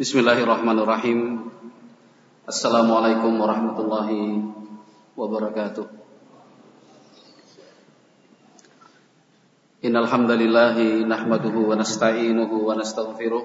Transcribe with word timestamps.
Bismillahirrahmanirrahim. 0.00 1.52
Assalamualaikum 2.48 3.36
warahmatullahi 3.36 4.40
wabarakatuh. 5.12 5.84
Innal 9.84 10.08
hamdalillah 10.08 11.04
nahmaduhu 11.04 11.68
wa 11.68 11.76
nasta'inuhu 11.76 12.64
wa 12.64 12.80
nastaghfiruh. 12.80 13.44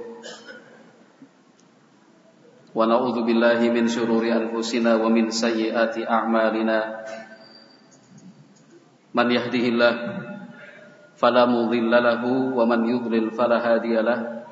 Wa 2.72 2.88
na'udzu 2.88 3.28
billahi 3.28 3.76
min 3.76 3.92
shururi 3.92 4.32
anfusina 4.32 4.96
wa 4.96 5.12
min 5.12 5.36
sayyiati 5.36 6.08
a'malina. 6.08 7.04
Man 9.12 9.28
yahdihillah 9.28 9.94
fala 11.20 11.52
mudilla 11.52 12.24
wa 12.24 12.64
man 12.64 12.88
yudlil 12.88 13.36
fala 13.36 13.60
hadiya 13.60 14.08
lahu. 14.08 14.45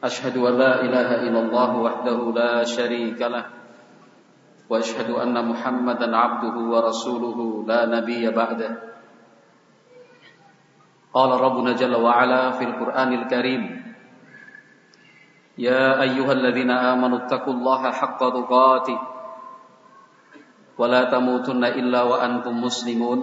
أشهد 0.00 0.36
أن 0.36 0.54
لا 0.56 0.72
إله 0.80 1.08
إلا 1.28 1.40
الله 1.44 1.70
وحده 1.76 2.18
لا 2.32 2.64
شريك 2.64 3.20
له 3.20 3.44
وأشهد 4.70 5.10
أن 5.12 5.36
محمدا 5.36 6.08
عبده 6.16 6.56
ورسوله 6.56 7.38
لا 7.68 7.80
نبي 7.86 8.24
بعده. 8.30 8.72
قال 11.12 11.30
ربنا 11.40 11.72
جل 11.76 11.94
وعلا 11.96 12.50
في 12.56 12.64
القرآن 12.64 13.10
الكريم 13.12 13.62
يا 15.58 16.00
أيها 16.00 16.32
الذين 16.32 16.70
آمنوا 16.70 17.18
اتقوا 17.26 17.54
الله 17.54 17.82
حق 17.92 18.20
تقاته 18.20 18.98
ولا 20.78 21.02
تموتن 21.10 21.64
إلا 21.64 22.00
وأنتم 22.02 22.54
مسلمون. 22.56 23.20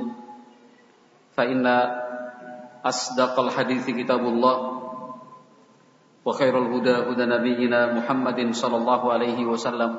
فإن 1.34 1.66
أصدق 2.86 3.40
الحديث 3.40 3.86
كتاب 3.90 4.20
الله. 4.20 4.77
وخير 6.23 6.55
الهدى 6.55 6.97
هدى 7.11 7.25
نبينا 7.27 7.81
محمد 7.99 8.39
صلى 8.55 8.77
الله 8.77 9.03
عليه 9.13 9.39
وسلم 9.47 9.91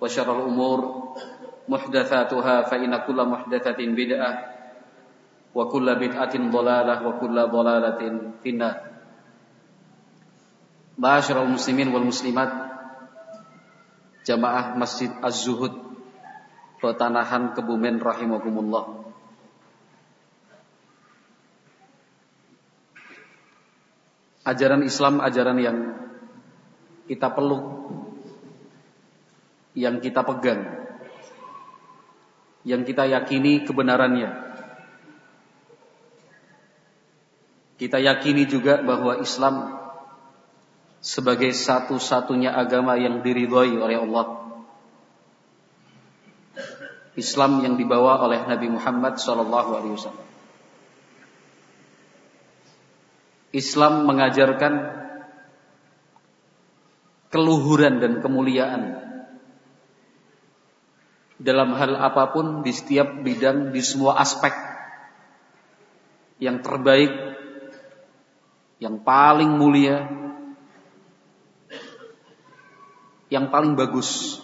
وشر 0.00 0.28
الأمور 0.38 0.78
محدثاتها 1.68 2.56
فإن 2.66 2.92
كل 3.06 3.18
محدثة 3.24 3.78
بدعة 3.78 4.32
وكل 5.54 5.86
بدعة 5.94 6.34
ضلالة 6.50 6.94
وكل 7.06 7.36
ضلالة 7.46 8.00
في 8.42 8.48
النار 8.50 8.76
معاشر 10.98 11.36
المسلمين 11.42 11.88
والمسلمات 11.94 12.52
Jamaah 14.20 14.76
Masjid 14.76 15.08
Az-Zuhud 15.24 15.72
Petanahan 16.76 17.56
Kebumen 17.56 17.96
rahimakumullah 17.96 19.03
Ajaran 24.45 24.85
Islam 24.85 25.19
ajaran 25.19 25.57
yang 25.57 25.77
kita 27.09 27.33
peluk, 27.33 27.65
yang 29.73 29.97
kita 29.99 30.21
pegang, 30.21 30.61
yang 32.65 32.85
kita 32.85 33.09
yakini 33.09 33.65
kebenarannya. 33.65 34.45
Kita 37.75 37.99
yakini 37.99 38.47
juga 38.47 38.79
bahwa 38.79 39.19
Islam 39.19 39.75
sebagai 41.03 41.51
satu-satunya 41.51 42.55
agama 42.55 42.95
yang 42.95 43.19
diridhoi 43.19 43.75
oleh 43.75 43.99
Allah. 43.99 44.27
Islam 47.19 47.63
yang 47.63 47.75
dibawa 47.75 48.23
oleh 48.23 48.43
Nabi 48.47 48.67
Muhammad 48.71 49.19
SAW. 49.19 50.34
Islam 53.55 54.03
mengajarkan 54.03 54.73
keluhuran 57.31 58.03
dan 58.03 58.19
kemuliaan 58.19 58.99
dalam 61.39 61.71
hal 61.75 61.95
apa 61.95 62.35
pun 62.35 62.67
di 62.67 62.75
setiap 62.75 63.23
bidang 63.23 63.71
di 63.71 63.79
semua 63.79 64.19
aspek. 64.19 64.51
Yang 66.35 66.67
terbaik 66.67 67.11
yang 68.83 68.99
paling 68.99 69.55
mulia 69.55 70.03
yang 73.31 73.47
paling 73.47 73.79
bagus 73.79 74.43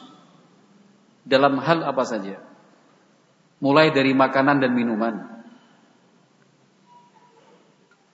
dalam 1.27 1.59
hal 1.59 1.83
apa 1.83 2.03
saja. 2.07 2.39
Mulai 3.59 3.91
dari 3.91 4.15
makanan 4.15 4.63
dan 4.63 4.71
minuman 4.71 5.40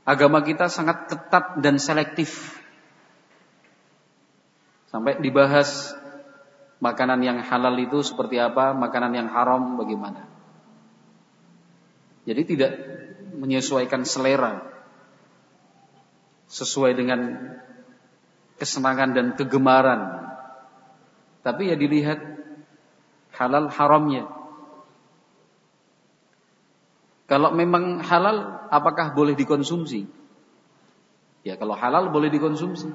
agama 0.08 0.40
kita 0.40 0.72
sangat 0.72 1.12
ketat 1.12 1.60
dan 1.60 1.76
selektif. 1.76 2.56
Sampai 4.88 5.20
dibahas 5.20 5.92
makanan 6.80 7.20
yang 7.20 7.44
halal 7.44 7.76
itu 7.76 8.00
seperti 8.00 8.40
apa, 8.40 8.72
makanan 8.72 9.12
yang 9.12 9.28
haram 9.28 9.76
bagaimana. 9.76 10.24
Jadi 12.24 12.42
tidak 12.48 12.72
menyesuaikan 13.36 14.08
selera 14.08 14.64
sesuai 16.48 16.96
dengan 16.96 17.20
kesenangan 18.56 19.12
dan 19.12 19.28
kegemaran. 19.36 20.32
Tapi 21.44 21.72
ya 21.72 21.76
dilihat 21.76 22.20
halal 23.36 23.68
haramnya. 23.68 24.37
Kalau 27.28 27.52
memang 27.52 28.00
halal, 28.00 28.68
apakah 28.72 29.12
boleh 29.12 29.36
dikonsumsi? 29.36 30.08
Ya, 31.44 31.60
kalau 31.60 31.76
halal 31.76 32.08
boleh 32.08 32.32
dikonsumsi. 32.32 32.88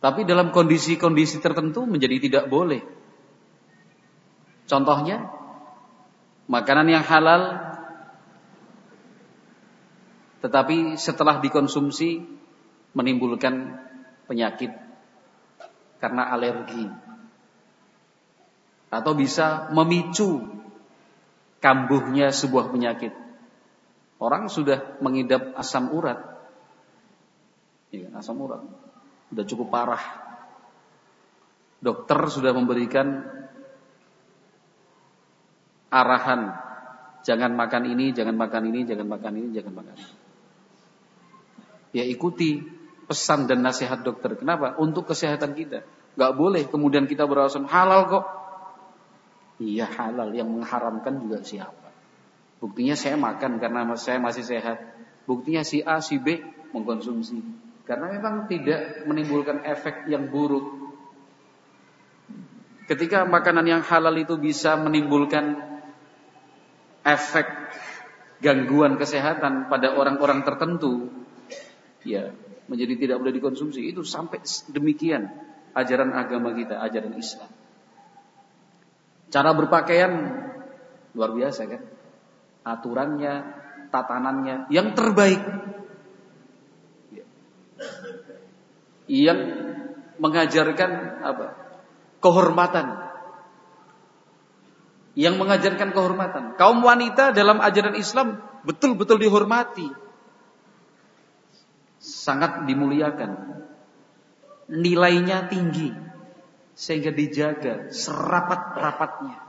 Tapi 0.00 0.24
dalam 0.24 0.48
kondisi-kondisi 0.48 1.44
tertentu 1.44 1.84
menjadi 1.84 2.16
tidak 2.16 2.44
boleh. 2.48 2.80
Contohnya, 4.64 5.28
makanan 6.48 6.88
yang 6.88 7.04
halal 7.04 7.68
tetapi 10.38 10.94
setelah 10.94 11.42
dikonsumsi 11.42 12.22
menimbulkan 12.94 13.74
penyakit 14.30 14.70
karena 15.98 16.30
alergi 16.30 16.86
atau 18.88 19.12
bisa 19.18 19.68
memicu 19.74 20.57
kambuhnya 21.58 22.30
sebuah 22.30 22.70
penyakit. 22.70 23.14
Orang 24.18 24.50
sudah 24.50 24.98
mengidap 24.98 25.54
asam 25.54 25.94
urat. 25.94 26.18
Ya, 27.94 28.10
asam 28.18 28.38
urat. 28.42 28.62
Sudah 29.30 29.44
cukup 29.46 29.68
parah. 29.70 30.02
Dokter 31.78 32.18
sudah 32.26 32.50
memberikan 32.50 33.22
arahan. 35.94 36.58
Jangan 37.22 37.54
makan 37.54 37.82
ini, 37.86 38.10
jangan 38.10 38.34
makan 38.34 38.62
ini, 38.72 38.80
jangan 38.82 39.06
makan 39.06 39.32
ini, 39.38 39.48
jangan 39.54 39.72
makan 39.74 39.94
ini. 39.94 40.14
Ya 41.94 42.04
ikuti 42.04 42.60
pesan 43.08 43.48
dan 43.48 43.64
nasihat 43.64 44.04
dokter. 44.04 44.36
Kenapa? 44.36 44.76
Untuk 44.76 45.08
kesehatan 45.08 45.56
kita. 45.56 45.86
Gak 46.18 46.32
boleh 46.34 46.66
kemudian 46.66 47.06
kita 47.06 47.24
beralasan 47.24 47.64
halal 47.64 48.10
kok. 48.10 48.24
Iya 49.58 49.90
halal, 49.90 50.30
yang 50.34 50.54
mengharamkan 50.54 51.18
juga 51.18 51.42
siapa? 51.42 51.90
Buktinya 52.62 52.94
saya 52.94 53.18
makan 53.18 53.58
karena 53.58 53.82
saya 53.98 54.22
masih 54.22 54.46
sehat. 54.46 54.78
Buktinya 55.26 55.66
si 55.66 55.82
A, 55.82 55.98
si 55.98 56.18
B 56.18 56.42
mengkonsumsi. 56.70 57.42
Karena 57.86 58.12
memang 58.14 58.46
tidak 58.46 59.06
menimbulkan 59.06 59.66
efek 59.66 60.06
yang 60.06 60.30
buruk. 60.30 60.90
Ketika 62.86 63.26
makanan 63.26 63.66
yang 63.68 63.82
halal 63.84 64.14
itu 64.16 64.40
bisa 64.40 64.78
menimbulkan 64.78 65.58
efek 67.04 67.46
gangguan 68.38 68.96
kesehatan 68.96 69.66
pada 69.66 69.98
orang-orang 69.98 70.46
tertentu, 70.46 71.10
ya 72.06 72.30
menjadi 72.70 72.94
tidak 72.94 73.16
boleh 73.20 73.34
dikonsumsi. 73.34 73.90
Itu 73.90 74.06
sampai 74.06 74.40
demikian 74.70 75.28
ajaran 75.74 76.14
agama 76.14 76.54
kita, 76.54 76.78
ajaran 76.78 77.16
Islam. 77.16 77.50
Cara 79.28 79.52
berpakaian 79.52 80.12
luar 81.12 81.30
biasa 81.36 81.68
kan? 81.68 81.82
Aturannya, 82.64 83.34
tatanannya 83.92 84.72
yang 84.72 84.96
terbaik. 84.96 85.40
Yang 89.08 89.40
mengajarkan 90.20 90.90
apa? 91.24 91.46
Kehormatan. 92.20 92.86
Yang 95.16 95.34
mengajarkan 95.40 95.88
kehormatan. 95.92 96.44
Kaum 96.56 96.80
wanita 96.84 97.32
dalam 97.32 97.60
ajaran 97.60 97.96
Islam 97.96 98.40
betul-betul 98.64 99.20
dihormati. 99.20 99.88
Sangat 102.00 102.64
dimuliakan. 102.68 103.64
Nilainya 104.68 105.48
tinggi 105.48 106.07
sehingga 106.78 107.10
dijaga 107.10 107.90
serapat-rapatnya. 107.90 109.42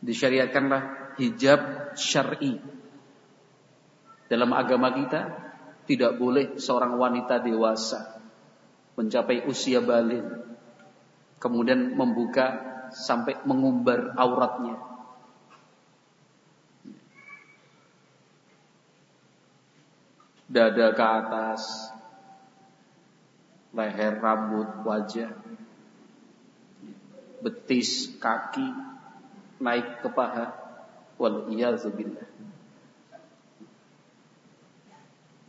Disyariatkanlah 0.00 1.12
hijab 1.20 1.92
syar'i. 1.98 2.56
Dalam 4.28 4.56
agama 4.56 4.92
kita 4.96 5.44
Tidak 5.88 6.20
boleh 6.20 6.60
seorang 6.60 7.00
wanita 7.00 7.40
dewasa 7.40 8.20
mencapai 8.92 9.48
usia 9.48 9.80
balik 9.80 10.20
kemudian 11.40 11.96
membuka 11.96 12.60
sampai 12.92 13.40
mengumbar 13.48 14.12
auratnya. 14.20 14.76
Dada 20.44 20.92
ke 20.92 21.04
atas, 21.04 21.88
leher, 23.72 24.20
rambut, 24.20 24.68
wajah, 24.84 25.32
betis, 27.42 28.12
kaki, 28.18 28.68
naik 29.62 30.02
ke 30.04 30.08
paha. 30.12 30.66
Wal. 31.18 31.50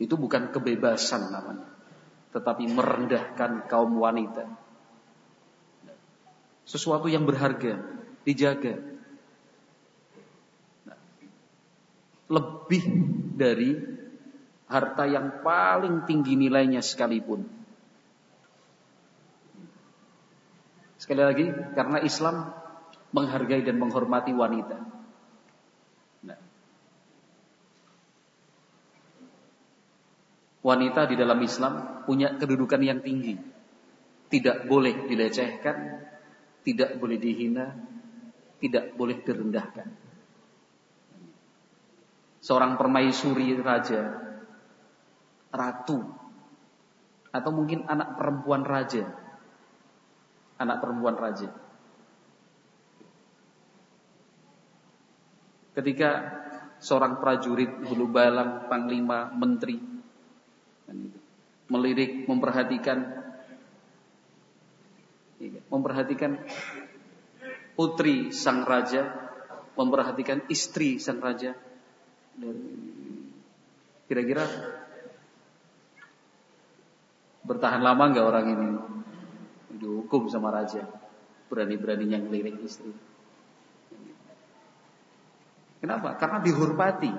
Itu 0.02 0.14
bukan 0.18 0.50
kebebasan 0.50 1.30
namanya, 1.30 1.70
tetapi 2.34 2.66
merendahkan 2.66 3.70
kaum 3.70 3.94
wanita 4.02 4.50
sesuatu 6.70 7.10
yang 7.10 7.26
berharga, 7.26 7.82
dijaga. 8.22 8.78
Lebih 12.30 12.82
dari 13.34 13.74
harta 14.70 15.02
yang 15.10 15.42
paling 15.42 16.06
tinggi 16.06 16.38
nilainya 16.38 16.78
sekalipun. 16.78 17.42
Sekali 21.10 21.26
lagi, 21.26 21.50
karena 21.74 21.98
Islam 22.06 22.54
menghargai 23.10 23.66
dan 23.66 23.82
menghormati 23.82 24.30
wanita. 24.30 24.78
Nah, 26.22 26.38
wanita 30.62 31.10
di 31.10 31.18
dalam 31.18 31.42
Islam 31.42 32.06
punya 32.06 32.38
kedudukan 32.38 32.78
yang 32.78 33.02
tinggi, 33.02 33.34
tidak 34.30 34.70
boleh 34.70 35.10
dilecehkan, 35.10 35.98
tidak 36.62 36.94
boleh 37.02 37.18
dihina, 37.18 37.74
tidak 38.62 38.94
boleh 38.94 39.18
direndahkan. 39.18 39.90
Seorang 42.38 42.78
permaisuri 42.78 43.58
raja, 43.58 44.14
ratu, 45.50 46.06
atau 47.34 47.50
mungkin 47.50 47.82
anak 47.90 48.14
perempuan 48.14 48.62
raja, 48.62 49.29
anak 50.60 50.84
perempuan 50.84 51.16
raja. 51.16 51.48
Ketika 55.72 56.10
seorang 56.76 57.16
prajurit 57.16 57.72
bulu 57.80 58.12
balang, 58.12 58.68
panglima, 58.68 59.32
menteri, 59.32 59.80
melirik, 61.72 62.28
memperhatikan 62.28 62.98
memperhatikan 65.72 66.36
putri 67.72 68.28
sang 68.28 68.60
raja, 68.68 69.08
memperhatikan 69.72 70.44
istri 70.52 71.00
sang 71.00 71.16
raja. 71.16 71.56
Kira-kira 74.04 74.44
bertahan 77.40 77.80
lama 77.80 78.04
nggak 78.12 78.26
orang 78.26 78.46
ini 78.52 78.68
dihukum 79.80 80.28
sama 80.28 80.52
raja? 80.52 80.84
Berani-beraninya 81.48 82.20
ngelirik 82.20 82.60
istri. 82.62 82.92
Kenapa? 85.80 86.14
Karena 86.20 86.38
dihormati. 86.44 87.10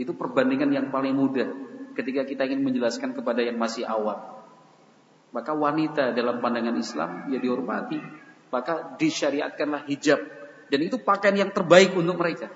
Itu 0.00 0.16
perbandingan 0.16 0.72
yang 0.72 0.86
paling 0.88 1.12
mudah 1.12 1.52
ketika 1.92 2.24
kita 2.24 2.48
ingin 2.48 2.64
menjelaskan 2.64 3.12
kepada 3.12 3.44
yang 3.44 3.60
masih 3.60 3.84
awam. 3.84 4.40
Maka 5.30 5.52
wanita 5.54 6.16
dalam 6.16 6.40
pandangan 6.42 6.74
Islam 6.80 7.30
ya 7.30 7.38
dihormati. 7.38 8.00
Maka 8.50 8.96
disyariatkanlah 8.98 9.86
hijab. 9.86 10.18
Dan 10.72 10.80
itu 10.82 10.98
pakaian 10.98 11.36
yang 11.46 11.50
terbaik 11.54 11.94
untuk 11.94 12.18
mereka. 12.18 12.50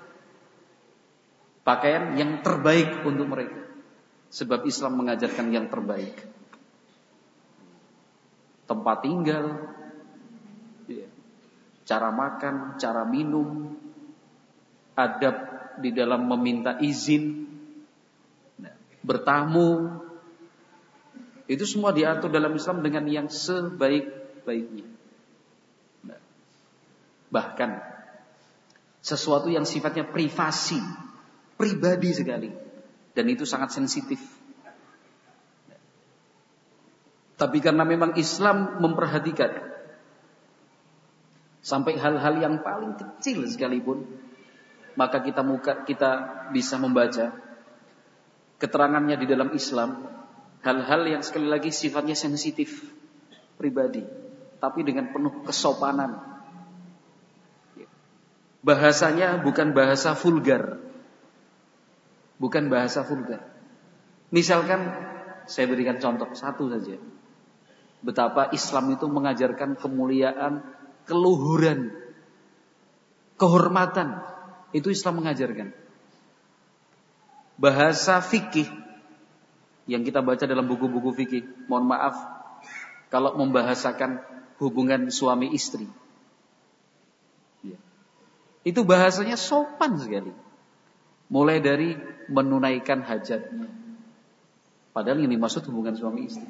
Pakaian 1.63 2.17
yang 2.19 2.43
terbaik 2.43 3.05
untuk 3.07 3.29
mereka. 3.29 3.63
Sebab 4.33 4.67
Islam 4.67 4.99
mengajarkan 4.99 5.47
yang 5.53 5.71
terbaik. 5.71 6.19
Tempat 8.65 8.97
tinggal, 9.05 9.45
ya, 10.89 11.05
cara 11.85 12.09
makan, 12.09 12.81
cara 12.81 13.05
minum, 13.05 13.77
adab 14.97 15.35
di 15.77 15.93
dalam 15.93 16.25
meminta 16.25 16.79
izin, 16.81 17.45
nah, 18.57 18.73
bertamu, 19.05 20.01
itu 21.45 21.61
semua 21.69 21.93
diatur 21.93 22.33
dalam 22.33 22.57
Islam 22.57 22.81
dengan 22.81 23.05
yang 23.05 23.27
sebaik-baiknya. 23.29 24.87
Nah, 26.09 26.19
bahkan 27.29 27.85
sesuatu 29.05 29.53
yang 29.53 29.69
sifatnya 29.69 30.09
privasi, 30.09 30.81
pribadi 31.53 32.09
sekali, 32.17 32.49
dan 33.13 33.25
itu 33.29 33.45
sangat 33.45 33.69
sensitif. 33.77 34.17
Tapi 37.35 37.59
karena 37.59 37.83
memang 37.83 38.15
Islam 38.15 38.79
memperhatikan 38.79 39.51
sampai 41.59 41.99
hal-hal 41.99 42.39
yang 42.39 42.63
paling 42.63 42.95
kecil 42.95 43.43
sekalipun, 43.49 44.07
maka 44.95 45.19
kita 45.19 45.43
muka 45.43 45.83
kita 45.83 46.11
bisa 46.55 46.79
membaca 46.79 47.35
keterangannya 48.55 49.19
di 49.19 49.27
dalam 49.27 49.51
Islam 49.51 50.07
hal-hal 50.63 51.01
yang 51.05 51.21
sekali 51.21 51.45
lagi 51.51 51.69
sifatnya 51.69 52.15
sensitif 52.15 52.81
pribadi, 53.59 54.01
tapi 54.57 54.81
dengan 54.87 55.11
penuh 55.11 55.43
kesopanan. 55.43 56.33
Bahasanya 58.65 59.45
bukan 59.45 59.77
bahasa 59.77 60.17
vulgar. 60.17 60.81
Bukan 62.41 62.65
bahasa 62.67 63.05
vulgar. 63.05 63.45
Misalkan 64.33 64.89
saya 65.45 65.69
berikan 65.69 66.01
contoh 66.01 66.33
satu 66.33 66.73
saja. 66.73 66.97
Betapa 68.05 68.53
Islam 68.53 68.93
itu 68.93 69.09
mengajarkan 69.09 69.81
kemuliaan, 69.81 70.61
keluhuran, 71.09 71.89
kehormatan. 73.41 74.21
Itu 74.69 74.93
Islam 74.93 75.25
mengajarkan. 75.25 75.73
Bahasa 77.57 78.21
fikih 78.21 78.69
yang 79.89 80.05
kita 80.05 80.21
baca 80.21 80.45
dalam 80.45 80.69
buku-buku 80.69 81.17
fikih. 81.17 81.65
Mohon 81.65 81.85
maaf 81.97 82.15
kalau 83.09 83.33
membahasakan 83.41 84.21
hubungan 84.61 85.09
suami 85.09 85.49
istri. 85.57 85.89
Itu 88.65 88.81
bahasanya 88.81 89.37
sopan 89.37 90.01
sekali. 90.01 90.33
Mulai 91.29 91.61
dari 91.61 91.93
menunaikan 92.29 93.05
hajatnya. 93.05 93.69
Padahal 94.89 95.21
ini 95.21 95.37
maksud 95.37 95.65
hubungan 95.69 95.93
suami 95.93 96.25
istri. 96.25 96.49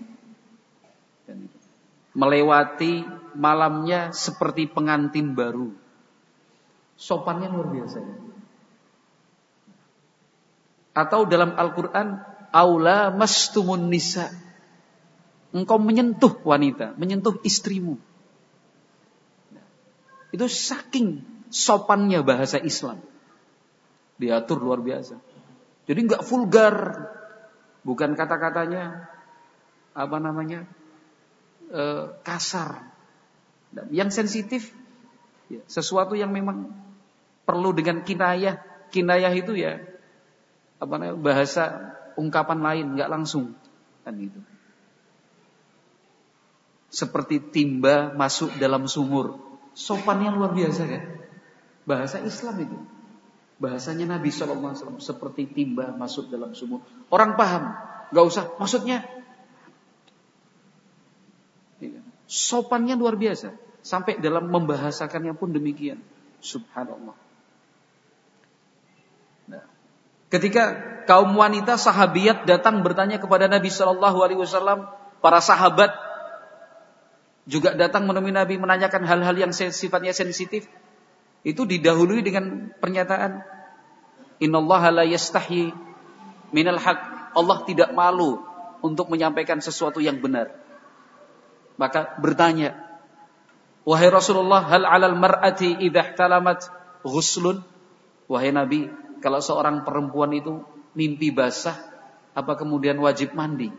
Melewati 2.16 3.04
malamnya 3.36 4.16
seperti 4.16 4.72
pengantin 4.72 5.36
baru. 5.36 5.74
Sopannya 6.96 7.52
luar 7.52 7.68
biasa. 7.76 8.00
Atau 10.96 11.28
dalam 11.28 11.60
Al-Quran 11.60 12.24
aula 12.56 13.12
mastumun 13.12 13.92
nisa. 13.92 14.32
Engkau 15.52 15.76
menyentuh 15.80 16.40
wanita, 16.44 16.96
menyentuh 16.96 17.36
istrimu. 17.44 18.00
Itu 20.32 20.48
saking 20.48 21.24
sopannya 21.52 22.24
bahasa 22.24 22.60
Islam. 22.60 23.00
Diatur 24.16 24.60
luar 24.64 24.80
biasa. 24.80 25.20
Jadi 25.88 26.00
nggak 26.12 26.24
vulgar, 26.28 26.76
bukan 27.84 28.16
kata-katanya 28.16 29.12
apa 29.96 30.18
namanya 30.20 30.68
e, 31.70 31.84
kasar. 32.24 32.94
yang 33.92 34.08
sensitif, 34.08 34.72
ya, 35.52 35.60
sesuatu 35.68 36.16
yang 36.16 36.32
memang 36.32 36.72
perlu 37.44 37.76
dengan 37.76 38.02
kinayah. 38.02 38.64
Kinayah 38.88 39.34
itu 39.36 39.52
ya 39.52 39.84
apa 40.80 40.96
namanya 40.96 41.20
bahasa 41.20 41.64
ungkapan 42.16 42.60
lain, 42.64 42.86
nggak 42.96 43.12
langsung. 43.12 43.52
Kan 44.08 44.16
gitu. 44.20 44.40
Seperti 46.88 47.44
timba 47.52 48.16
masuk 48.16 48.56
dalam 48.56 48.88
sumur. 48.88 49.36
Sopannya 49.76 50.32
luar 50.32 50.56
biasa 50.56 50.88
kan? 50.88 51.04
Bahasa 51.84 52.24
Islam 52.24 52.56
itu. 52.64 52.78
Bahasanya 53.60 54.16
Nabi 54.16 54.32
SAW 54.32 55.00
seperti 55.00 55.48
timba 55.48 55.92
masuk 55.96 56.32
dalam 56.32 56.56
sumur. 56.56 56.84
Orang 57.12 57.36
paham, 57.36 57.76
nggak 58.12 58.26
usah. 58.28 58.46
Maksudnya 58.56 59.04
iya. 61.84 62.06
Sopannya 62.26 62.98
luar 62.98 63.18
biasa. 63.18 63.54
Sampai 63.86 64.18
dalam 64.18 64.50
membahasakannya 64.50 65.38
pun 65.38 65.54
demikian. 65.54 66.02
Subhanallah. 66.42 67.14
Nah, 69.46 69.64
ketika 70.34 70.74
kaum 71.06 71.38
wanita 71.38 71.78
sahabiat 71.78 72.50
datang 72.50 72.82
bertanya 72.82 73.22
kepada 73.22 73.46
Nabi 73.46 73.70
Shallallahu 73.70 74.18
Alaihi 74.26 74.42
Wasallam, 74.42 74.90
para 75.22 75.38
sahabat 75.38 75.94
juga 77.46 77.78
datang 77.78 78.10
menemui 78.10 78.34
Nabi 78.34 78.58
menanyakan 78.58 79.06
hal-hal 79.06 79.38
yang 79.38 79.54
sifatnya 79.54 80.18
sensitif. 80.18 80.66
Itu 81.46 81.70
didahului 81.70 82.26
dengan 82.26 82.74
pernyataan, 82.82 83.46
Innallaha 84.42 84.90
la 84.90 85.06
yastahi 85.06 85.70
minal 86.50 86.82
haq. 86.82 87.00
Allah 87.38 87.58
tidak 87.70 87.94
malu 87.94 88.42
untuk 88.82 89.14
menyampaikan 89.14 89.62
sesuatu 89.62 90.02
yang 90.02 90.18
benar. 90.18 90.65
Maka 91.76 92.16
bertanya, 92.20 92.86
Wahai 93.86 94.10
Rasulullah, 94.10 94.66
hal 94.66 94.82
alal 94.82 95.14
mar'ati 95.14 95.78
idah 95.86 96.18
talamat 96.18 96.66
ghuslun? 97.06 97.62
Wahai 98.26 98.50
Nabi, 98.50 98.90
kalau 99.22 99.38
seorang 99.38 99.86
perempuan 99.86 100.34
itu 100.34 100.66
mimpi 100.98 101.30
basah, 101.30 101.78
apa 102.34 102.58
kemudian 102.58 102.98
wajib 102.98 103.38
mandi? 103.38 103.70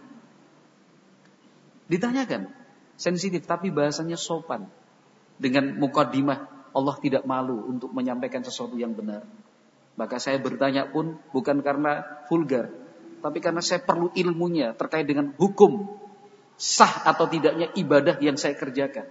Ditanyakan, 1.90 2.54
sensitif 2.94 3.50
tapi 3.50 3.74
bahasanya 3.74 4.14
sopan. 4.14 4.70
Dengan 5.36 5.74
mukadimah, 5.74 6.70
Allah 6.70 6.96
tidak 7.02 7.26
malu 7.26 7.66
untuk 7.66 7.90
menyampaikan 7.90 8.46
sesuatu 8.46 8.78
yang 8.78 8.94
benar. 8.94 9.26
Maka 9.98 10.22
saya 10.22 10.38
bertanya 10.38 10.86
pun 10.86 11.18
bukan 11.34 11.66
karena 11.66 12.22
vulgar, 12.30 12.70
tapi 13.26 13.42
karena 13.42 13.58
saya 13.58 13.82
perlu 13.82 14.14
ilmunya 14.14 14.70
terkait 14.78 15.08
dengan 15.08 15.34
hukum 15.34 16.05
sah 16.56 17.04
atau 17.04 17.28
tidaknya 17.28 17.72
ibadah 17.76 18.16
yang 18.20 18.40
saya 18.40 18.56
kerjakan. 18.56 19.04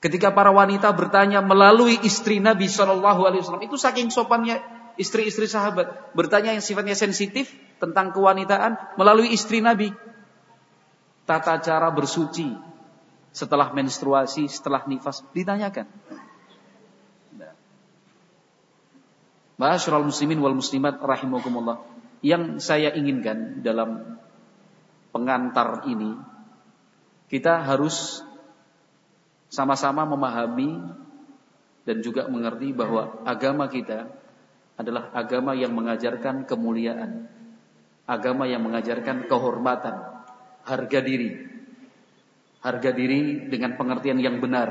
Ketika 0.00 0.32
para 0.32 0.48
wanita 0.48 0.88
bertanya 0.96 1.44
melalui 1.44 2.00
istri 2.00 2.40
Nabi 2.40 2.72
Shallallahu 2.72 3.20
Alaihi 3.28 3.44
Wasallam 3.44 3.64
itu 3.68 3.76
saking 3.76 4.08
sopannya 4.08 4.60
istri-istri 4.96 5.44
sahabat 5.44 6.12
bertanya 6.16 6.56
yang 6.56 6.64
sifatnya 6.64 6.96
sensitif 6.96 7.52
tentang 7.76 8.12
kewanitaan 8.12 8.80
melalui 8.96 9.32
istri 9.32 9.60
Nabi. 9.60 9.92
Tata 11.28 11.60
cara 11.60 11.92
bersuci 11.92 12.48
setelah 13.30 13.70
menstruasi, 13.76 14.48
setelah 14.48 14.88
nifas 14.88 15.20
ditanyakan. 15.36 15.86
Ma'asyiral 19.60 20.08
muslimin 20.08 20.40
wal 20.40 20.56
muslimat 20.56 20.96
rahimakumullah. 20.96 21.84
Yang 22.24 22.64
saya 22.64 22.96
inginkan 22.96 23.60
dalam 23.60 24.16
pengantar 25.10 25.86
ini 25.86 26.14
kita 27.30 27.62
harus 27.62 28.26
sama-sama 29.50 30.06
memahami 30.06 30.78
dan 31.86 32.02
juga 32.02 32.30
mengerti 32.30 32.70
bahwa 32.70 33.22
agama 33.26 33.66
kita 33.66 34.10
adalah 34.78 35.12
agama 35.12 35.52
yang 35.52 35.76
mengajarkan 35.76 36.48
kemuliaan, 36.48 37.28
agama 38.08 38.48
yang 38.48 38.64
mengajarkan 38.64 39.28
kehormatan, 39.28 40.24
harga 40.64 41.00
diri. 41.04 41.50
Harga 42.60 42.92
diri 42.92 43.48
dengan 43.48 43.76
pengertian 43.80 44.20
yang 44.20 44.36
benar, 44.36 44.68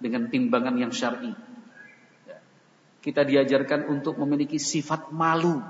dengan 0.00 0.32
timbangan 0.32 0.76
yang 0.80 0.92
syar'i. 0.92 1.32
Kita 3.04 3.24
diajarkan 3.24 3.88
untuk 3.88 4.16
memiliki 4.16 4.56
sifat 4.56 5.12
malu. 5.12 5.60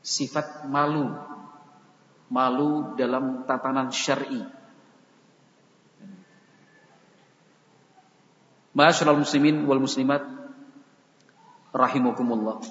Sifat 0.00 0.66
malu. 0.68 1.31
Malu 2.32 2.96
dalam 2.96 3.44
tatanan 3.44 3.92
syar'i 3.92 4.40
Masyaallah 8.72 9.20
muslimin 9.20 9.68
wal 9.68 9.84
muslimat 9.84 10.24
rahimakumullah. 11.76 12.64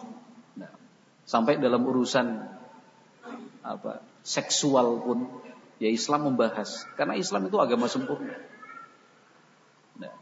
Nah, 0.58 0.74
sampai 1.30 1.62
dalam 1.62 1.86
urusan 1.86 2.42
apa 3.62 4.02
seksual 4.26 4.98
pun 5.06 5.30
ya 5.78 5.94
Islam 5.94 6.34
membahas 6.34 6.90
karena 6.98 7.14
Islam 7.14 7.46
itu 7.46 7.58
agama 7.62 7.86
sempurna. 7.86 8.34
Nah, 10.02 10.14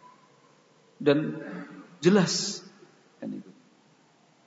dan 0.99 1.39
jelas 2.03 2.59
kan 3.23 3.31
itu. 3.31 3.51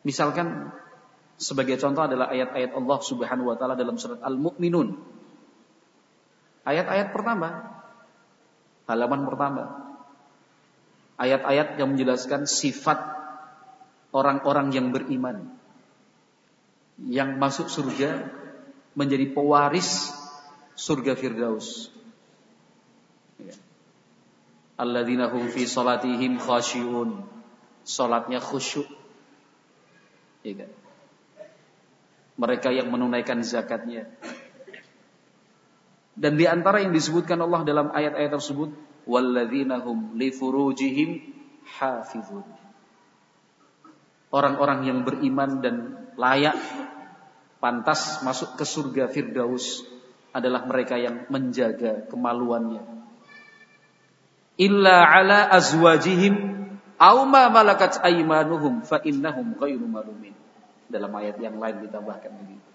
Misalkan 0.05 0.69
sebagai 1.43 1.75
contoh 1.83 2.07
adalah 2.07 2.31
ayat-ayat 2.31 2.71
Allah 2.79 2.99
Subhanahu 3.03 3.51
wa 3.51 3.57
taala 3.59 3.75
dalam 3.75 3.99
surat 3.99 4.23
Al-Mu'minun. 4.23 4.95
Ayat-ayat 6.63 7.11
pertama 7.11 7.83
halaman 8.87 9.27
pertama 9.27 9.63
ayat-ayat 11.19 11.79
yang 11.83 11.95
menjelaskan 11.95 12.47
sifat 12.47 12.99
orang-orang 14.15 14.71
yang 14.71 14.95
beriman 14.95 15.51
yang 17.03 17.39
masuk 17.43 17.67
surga 17.67 18.31
menjadi 18.95 19.35
pewaris 19.35 20.13
surga 20.79 21.19
Firdaus. 21.19 21.91
Alladzina 24.79 25.31
hum 25.31 25.47
fi 25.51 25.67
salatihim 25.67 26.39
khasyiun. 26.43 27.23
Salatnya 27.83 28.39
khusyuk. 28.39 28.87
Ya 30.47 30.55
kan? 30.63 30.71
Mereka 32.41 32.73
yang 32.73 32.89
menunaikan 32.89 33.45
zakatnya. 33.45 34.09
Dan 36.13 36.37
di 36.37 36.45
antara 36.45 36.85
yang 36.85 36.93
disebutkan 36.93 37.41
Allah 37.41 37.65
dalam 37.65 37.89
ayat-ayat 37.93 38.33
tersebut 38.37 38.71
walladzina 39.09 39.81
hum 39.81 40.17
li 40.17 40.29
furujihim 40.29 41.21
hafizun. 41.81 42.45
Orang-orang 44.33 44.89
yang 44.89 44.99
beriman 45.05 45.61
dan 45.61 45.77
layak 46.17 46.57
pantas 47.61 48.25
masuk 48.25 48.57
ke 48.57 48.65
surga 48.65 49.09
Firdaus 49.13 49.85
adalah 50.33 50.65
mereka 50.65 50.97
yang 50.97 51.29
menjaga 51.29 52.09
kemaluannya. 52.09 52.81
Illa 54.57 55.05
ala 55.05 55.53
azwajihim 55.53 56.35
aw 56.97 57.17
ma 57.29 57.53
malakat 57.53 58.01
aymanuhum 58.01 58.85
fa 58.85 59.01
innahum 59.05 59.57
ghairu 59.57 59.85
malumin. 59.85 60.42
Dalam 60.93 61.09
ayat 61.17 61.41
yang 61.41 61.57
lain 61.57 61.89
ditambahkan 61.89 62.33
begitu. 62.37 62.69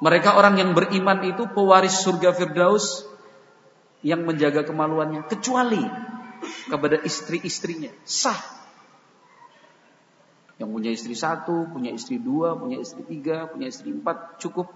Mereka 0.00 0.36
orang 0.36 0.56
yang 0.56 0.72
beriman 0.72 1.24
itu 1.24 1.48
pewaris 1.52 2.00
surga 2.04 2.32
Firdaus 2.32 3.04
yang 4.04 4.24
menjaga 4.24 4.64
kemaluannya 4.64 5.24
kecuali 5.28 5.80
kepada 6.68 7.00
istri-istrinya 7.00 7.92
sah 8.04 8.36
yang 10.56 10.72
punya 10.72 10.88
istri 10.88 11.12
satu, 11.12 11.68
punya 11.68 11.92
istri 11.92 12.16
dua, 12.16 12.56
punya 12.56 12.80
istri 12.80 13.04
tiga, 13.04 13.44
punya 13.44 13.68
istri 13.68 13.92
empat 13.92 14.40
cukup 14.40 14.72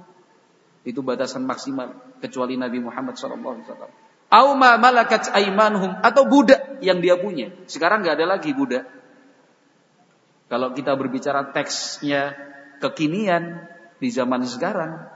itu 0.84 1.00
batasan 1.00 1.44
maksimal 1.44 1.96
kecuali 2.20 2.56
Nabi 2.56 2.80
Muhammad 2.84 3.16
SAW. 3.16 3.64
Auma 4.30 4.76
malakat 4.76 5.32
aimanhum 5.32 5.96
atau 6.04 6.28
budak 6.28 6.80
yang 6.84 7.00
dia 7.00 7.16
punya. 7.16 7.50
Sekarang 7.66 8.04
nggak 8.04 8.14
ada 8.20 8.26
lagi 8.36 8.52
budak. 8.52 8.86
Kalau 10.50 10.74
kita 10.74 10.98
berbicara 10.98 11.54
teksnya 11.54 12.34
kekinian 12.82 13.70
di 14.02 14.10
zaman 14.10 14.42
sekarang, 14.42 15.06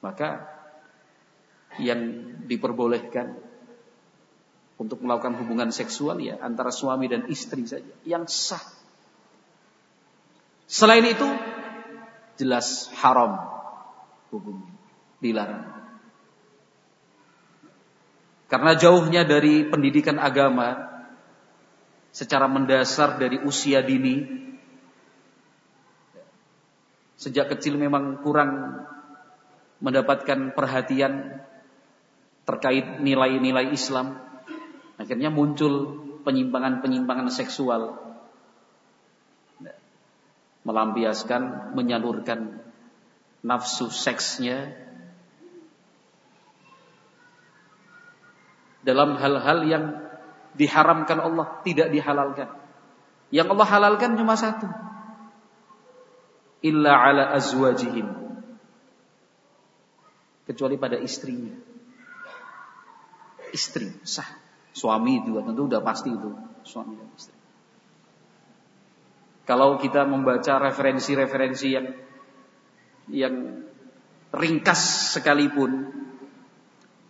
maka 0.00 0.48
yang 1.76 2.32
diperbolehkan 2.48 3.36
untuk 4.80 5.04
melakukan 5.04 5.36
hubungan 5.44 5.68
seksual 5.68 6.24
ya 6.24 6.40
antara 6.40 6.72
suami 6.72 7.04
dan 7.04 7.28
istri 7.28 7.68
saja 7.68 7.92
yang 8.08 8.24
sah. 8.24 8.64
Selain 10.64 11.04
itu 11.04 11.28
jelas 12.40 12.88
haram 12.96 13.44
hukumnya, 14.32 14.72
dilarang. 15.20 15.68
Karena 18.48 18.72
jauhnya 18.72 19.28
dari 19.28 19.68
pendidikan 19.68 20.16
agama 20.16 20.93
secara 22.14 22.46
mendasar 22.46 23.18
dari 23.18 23.42
usia 23.42 23.82
dini 23.82 24.22
sejak 27.18 27.58
kecil 27.58 27.74
memang 27.74 28.22
kurang 28.22 28.84
mendapatkan 29.82 30.54
perhatian 30.54 31.42
terkait 32.46 33.02
nilai-nilai 33.02 33.74
Islam. 33.74 34.20
Akhirnya 34.94 35.32
muncul 35.32 35.98
penyimpangan-penyimpangan 36.22 37.28
seksual. 37.34 37.98
Melampiaskan, 40.64 41.74
menyalurkan 41.76 42.62
nafsu 43.44 43.92
seksnya 43.92 44.72
dalam 48.84 49.16
hal-hal 49.20 49.58
yang 49.68 49.84
diharamkan 50.54 51.18
Allah, 51.20 51.60
tidak 51.66 51.90
dihalalkan. 51.90 52.50
Yang 53.34 53.48
Allah 53.54 53.68
halalkan 53.68 54.14
cuma 54.14 54.38
satu. 54.38 54.70
Illa 56.64 56.94
ala 56.96 57.34
azwajihim. 57.34 58.08
Kecuali 60.44 60.76
pada 60.76 61.00
istrinya 61.00 61.74
istri 63.54 63.94
sah. 64.02 64.26
Suami 64.74 65.22
juga 65.22 65.46
tentu 65.46 65.70
udah 65.70 65.78
pasti 65.86 66.10
itu 66.10 66.34
suami 66.66 66.98
dan 66.98 67.06
istri. 67.14 67.38
Kalau 69.46 69.78
kita 69.78 70.02
membaca 70.02 70.58
referensi-referensi 70.58 71.68
yang 71.70 71.86
yang 73.06 73.34
ringkas 74.34 75.14
sekalipun 75.14 75.94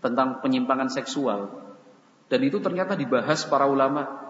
tentang 0.05 0.45
penyimpangan 0.45 0.93
seksual 0.93 1.64
dan 2.29 2.41
itu 2.41 2.59
ternyata 2.61 2.97
dibahas 2.97 3.45
para 3.47 3.69
ulama. 3.69 4.23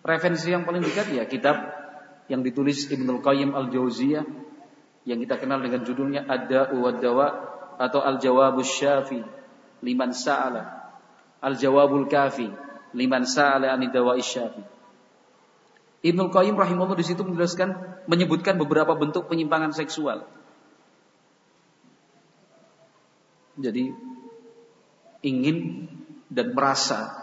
Referensi 0.00 0.48
yang 0.48 0.64
paling 0.64 0.80
dekat 0.80 1.12
ya 1.12 1.28
kitab 1.28 1.60
yang 2.32 2.40
ditulis 2.40 2.88
Ibnul 2.88 3.20
Qayyim 3.20 3.52
Al-Jauziyah 3.52 4.24
yang 5.04 5.18
kita 5.20 5.36
kenal 5.36 5.60
dengan 5.60 5.84
judulnya 5.84 6.24
Ada 6.24 6.72
wa 6.72 6.90
Dawa 6.96 7.28
atau 7.76 8.00
Al-Jawabus 8.00 8.70
Syafi 8.70 9.20
liman 9.84 10.16
sa'ala 10.16 10.88
Al-Jawabul 11.44 12.08
Kafi 12.08 12.48
liman 12.96 13.28
sa'ala 13.28 13.76
ani 13.76 13.92
dawa'i 13.92 14.24
syafi 14.24 14.64
Ibnu 16.00 16.32
Qayyim 16.32 16.56
rahimahullah 16.56 16.96
di 16.96 17.04
situ 17.04 17.20
menjelaskan 17.20 17.76
menyebutkan 18.08 18.56
beberapa 18.56 18.96
bentuk 18.96 19.28
penyimpangan 19.28 19.76
seksual. 19.76 20.24
Jadi 23.60 23.92
ingin 25.20 25.88
dan 26.30 26.52
merasa 26.56 27.16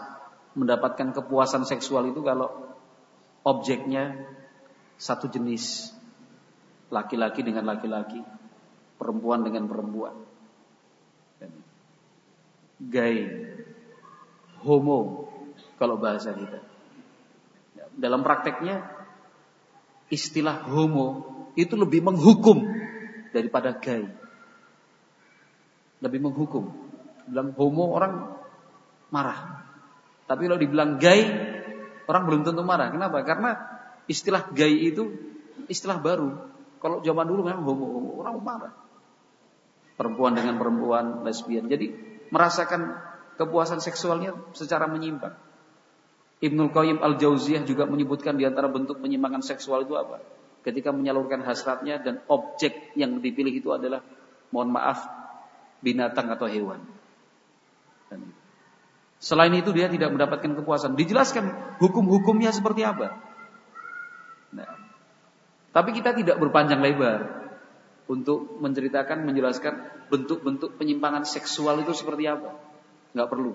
mendapatkan 0.58 1.14
kepuasan 1.14 1.64
seksual 1.64 2.10
itu 2.10 2.20
kalau 2.22 2.50
objeknya 3.46 4.18
satu 4.98 5.30
jenis. 5.30 5.94
Laki-laki 6.88 7.44
dengan 7.44 7.68
laki-laki, 7.68 8.24
perempuan 8.96 9.44
dengan 9.44 9.68
perempuan. 9.68 10.16
Gay, 12.80 13.28
homo 14.64 15.28
kalau 15.76 16.00
bahasa 16.00 16.32
kita. 16.32 16.64
Dalam 17.92 18.24
prakteknya 18.24 18.88
istilah 20.08 20.64
homo 20.64 21.28
itu 21.60 21.76
lebih 21.76 22.00
menghukum 22.00 22.64
daripada 23.36 23.76
gay. 23.76 24.08
Lebih 26.00 26.24
menghukum. 26.24 26.87
Bilang 27.28 27.52
homo 27.54 27.92
orang 27.92 28.12
marah. 29.12 29.64
Tapi 30.28 30.48
kalau 30.48 30.60
dibilang 30.60 30.96
gay 31.00 31.24
orang 32.08 32.22
belum 32.28 32.40
tentu 32.44 32.64
marah. 32.64 32.88
Kenapa? 32.92 33.24
Karena 33.24 33.56
istilah 34.08 34.48
gay 34.52 34.92
itu 34.92 35.12
istilah 35.68 36.00
baru. 36.00 36.32
Kalau 36.78 37.02
zaman 37.04 37.26
dulu 37.28 37.44
memang 37.44 37.64
homo, 37.64 37.86
homo 37.86 38.10
orang 38.24 38.34
marah. 38.40 38.72
Perempuan 39.98 40.32
dengan 40.38 40.56
perempuan, 40.56 41.26
lesbian. 41.26 41.66
Jadi 41.66 41.90
merasakan 42.30 42.96
kepuasan 43.34 43.82
seksualnya 43.82 44.34
secara 44.54 44.86
menyimpang. 44.86 45.34
Ibnu 46.38 46.70
Qayyim 46.70 47.02
Al-Jauziyah 47.02 47.66
juga 47.66 47.82
menyebutkan 47.82 48.38
di 48.38 48.46
antara 48.46 48.70
bentuk 48.70 49.02
penyimpangan 49.02 49.42
seksual 49.42 49.82
itu 49.82 49.98
apa? 49.98 50.22
Ketika 50.62 50.94
menyalurkan 50.94 51.42
hasratnya 51.42 51.98
dan 51.98 52.22
objek 52.30 52.94
yang 52.94 53.18
dipilih 53.18 53.58
itu 53.58 53.74
adalah 53.74 54.06
mohon 54.54 54.70
maaf 54.70 55.02
binatang 55.82 56.30
atau 56.30 56.46
hewan. 56.46 56.78
Selain 59.18 59.50
itu 59.50 59.74
dia 59.74 59.90
tidak 59.90 60.14
mendapatkan 60.14 60.54
kepuasan. 60.62 60.94
Dijelaskan 60.94 61.76
hukum-hukumnya 61.82 62.54
seperti 62.54 62.86
apa. 62.86 63.18
Nah, 64.54 64.78
tapi 65.74 65.90
kita 65.90 66.14
tidak 66.14 66.38
berpanjang 66.38 66.78
lebar 66.78 67.50
untuk 68.06 68.62
menceritakan, 68.62 69.26
menjelaskan 69.26 70.06
bentuk-bentuk 70.08 70.78
penyimpangan 70.78 71.26
seksual 71.26 71.82
itu 71.82 71.92
seperti 71.92 72.30
apa. 72.30 72.56
Nggak 73.12 73.28
perlu. 73.28 73.52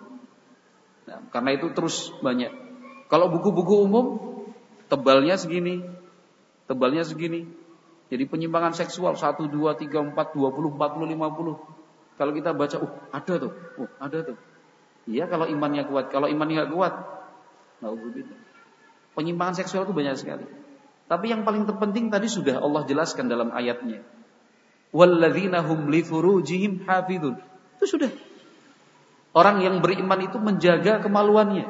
Nah, 1.07 1.19
karena 1.31 1.55
itu 1.55 1.71
terus 1.71 2.11
banyak 2.19 2.51
kalau 3.13 3.29
buku-buku 3.29 3.85
umum 3.85 4.05
tebalnya 4.89 5.37
segini, 5.37 5.85
tebalnya 6.65 7.05
segini. 7.05 7.45
Jadi 8.09 8.25
penyimpangan 8.25 8.73
seksual 8.73 9.13
1 9.13 9.53
2 9.53 9.53
3 9.53 10.13
4 10.13 10.17
20 10.17 10.73
40 10.73 11.13
50. 11.13 11.82
Kalau 12.13 12.31
kita 12.31 12.53
baca, 12.53 12.77
oh 12.77 12.91
ada 13.09 13.33
tuh, 13.41 13.53
oh 13.81 13.89
ada 13.97 14.19
tuh. 14.21 14.37
Iya 15.09 15.27
kalau 15.27 15.49
imannya 15.49 15.83
kuat, 15.89 16.13
kalau 16.13 16.31
imannya 16.31 16.63
nggak 16.63 16.71
kuat, 16.71 16.93
begitu. 17.83 18.31
Penyimpangan 19.13 19.59
seksual 19.59 19.83
itu 19.83 19.93
banyak 19.93 20.15
sekali. 20.15 20.45
Tapi 21.05 21.25
yang 21.29 21.43
paling 21.43 21.67
terpenting 21.67 22.09
tadi 22.09 22.31
sudah 22.31 22.63
Allah 22.63 22.87
jelaskan 22.87 23.27
dalam 23.27 23.51
ayatnya. 23.51 24.01
Walladzina 24.95 25.61
hum 25.65 25.91
li 25.91 26.01
furujihim 26.01 26.87
hafidun. 26.87 27.37
Itu 27.77 27.85
sudah. 27.85 28.09
Orang 29.33 29.65
yang 29.65 29.81
beriman 29.81 30.21
itu 30.21 30.37
menjaga 30.37 31.01
kemaluannya. 31.01 31.65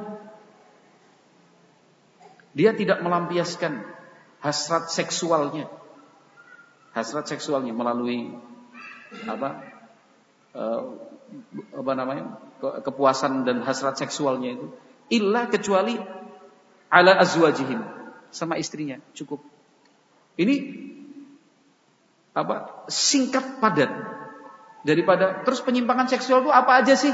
Dia 2.54 2.76
tidak 2.78 3.02
melampiaskan 3.02 3.82
hasrat 4.44 4.92
seksualnya. 4.94 5.72
Hasrat 6.94 7.26
seksualnya 7.26 7.74
melalui 7.74 8.38
apa? 9.26 9.73
Uh, 10.54 11.02
apa 11.74 11.92
namanya? 11.98 12.38
kepuasan 12.64 13.44
dan 13.44 13.60
hasrat 13.66 14.00
seksualnya 14.00 14.56
itu 14.56 14.72
illa 15.12 15.52
kecuali 15.52 16.00
ala 16.88 17.18
azwajihim 17.20 17.82
sama 18.30 18.56
istrinya 18.62 19.02
cukup. 19.18 19.42
Ini 20.38 20.56
apa? 22.38 22.86
singkat 22.88 23.60
padat 23.60 23.92
daripada 24.86 25.42
terus 25.44 25.60
penyimpangan 25.66 26.08
seksual 26.08 26.46
itu 26.46 26.52
apa 26.54 26.86
aja 26.86 26.96
sih? 26.96 27.14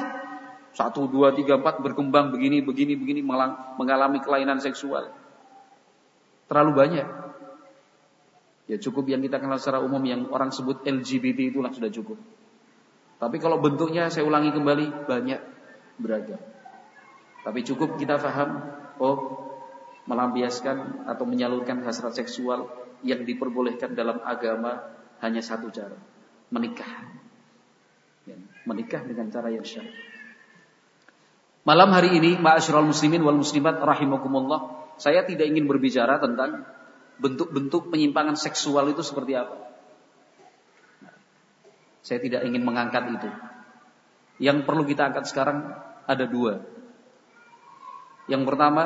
Satu, 0.69 1.09
dua, 1.09 1.33
tiga, 1.33 1.57
empat 1.57 1.81
berkembang 1.81 2.29
begini, 2.29 2.61
begini, 2.61 2.93
begini 2.93 3.25
mengalami 3.25 4.21
kelainan 4.21 4.61
seksual 4.61 5.09
terlalu 6.49 6.71
banyak. 6.73 7.07
Ya 8.69 8.77
cukup 8.81 9.05
yang 9.09 9.21
kita 9.21 9.37
kenal 9.37 9.61
secara 9.61 9.81
umum 9.81 10.01
yang 10.05 10.29
orang 10.33 10.49
sebut 10.49 10.81
LGBT 10.81 11.53
itulah 11.53 11.73
sudah 11.73 11.89
cukup. 11.93 12.17
Tapi 13.19 13.37
kalau 13.37 13.59
bentuknya 13.59 14.07
saya 14.07 14.23
ulangi 14.23 14.55
kembali 14.55 15.05
banyak 15.05 15.39
beragam. 15.99 16.39
Tapi 17.43 17.59
cukup 17.67 17.99
kita 17.99 18.15
paham 18.15 18.63
oh 19.03 19.17
melampiaskan 20.07 21.05
atau 21.05 21.27
menyalurkan 21.27 21.83
hasrat 21.83 22.15
seksual 22.15 22.71
yang 23.03 23.23
diperbolehkan 23.27 23.93
dalam 23.93 24.23
agama 24.23 24.81
hanya 25.19 25.43
satu 25.43 25.69
cara, 25.69 25.95
menikah. 26.49 26.87
Ya, 28.25 28.35
menikah 28.65 29.03
dengan 29.05 29.29
cara 29.29 29.51
yang 29.53 29.63
syar'i. 29.63 29.91
Malam 31.67 31.93
hari 31.93 32.17
ini, 32.17 32.39
ma'asyiral 32.39 32.87
muslimin 32.87 33.21
wal 33.21 33.37
muslimat 33.37 33.77
rahimakumullah, 33.77 34.95
saya 34.97 35.21
tidak 35.27 35.45
ingin 35.45 35.69
berbicara 35.69 36.17
tentang 36.17 36.65
bentuk-bentuk 37.21 37.93
penyimpangan 37.93 38.33
seksual 38.33 38.89
itu 38.89 39.05
seperti 39.05 39.37
apa. 39.37 39.68
Saya 42.01 42.19
tidak 42.23 42.47
ingin 42.47 42.63
mengangkat 42.63 43.03
itu. 43.11 43.29
Yang 44.39 44.63
perlu 44.63 44.87
kita 44.87 45.11
angkat 45.11 45.27
sekarang 45.27 45.75
ada 46.07 46.25
dua. 46.25 46.63
Yang 48.29 48.43
pertama, 48.47 48.83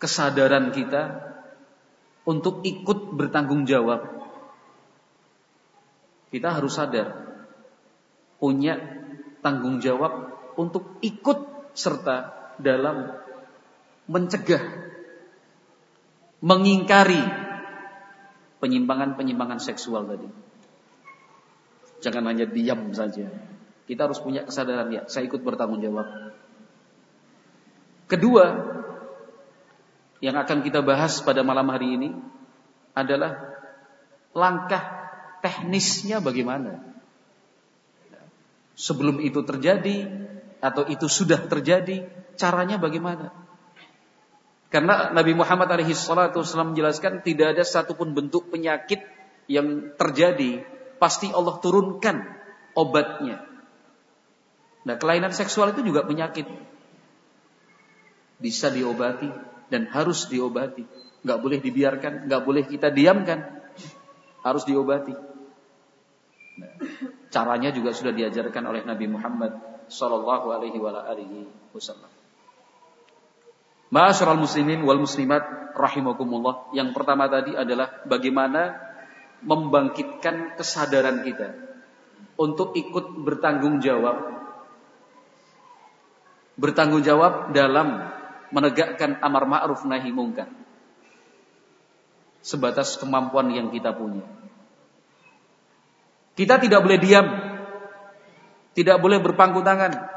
kesadaran 0.00 0.74
kita 0.74 1.32
untuk 2.24 2.64
ikut 2.66 3.14
bertanggung 3.14 3.68
jawab. 3.68 4.04
Kita 6.34 6.56
harus 6.56 6.74
sadar 6.74 7.14
punya 8.42 8.80
tanggung 9.44 9.78
jawab 9.78 10.34
untuk 10.58 10.98
ikut 11.04 11.70
serta 11.76 12.32
dalam 12.58 13.12
mencegah, 14.10 14.62
mengingkari 16.42 17.43
penyimpangan-penyimpangan 18.64 19.60
seksual 19.60 20.08
tadi. 20.08 20.24
Jangan 22.00 22.24
hanya 22.32 22.48
diam 22.48 22.88
saja. 22.96 23.28
Kita 23.84 24.08
harus 24.08 24.16
punya 24.24 24.48
kesadaran 24.48 24.88
ya, 24.88 25.04
saya 25.04 25.28
ikut 25.28 25.44
bertanggung 25.44 25.84
jawab. 25.84 26.32
Kedua, 28.08 28.44
yang 30.24 30.40
akan 30.40 30.64
kita 30.64 30.80
bahas 30.80 31.20
pada 31.20 31.44
malam 31.44 31.68
hari 31.68 32.00
ini 32.00 32.08
adalah 32.96 33.36
langkah 34.32 34.80
teknisnya 35.44 36.24
bagaimana. 36.24 36.80
Sebelum 38.72 39.20
itu 39.20 39.44
terjadi 39.44 40.08
atau 40.64 40.88
itu 40.88 41.04
sudah 41.04 41.44
terjadi, 41.44 42.08
caranya 42.40 42.80
bagaimana? 42.80 43.43
Karena 44.72 45.14
Nabi 45.14 45.32
Muhammad 45.38 45.70
alaihi 45.70 45.94
salatu 45.94 46.42
wasallam 46.42 46.74
menjelaskan 46.74 47.22
tidak 47.22 47.54
ada 47.54 47.62
satupun 47.62 48.10
bentuk 48.10 48.50
penyakit 48.50 49.02
yang 49.46 49.92
terjadi 49.94 50.64
pasti 50.98 51.30
Allah 51.30 51.60
turunkan 51.60 52.24
obatnya. 52.74 53.44
Nah, 54.84 54.94
kelainan 55.00 55.32
seksual 55.32 55.72
itu 55.72 55.80
juga 55.84 56.04
penyakit. 56.04 56.44
Bisa 58.40 58.68
diobati 58.68 59.30
dan 59.72 59.88
harus 59.88 60.28
diobati. 60.28 60.84
Gak 61.24 61.40
boleh 61.40 61.58
dibiarkan, 61.64 62.28
gak 62.28 62.42
boleh 62.44 62.68
kita 62.68 62.92
diamkan. 62.92 63.64
Harus 64.44 64.68
diobati. 64.68 65.16
Nah, 66.54 66.70
caranya 67.32 67.72
juga 67.72 67.96
sudah 67.96 68.12
diajarkan 68.12 68.64
oleh 68.68 68.82
Nabi 68.84 69.08
Muhammad 69.08 69.56
sallallahu 69.88 70.52
alaihi 70.52 70.78
wasallam. 71.72 72.13
Ma'asyiral 73.94 74.42
muslimin 74.42 74.82
wal 74.82 74.98
muslimat 74.98 75.70
rahimakumullah. 75.78 76.74
Yang 76.74 76.98
pertama 76.98 77.30
tadi 77.30 77.54
adalah 77.54 78.02
bagaimana 78.02 78.74
membangkitkan 79.46 80.58
kesadaran 80.58 81.22
kita 81.22 81.54
untuk 82.34 82.74
ikut 82.74 83.22
bertanggung 83.22 83.78
jawab 83.78 84.34
bertanggung 86.54 87.02
jawab 87.02 87.50
dalam 87.50 88.14
menegakkan 88.54 89.18
amar 89.22 89.46
ma'ruf 89.46 89.82
nahi 89.86 90.14
mungkar 90.14 90.46
sebatas 92.44 93.00
kemampuan 93.00 93.50
yang 93.50 93.68
kita 93.74 93.90
punya. 93.90 94.22
Kita 96.34 96.58
tidak 96.58 96.82
boleh 96.82 96.98
diam, 96.98 97.26
tidak 98.74 98.98
boleh 98.98 99.18
berpangku 99.22 99.62
tangan, 99.62 100.13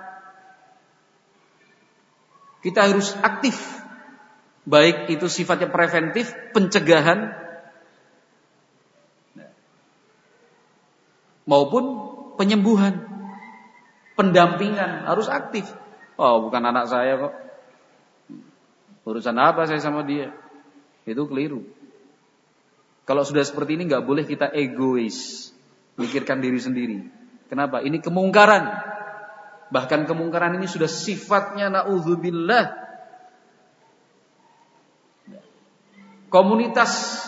kita 2.67 2.91
harus 2.91 3.15
aktif. 3.23 3.55
Baik 4.67 5.07
itu 5.07 5.31
sifatnya 5.31 5.71
preventif, 5.71 6.35
pencegahan, 6.51 7.31
maupun 11.47 12.11
penyembuhan, 12.35 13.07
pendampingan 14.19 15.07
harus 15.07 15.31
aktif. 15.31 15.63
Oh, 16.19 16.43
bukan 16.43 16.59
anak 16.67 16.91
saya 16.91 17.15
kok. 17.15 17.33
Urusan 19.07 19.39
apa 19.39 19.63
saya 19.63 19.79
sama 19.79 20.03
dia? 20.03 20.35
Itu 21.07 21.31
keliru. 21.31 21.63
Kalau 23.07 23.23
sudah 23.23 23.47
seperti 23.47 23.79
ini 23.79 23.87
nggak 23.87 24.03
boleh 24.03 24.27
kita 24.27 24.51
egois, 24.51 25.47
mikirkan 25.95 26.43
diri 26.43 26.59
sendiri. 26.59 26.99
Kenapa? 27.47 27.79
Ini 27.79 28.03
kemungkaran. 28.03 28.96
Bahkan 29.67 30.07
kemungkaran 30.07 30.55
ini 30.55 30.67
sudah 30.67 30.87
sifatnya 30.87 31.67
naudzubillah. 31.67 32.87
Komunitas 36.27 37.23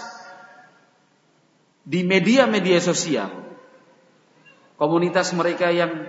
di 1.84 2.04
media-media 2.04 2.80
sosial. 2.80 3.32
Komunitas 4.80 5.36
mereka 5.36 5.71
yang 5.71 6.08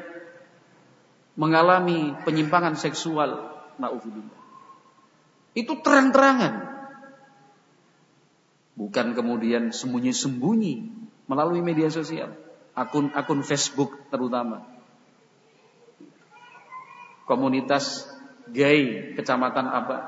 mengalami 1.35 2.15
penyimpangan 2.23 2.79
seksual, 2.79 3.51
naudzubillah. 3.79 4.39
Itu 5.55 5.83
terang-terangan. 5.83 6.71
Bukan 8.79 9.19
kemudian 9.19 9.75
sembunyi-sembunyi 9.75 10.75
melalui 11.27 11.63
media 11.63 11.91
sosial, 11.91 12.39
akun-akun 12.75 13.43
Facebook 13.43 13.99
terutama 14.15 14.80
komunitas 17.31 18.11
gay 18.51 19.15
kecamatan 19.15 19.71
apa. 19.71 19.99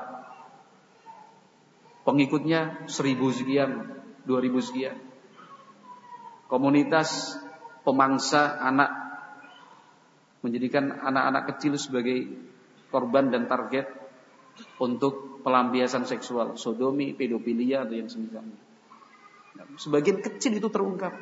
Pengikutnya 2.03 2.83
seribu 2.91 3.31
sekian, 3.31 4.03
dua 4.27 4.43
ribu 4.43 4.59
sekian. 4.59 4.99
Komunitas 6.51 7.39
pemangsa 7.87 8.59
anak 8.59 8.91
menjadikan 10.43 10.91
anak-anak 10.91 11.55
kecil 11.55 11.79
sebagai 11.79 12.27
korban 12.91 13.31
dan 13.31 13.47
target 13.47 13.87
untuk 14.83 15.39
pelampiasan 15.47 16.03
seksual, 16.03 16.59
sodomi, 16.59 17.15
pedofilia 17.15 17.87
atau 17.87 17.95
yang 17.95 18.11
semisalnya. 18.11 18.59
Nah, 19.55 19.65
sebagian 19.79 20.19
kecil 20.19 20.59
itu 20.59 20.67
terungkap. 20.67 21.15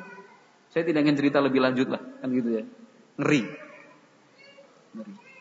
Saya 0.74 0.82
tidak 0.82 1.06
ingin 1.06 1.16
cerita 1.22 1.38
lebih 1.38 1.62
lanjut 1.62 1.94
lah, 1.94 2.02
kan 2.18 2.28
gitu 2.34 2.50
ya. 2.58 2.64
Ngeri. 3.22 3.42
Ngeri. 4.98 5.31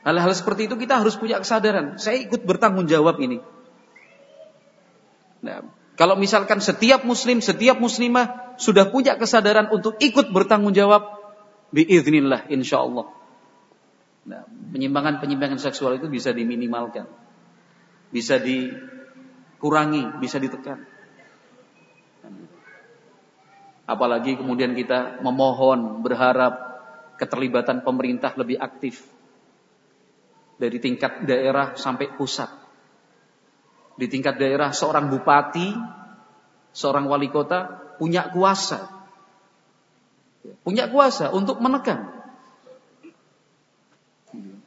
Hal-hal 0.00 0.32
seperti 0.32 0.64
itu 0.64 0.80
kita 0.80 0.96
harus 0.96 1.12
punya 1.20 1.36
kesadaran. 1.36 2.00
Saya 2.00 2.24
ikut 2.24 2.48
bertanggung 2.48 2.88
jawab 2.88 3.20
ini. 3.20 3.44
Nah, 5.44 5.60
kalau 6.00 6.16
misalkan 6.16 6.64
setiap 6.64 7.04
muslim, 7.04 7.44
setiap 7.44 7.76
muslimah 7.76 8.56
sudah 8.56 8.88
punya 8.88 9.20
kesadaran 9.20 9.68
untuk 9.68 10.00
ikut 10.00 10.32
bertanggung 10.32 10.72
jawab, 10.72 11.20
biiznillah 11.76 12.48
insya 12.48 12.80
Allah. 12.80 13.12
Nah, 14.24 14.48
penyimpangan-penyimpangan 14.72 15.60
seksual 15.60 16.00
itu 16.00 16.08
bisa 16.08 16.32
diminimalkan. 16.32 17.04
Bisa 18.08 18.40
dikurangi, 18.40 20.16
bisa 20.16 20.40
ditekan. 20.40 20.80
Apalagi 23.84 24.40
kemudian 24.40 24.72
kita 24.72 25.20
memohon, 25.20 26.00
berharap 26.00 26.56
keterlibatan 27.20 27.84
pemerintah 27.84 28.32
lebih 28.40 28.56
aktif 28.56 29.19
dari 30.60 30.76
tingkat 30.76 31.24
daerah 31.24 31.72
sampai 31.72 32.12
pusat. 32.12 32.52
Di 33.96 34.04
tingkat 34.12 34.36
daerah 34.36 34.76
seorang 34.76 35.08
bupati, 35.08 35.72
seorang 36.76 37.08
wali 37.08 37.32
kota 37.32 37.96
punya 37.96 38.28
kuasa. 38.28 38.92
Punya 40.60 40.92
kuasa 40.92 41.32
untuk 41.32 41.56
menekan. 41.64 42.12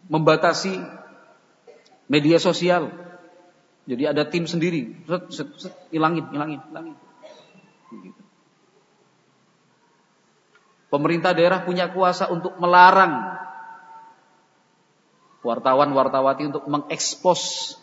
Membatasi 0.10 0.82
media 2.10 2.42
sosial. 2.42 2.90
Jadi 3.86 4.04
ada 4.10 4.26
tim 4.26 4.50
sendiri, 4.50 4.96
ilangin, 5.94 6.26
ilangin, 6.34 6.62
ilangin. 6.74 6.98
Pemerintah 10.88 11.34
daerah 11.34 11.66
punya 11.66 11.90
kuasa 11.90 12.30
untuk 12.30 12.54
melarang 12.62 13.44
wartawan-wartawati 15.44 16.50
untuk 16.50 16.66
mengekspos 16.72 17.76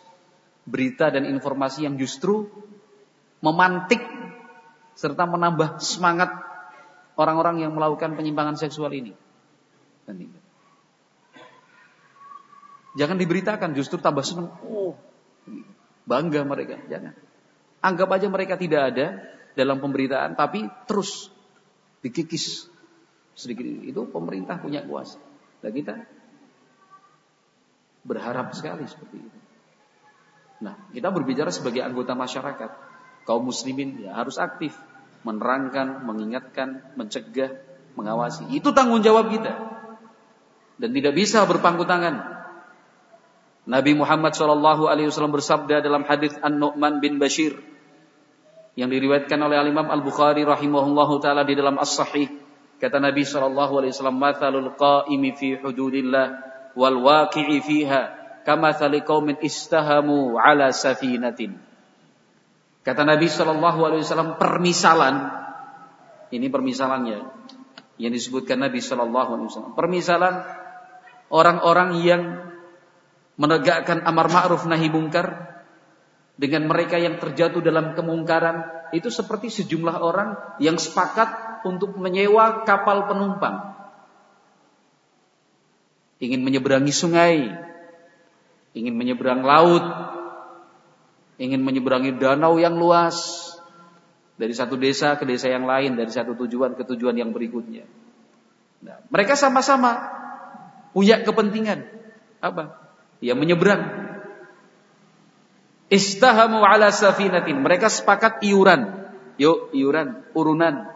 berita 0.65 1.13
dan 1.13 1.29
informasi 1.29 1.85
yang 1.85 1.95
justru 1.97 2.49
memantik 3.41 4.01
serta 4.97 5.25
menambah 5.25 5.81
semangat 5.81 6.29
orang-orang 7.17 7.65
yang 7.65 7.73
melakukan 7.73 8.17
penyimpangan 8.17 8.57
seksual 8.57 8.93
ini. 8.93 9.13
Jangan 12.91 13.15
diberitakan, 13.15 13.71
justru 13.71 14.03
tambah 14.03 14.25
senang. 14.25 14.51
Oh, 14.67 14.99
bangga 16.03 16.43
mereka. 16.43 16.75
Jangan. 16.91 17.15
Anggap 17.81 18.09
aja 18.13 18.27
mereka 18.27 18.59
tidak 18.59 18.93
ada 18.93 19.07
dalam 19.55 19.79
pemberitaan, 19.79 20.35
tapi 20.35 20.67
terus 20.85 21.31
dikikis 22.03 22.67
sedikit. 23.33 23.63
Itu 23.63 24.11
pemerintah 24.11 24.59
punya 24.59 24.83
kuasa. 24.83 25.17
Dan 25.63 25.71
kita 25.71 25.95
Berharap 28.01 28.53
sekali 28.57 28.85
seperti 28.89 29.17
itu. 29.21 29.39
Nah, 30.61 30.77
kita 30.93 31.09
berbicara 31.09 31.49
sebagai 31.49 31.81
anggota 31.81 32.13
masyarakat. 32.13 32.71
Kaum 33.25 33.49
muslimin 33.49 34.05
ya 34.05 34.17
harus 34.17 34.37
aktif. 34.37 34.73
Menerangkan, 35.21 36.01
mengingatkan, 36.05 36.97
mencegah, 36.97 37.61
mengawasi. 37.93 38.49
Itu 38.53 38.73
tanggung 38.73 39.05
jawab 39.05 39.29
kita. 39.29 39.53
Dan 40.81 40.97
tidak 40.97 41.13
bisa 41.13 41.45
berpangku 41.45 41.85
tangan. 41.85 42.41
Nabi 43.69 43.93
Muhammad 43.93 44.33
SAW 44.33 45.29
bersabda 45.29 45.85
dalam 45.85 46.01
hadis 46.09 46.33
An-Nu'man 46.41 46.97
bin 46.97 47.21
Bashir 47.21 47.53
yang 48.73 48.89
diriwayatkan 48.89 49.37
oleh 49.37 49.61
Al 49.61 49.69
Imam 49.69 49.85
Al 49.93 50.01
Bukhari 50.01 50.41
rahimahullahu 50.41 51.21
taala 51.21 51.45
di 51.45 51.53
dalam 51.53 51.77
As-Sahih 51.77 52.25
kata 52.81 52.97
Nabi 52.97 53.21
sallallahu 53.21 53.83
alaihi 53.83 53.93
wasallam 53.93 54.17
mathalul 54.17 54.73
qa'imi 54.73 55.37
fi 55.37 55.61
hududillah 55.61 56.50
wal 56.75 56.97
waqi'i 57.03 57.59
fiha 57.59 58.01
kama 58.43 58.73
istahamu 59.41 60.37
ala 60.37 60.73
safinatin. 60.73 61.57
Kata 62.81 63.05
Nabi 63.05 63.29
Shallallahu 63.29 63.79
alaihi 63.85 64.01
wasallam 64.01 64.41
permisalan 64.41 65.29
ini 66.33 66.47
permisalannya 66.49 67.27
yang 68.01 68.11
disebutkan 68.15 68.57
Nabi 68.57 68.81
Shallallahu 68.81 69.29
alaihi 69.37 69.47
wasallam. 69.53 69.73
Permisalan 69.77 70.33
orang-orang 71.29 71.89
yang 72.01 72.21
menegakkan 73.37 74.01
amar 74.09 74.27
ma'ruf 74.31 74.65
nahi 74.65 74.89
mungkar 74.89 75.51
dengan 76.41 76.65
mereka 76.65 76.97
yang 76.97 77.21
terjatuh 77.21 77.61
dalam 77.61 77.93
kemungkaran 77.93 78.89
itu 78.97 79.13
seperti 79.13 79.53
sejumlah 79.53 80.01
orang 80.01 80.57
yang 80.57 80.81
sepakat 80.81 81.61
untuk 81.67 81.93
menyewa 82.01 82.65
kapal 82.65 83.05
penumpang 83.05 83.70
ingin 86.21 86.45
menyeberangi 86.45 86.93
sungai, 86.93 87.49
ingin 88.77 88.93
menyeberang 88.93 89.41
laut, 89.41 89.83
ingin 91.41 91.65
menyeberangi 91.65 92.15
danau 92.21 92.61
yang 92.61 92.77
luas 92.77 93.49
dari 94.37 94.53
satu 94.53 94.77
desa 94.77 95.17
ke 95.17 95.25
desa 95.25 95.49
yang 95.49 95.65
lain, 95.65 95.97
dari 95.97 96.13
satu 96.13 96.37
tujuan 96.45 96.77
ke 96.77 96.85
tujuan 96.93 97.17
yang 97.17 97.33
berikutnya. 97.33 97.89
Nah, 98.85 99.01
mereka 99.09 99.33
sama-sama 99.33 99.97
punya 100.93 101.25
kepentingan 101.25 101.89
apa? 102.41 102.77
Ya 103.21 103.33
menyeberang. 103.33 104.09
Istahamu 105.91 106.63
ala 106.63 106.89
safinatin. 106.89 107.59
Mereka 107.61 107.91
sepakat 107.91 108.41
iuran. 108.47 109.11
Yuk, 109.35 109.75
iuran, 109.75 110.23
urunan. 110.31 110.87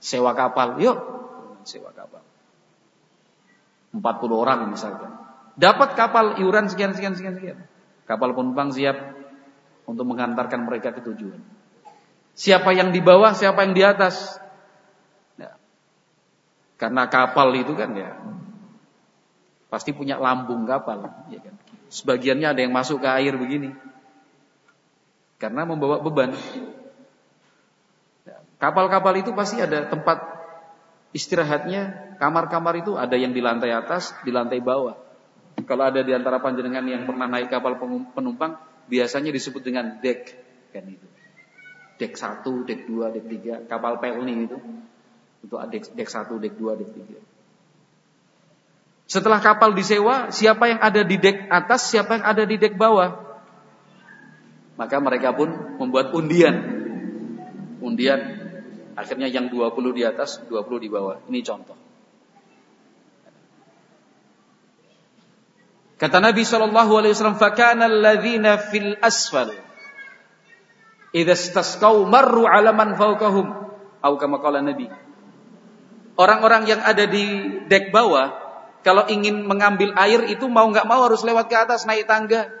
Sewa 0.00 0.32
kapal. 0.32 0.80
Yuk, 0.80 0.98
sewa 1.62 1.92
kapal. 1.92 2.24
40 3.92 4.02
orang 4.34 4.68
misalkan. 4.68 5.10
Dapat 5.58 5.98
kapal 5.98 6.38
iuran 6.38 6.70
sekian 6.70 6.94
sekian 6.94 7.18
sekian 7.18 7.34
sekian. 7.34 7.58
Kapal 8.06 8.32
penumpang 8.36 8.70
siap 8.70 8.94
untuk 9.88 10.06
mengantarkan 10.06 10.64
mereka 10.68 10.94
ke 10.94 11.02
tujuan. 11.02 11.40
Siapa 12.38 12.70
yang 12.70 12.94
di 12.94 13.02
bawah, 13.02 13.34
siapa 13.34 13.66
yang 13.66 13.74
di 13.74 13.82
atas. 13.82 14.38
Ya. 15.34 15.58
Karena 16.78 17.10
kapal 17.10 17.50
itu 17.58 17.74
kan 17.74 17.90
ya 17.98 18.14
pasti 19.68 19.92
punya 19.92 20.16
lambung 20.16 20.64
kapal, 20.64 21.28
ya 21.28 21.40
kan. 21.44 21.54
Sebagiannya 21.92 22.48
ada 22.48 22.60
yang 22.62 22.72
masuk 22.72 23.04
ke 23.04 23.08
air 23.08 23.34
begini. 23.36 23.74
Karena 25.42 25.66
membawa 25.66 25.98
beban. 25.98 26.38
Ya. 28.22 28.38
Kapal-kapal 28.62 29.18
itu 29.18 29.34
pasti 29.34 29.58
ada 29.58 29.90
tempat 29.90 30.37
istirahatnya, 31.12 32.16
kamar-kamar 32.20 32.80
itu 32.80 32.96
ada 32.98 33.14
yang 33.14 33.32
di 33.32 33.40
lantai 33.40 33.72
atas, 33.72 34.12
di 34.24 34.32
lantai 34.32 34.60
bawah. 34.60 34.96
Kalau 35.66 35.84
ada 35.84 36.00
di 36.00 36.12
antara 36.14 36.38
panjenengan 36.38 36.84
yang 36.86 37.04
pernah 37.04 37.26
naik 37.26 37.50
kapal 37.50 37.76
penumpang, 38.14 38.56
biasanya 38.86 39.34
disebut 39.34 39.60
dengan 39.60 39.98
deck 40.00 40.32
kan 40.72 40.84
itu 40.86 41.08
dek 41.98 42.14
1, 42.14 42.46
dek 42.64 42.80
2, 42.86 43.14
dek 43.18 43.24
3, 43.66 43.66
kapal 43.66 43.98
pelni 43.98 44.46
itu. 44.46 44.58
Untuk 45.42 45.58
dek, 45.70 45.90
dek 45.92 46.08
1, 46.08 46.38
dek 46.38 46.54
2, 46.54 46.78
dek 46.78 46.90
3. 46.94 47.18
Setelah 49.10 49.42
kapal 49.42 49.74
disewa, 49.74 50.30
siapa 50.30 50.70
yang 50.70 50.78
ada 50.78 51.02
di 51.02 51.18
dek 51.18 51.50
atas, 51.50 51.90
siapa 51.90 52.22
yang 52.22 52.24
ada 52.24 52.46
di 52.46 52.54
dek 52.54 52.78
bawah. 52.78 53.26
Maka 54.78 54.96
mereka 55.02 55.34
pun 55.34 55.50
membuat 55.82 56.14
undian. 56.14 56.54
Undian, 57.82 58.37
akhirnya 58.98 59.30
yang 59.30 59.46
20 59.46 59.94
di 59.94 60.02
atas, 60.02 60.42
20 60.50 60.82
di 60.82 60.90
bawah. 60.90 61.22
Ini 61.30 61.40
contoh. 61.46 61.78
Kata 65.98 66.18
Nabi 66.18 66.42
sallallahu 66.42 66.92
alaihi 66.98 67.14
wasallam, 67.14 67.38
"Fakana 67.38 67.86
alladziina 67.86 68.58
fil 68.58 68.98
asfal" 68.98 69.54
Idza 71.08 71.34
istasqau 71.34 72.04
marru 72.04 72.44
'ala 72.44 72.74
man 72.76 72.92
fawqahum. 72.98 73.46
Au 74.04 74.14
kama 74.20 74.38
qala 74.44 74.60
Nabi. 74.60 74.86
Orang-orang 76.18 76.68
yang 76.68 76.82
ada 76.84 77.08
di 77.08 77.24
dek 77.66 77.94
bawah 77.94 78.34
kalau 78.84 79.08
ingin 79.08 79.46
mengambil 79.48 79.94
air 79.96 80.28
itu 80.28 80.46
mau 80.46 80.68
nggak 80.68 80.86
mau 80.86 81.02
harus 81.06 81.24
lewat 81.24 81.48
ke 81.48 81.56
atas 81.56 81.88
naik 81.88 82.04
tangga. 82.04 82.52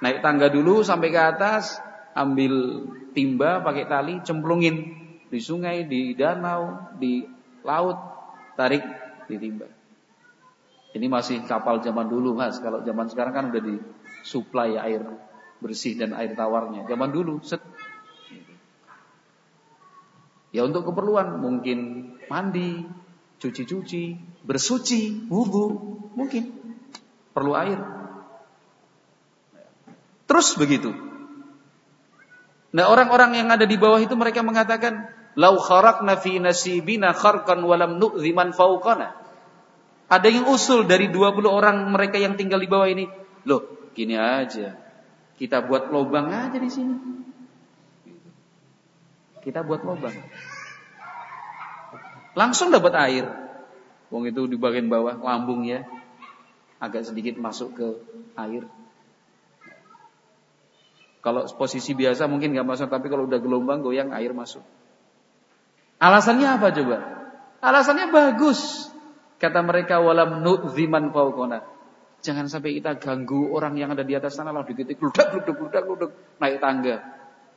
Naik 0.00 0.22
tangga 0.22 0.46
dulu 0.48 0.86
sampai 0.86 1.08
ke 1.10 1.20
atas, 1.20 1.82
ambil 2.14 2.86
timba 3.12 3.60
pakai 3.60 3.86
tali, 3.86 4.20
cemplungin 4.24 4.76
di 5.32 5.40
sungai, 5.40 5.88
di 5.88 6.12
danau, 6.12 6.92
di 7.00 7.24
laut, 7.64 7.96
tarik 8.58 8.84
di 9.28 9.36
timba. 9.40 9.68
Ini 10.92 11.06
masih 11.08 11.48
kapal 11.48 11.80
zaman 11.80 12.04
dulu, 12.04 12.36
Mas. 12.36 12.60
Kalau 12.60 12.84
zaman 12.84 13.08
sekarang 13.08 13.32
kan 13.32 13.44
udah 13.48 13.62
disuplai 13.64 14.76
air 14.76 15.00
bersih 15.62 15.96
dan 15.96 16.12
air 16.12 16.36
tawarnya. 16.36 16.84
Zaman 16.84 17.08
dulu 17.08 17.40
set. 17.40 17.64
Ya 20.52 20.68
untuk 20.68 20.84
keperluan 20.84 21.40
mungkin 21.40 22.12
mandi, 22.28 22.84
cuci-cuci, 23.40 24.20
bersuci, 24.44 25.32
wudhu, 25.32 25.80
mungkin 26.12 26.52
perlu 27.32 27.56
air. 27.56 27.80
Terus 30.28 30.52
begitu. 30.60 31.11
Nah 32.72 32.88
orang-orang 32.88 33.36
yang 33.36 33.48
ada 33.52 33.68
di 33.68 33.76
bawah 33.76 34.00
itu 34.00 34.16
mereka 34.16 34.40
mengatakan, 34.40 35.12
Lau 35.32 35.56
kharakna 35.56 36.20
fi 36.20 36.36
nasibina 36.36 37.16
kharqan 37.16 37.64
walam 37.64 37.96
nu'zi 37.96 38.36
man 38.36 38.52
fauqana. 38.52 39.16
Ada 40.12 40.28
yang 40.28 40.44
usul 40.52 40.84
dari 40.84 41.08
20 41.08 41.48
orang 41.48 41.88
mereka 41.88 42.20
yang 42.20 42.36
tinggal 42.36 42.60
di 42.60 42.68
bawah 42.68 42.84
ini. 42.84 43.08
Loh, 43.48 43.88
gini 43.96 44.12
aja. 44.12 44.76
Kita 45.40 45.64
buat 45.64 45.88
lubang 45.88 46.28
aja 46.28 46.60
di 46.60 46.68
sini. 46.68 46.94
Kita 49.40 49.64
buat 49.64 49.80
lubang. 49.88 50.12
Langsung 52.36 52.68
dapat 52.68 52.92
air. 53.08 53.24
Wong 54.12 54.28
itu 54.28 54.44
di 54.44 54.60
bagian 54.60 54.92
bawah 54.92 55.16
lambung 55.16 55.64
ya. 55.64 55.88
Agak 56.76 57.08
sedikit 57.08 57.40
masuk 57.40 57.72
ke 57.72 57.88
air. 58.36 58.68
Kalau 61.22 61.46
posisi 61.54 61.94
biasa 61.94 62.26
mungkin 62.26 62.50
nggak 62.50 62.66
masuk, 62.66 62.90
tapi 62.90 63.06
kalau 63.06 63.30
udah 63.30 63.38
gelombang 63.38 63.78
goyang 63.78 64.10
air 64.10 64.34
masuk. 64.34 64.66
Alasannya 66.02 66.48
apa 66.50 66.74
coba? 66.74 66.98
Alasannya 67.62 68.10
bagus. 68.10 68.90
Kata 69.38 69.62
mereka 69.62 70.02
walam 70.02 70.42
nu'ziman 70.42 71.14
fauqona. 71.14 71.62
Jangan 72.22 72.50
sampai 72.50 72.78
kita 72.78 72.98
ganggu 72.98 73.54
orang 73.54 73.78
yang 73.78 73.94
ada 73.94 74.02
di 74.02 74.14
atas 74.14 74.38
sana 74.38 74.50
lalu 74.54 74.74
diketik 74.74 74.98
ludak 74.98 75.30
ludak 75.34 75.58
ludak 75.58 75.84
ludak 75.86 76.10
naik 76.42 76.58
tangga. 76.58 77.02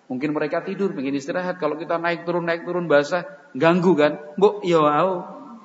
Mungkin 0.05 0.37
mereka 0.37 0.61
tidur, 0.61 0.93
ingin 0.93 1.17
istirahat. 1.17 1.57
Kalau 1.57 1.81
kita 1.81 1.97
naik 1.97 2.29
turun 2.29 2.45
naik 2.45 2.69
turun 2.69 2.85
basah, 2.85 3.25
ganggu 3.57 3.97
kan? 3.97 4.21
Bu, 4.37 4.61
ya 4.61 4.77
wow, 4.77 5.09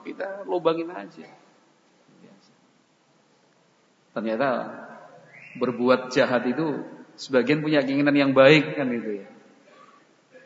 kita 0.04 0.48
lubangin 0.48 0.88
aja. 0.88 1.28
Ternyata 4.16 4.48
berbuat 5.60 6.12
jahat 6.12 6.48
itu 6.48 6.82
sebagian 7.20 7.60
punya 7.60 7.84
keinginan 7.84 8.16
yang 8.16 8.32
baik 8.32 8.80
kan 8.80 8.88
itu 8.88 9.20
ya. 9.20 9.28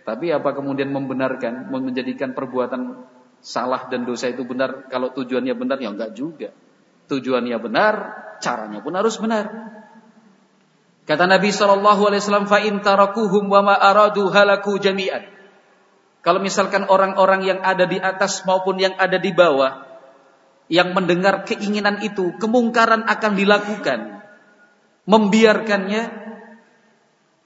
Tapi 0.05 0.35
apa 0.35 0.53
kemudian 0.53 0.91
membenarkan, 0.91 1.71
menjadikan 1.71 2.35
perbuatan 2.37 3.07
salah 3.41 3.89
dan 3.89 4.05
dosa 4.05 4.29
itu 4.29 4.45
benar 4.45 4.91
kalau 4.91 5.15
tujuannya 5.15 5.55
benar 5.55 5.79
ya 5.79 5.95
enggak 5.95 6.13
juga. 6.13 6.51
Tujuannya 7.09 7.57
benar, 7.63 7.95
caranya 8.43 8.83
pun 8.83 8.93
harus 8.99 9.17
benar. 9.23 9.49
Kata 11.05 11.29
Nabi 11.29 11.53
Shallallahu 11.53 12.03
Alaihi 12.09 12.21
Wasallam, 12.25 12.49
fa 12.49 12.65
intarakuhum 12.65 13.49
wa 13.49 13.61
ma 13.61 13.75
aradu 13.77 14.33
halaku 14.33 14.81
jami'an. 14.81 15.29
Kalau 16.25 16.41
misalkan 16.41 16.89
orang-orang 16.89 17.45
yang 17.45 17.61
ada 17.61 17.85
di 17.85 18.01
atas 18.01 18.49
maupun 18.49 18.81
yang 18.81 18.97
ada 18.97 19.21
di 19.21 19.29
bawah 19.37 19.85
yang 20.73 20.97
mendengar 20.97 21.45
keinginan 21.45 22.01
itu, 22.01 22.33
kemungkaran 22.41 23.05
akan 23.05 23.33
dilakukan. 23.37 24.25
Membiarkannya 25.05 26.03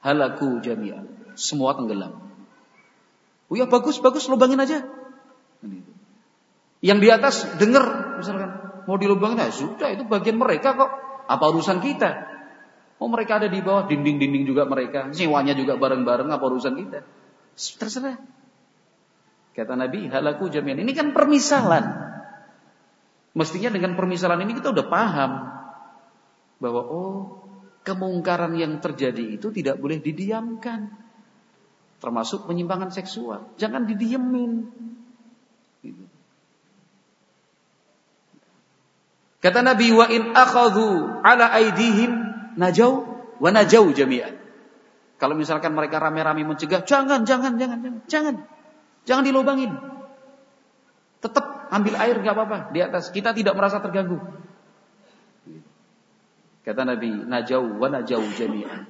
halaku 0.09 0.65
jami'an. 0.65 1.05
Semua 1.37 1.77
tenggelam. 1.77 2.17
Oh 3.53 3.57
ya 3.57 3.69
bagus, 3.69 4.01
bagus 4.01 4.25
lubangin 4.33 4.61
aja. 4.61 4.89
Yang 6.81 6.99
di 7.05 7.09
atas 7.13 7.37
dengar 7.61 8.17
misalkan 8.17 8.83
mau 8.89 8.97
dilubangin 8.97 9.45
ya 9.45 9.53
sudah 9.53 9.93
itu 9.93 10.09
bagian 10.09 10.41
mereka 10.41 10.73
kok. 10.73 10.91
Apa 11.29 11.53
urusan 11.53 11.85
kita? 11.85 12.25
Oh 12.99 13.07
mereka 13.07 13.39
ada 13.39 13.47
di 13.47 13.61
bawah 13.61 13.87
dinding-dinding 13.87 14.49
juga 14.49 14.67
mereka, 14.67 15.13
sewanya 15.15 15.55
juga 15.55 15.79
bareng-bareng 15.79 16.27
apa 16.33 16.45
urusan 16.49 16.75
kita? 16.75 17.07
Terserah. 17.55 18.19
Kata 19.55 19.75
Nabi, 19.75 20.07
halaku 20.11 20.51
jamian. 20.51 20.79
Ini 20.83 20.93
kan 20.95 21.15
permisalan. 21.15 21.85
Mestinya 23.39 23.71
dengan 23.71 23.95
permisalan 23.95 24.43
ini 24.43 24.59
kita 24.59 24.75
udah 24.75 24.87
paham 24.91 25.31
bahwa 26.59 26.83
oh 26.83 27.19
kemungkaran 27.89 28.53
yang 28.61 28.85
terjadi 28.85 29.41
itu 29.41 29.49
tidak 29.49 29.81
boleh 29.81 29.97
didiamkan. 29.97 30.93
Termasuk 31.99 32.45
penyimpangan 32.45 32.93
seksual. 32.93 33.49
Jangan 33.57 33.89
didiemin. 33.89 34.69
Gitu. 35.81 36.05
Kata 39.41 39.65
Nabi 39.65 39.89
wa 39.97 40.07
in 40.13 40.37
akhadhu 40.37 41.25
ala 41.25 41.49
aidihim 41.57 42.13
najau 42.61 43.09
wa 43.41 43.51
najau 43.55 43.89
jami'an. 43.97 44.37
Kalau 45.19 45.35
misalkan 45.35 45.75
mereka 45.75 45.99
rame-rame 45.99 46.47
mencegah, 46.47 46.87
jangan, 46.87 47.27
jangan, 47.27 47.59
jangan, 47.59 47.79
jangan, 47.83 48.03
jangan. 48.07 48.37
Jangan 49.03 49.25
dilobangin. 49.27 49.73
Tetap 51.19 51.73
ambil 51.75 51.99
air 51.99 52.21
nggak 52.23 52.35
apa-apa 52.37 52.59
di 52.71 52.79
atas. 52.85 53.11
Kita 53.11 53.35
tidak 53.35 53.59
merasa 53.59 53.83
terganggu. 53.83 54.23
Kata 56.69 56.85
Nabi, 56.85 57.25
najau 57.25 57.81
wa 57.81 57.89
najau 57.89 58.21
jami'an. 58.37 58.85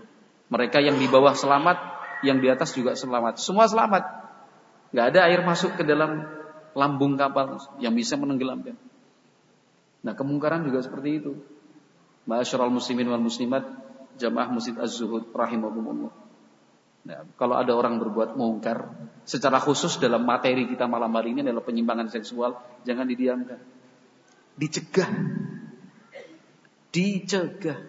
Mereka 0.50 0.82
yang 0.82 0.98
di 0.98 1.06
bawah 1.06 1.30
selamat, 1.30 1.78
yang 2.26 2.42
di 2.42 2.50
atas 2.50 2.74
juga 2.74 2.98
selamat. 2.98 3.38
Semua 3.38 3.70
selamat. 3.70 4.02
Nggak 4.90 5.06
ada 5.14 5.20
air 5.30 5.46
masuk 5.46 5.78
ke 5.78 5.86
dalam 5.86 6.26
lambung 6.74 7.14
kapal 7.14 7.62
yang 7.78 7.94
bisa 7.94 8.18
menenggelamkan. 8.18 8.74
Nah, 10.02 10.10
kemungkaran 10.18 10.66
juga 10.66 10.82
seperti 10.82 11.22
itu. 11.22 11.38
Ma'asyiral 12.26 12.74
muslimin 12.74 13.14
wal 13.14 13.22
muslimat, 13.22 13.62
jamaah 14.18 14.50
Masjid 14.50 14.74
Az-Zuhud 14.74 15.30
rahimakumullah. 15.30 16.10
Nah, 17.06 17.30
kalau 17.38 17.62
ada 17.62 17.78
orang 17.78 18.02
berbuat 18.02 18.34
mungkar 18.34 18.90
secara 19.22 19.62
khusus 19.62 20.02
dalam 20.02 20.26
materi 20.26 20.66
kita 20.66 20.90
malam 20.90 21.14
hari 21.14 21.30
ini 21.30 21.46
adalah 21.46 21.62
penyimpangan 21.62 22.10
seksual, 22.10 22.58
jangan 22.82 23.06
didiamkan. 23.06 23.62
Dicegah. 24.58 25.46
Dicegah. 26.88 27.80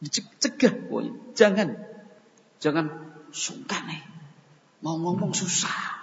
Dicegah, 0.00 0.72
pokoknya. 0.88 1.12
Jangan. 1.36 1.68
Jangan 2.60 2.86
sungkan 3.32 3.82
nih. 3.88 4.02
Mau 4.80 4.96
ngomong 4.96 5.36
susah. 5.36 6.00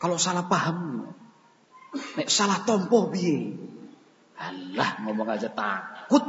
Kalau 0.00 0.18
salah 0.18 0.48
paham, 0.50 1.06
nek 2.18 2.26
salah 2.26 2.64
tompo 2.66 3.12
piye? 3.12 3.54
Allah 4.34 4.98
ngomong 5.06 5.28
aja 5.30 5.46
takut. 5.52 6.24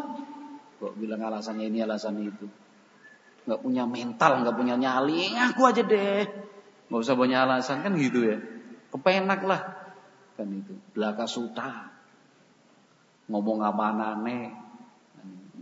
Kok 0.78 0.94
bilang 1.00 1.26
alasannya 1.26 1.72
ini 1.72 1.82
alasan 1.82 2.22
itu. 2.22 2.46
Nggak 3.48 3.60
punya 3.64 3.84
mental, 3.90 4.46
nggak 4.46 4.56
punya 4.56 4.76
nyali, 4.78 5.34
ngaku 5.34 5.62
aja 5.66 5.82
deh. 5.82 6.28
Nggak 6.92 7.02
usah 7.02 7.16
banyak 7.18 7.40
alasan 7.40 7.82
kan 7.82 7.98
gitu 7.98 8.22
ya. 8.22 8.38
Kepenak 8.94 9.42
lah. 9.42 9.83
Kan 10.36 10.48
itu. 10.54 10.74
Belaka 10.94 11.30
suta. 11.30 11.90
Ngomong 13.30 13.60
apa 13.64 13.84
aneh. 13.94 14.52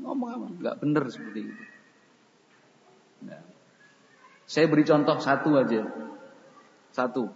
Ngomong 0.01 0.29
apa? 0.31 0.45
Nggak 0.57 0.75
bener 0.81 1.03
seperti 1.12 1.39
itu. 1.45 1.63
Nah. 3.27 3.41
Saya 4.49 4.65
beri 4.67 4.84
contoh 4.84 5.15
satu 5.21 5.55
aja. 5.55 5.88
Satu. 6.91 7.31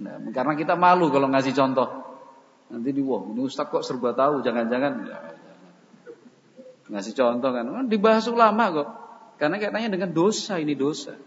Nah, 0.00 0.16
karena 0.32 0.56
kita 0.56 0.72
malu 0.80 1.12
kalau 1.12 1.28
ngasih 1.28 1.52
contoh. 1.52 2.00
Nanti 2.70 2.94
di 2.94 3.02
wow, 3.02 3.34
ini 3.34 3.42
Ustaz 3.44 3.68
kok 3.68 3.82
serba 3.82 4.14
tahu, 4.14 4.40
jangan-jangan 4.46 5.10
ngasih 6.90 7.14
contoh 7.18 7.50
kan. 7.50 7.64
Oh, 7.66 7.84
dibahas 7.84 8.24
ulama 8.30 8.70
kok. 8.70 8.88
Karena 9.36 9.58
katanya 9.58 9.92
dengan 9.92 10.10
dosa 10.14 10.56
ini 10.56 10.78
dosa. 10.78 11.18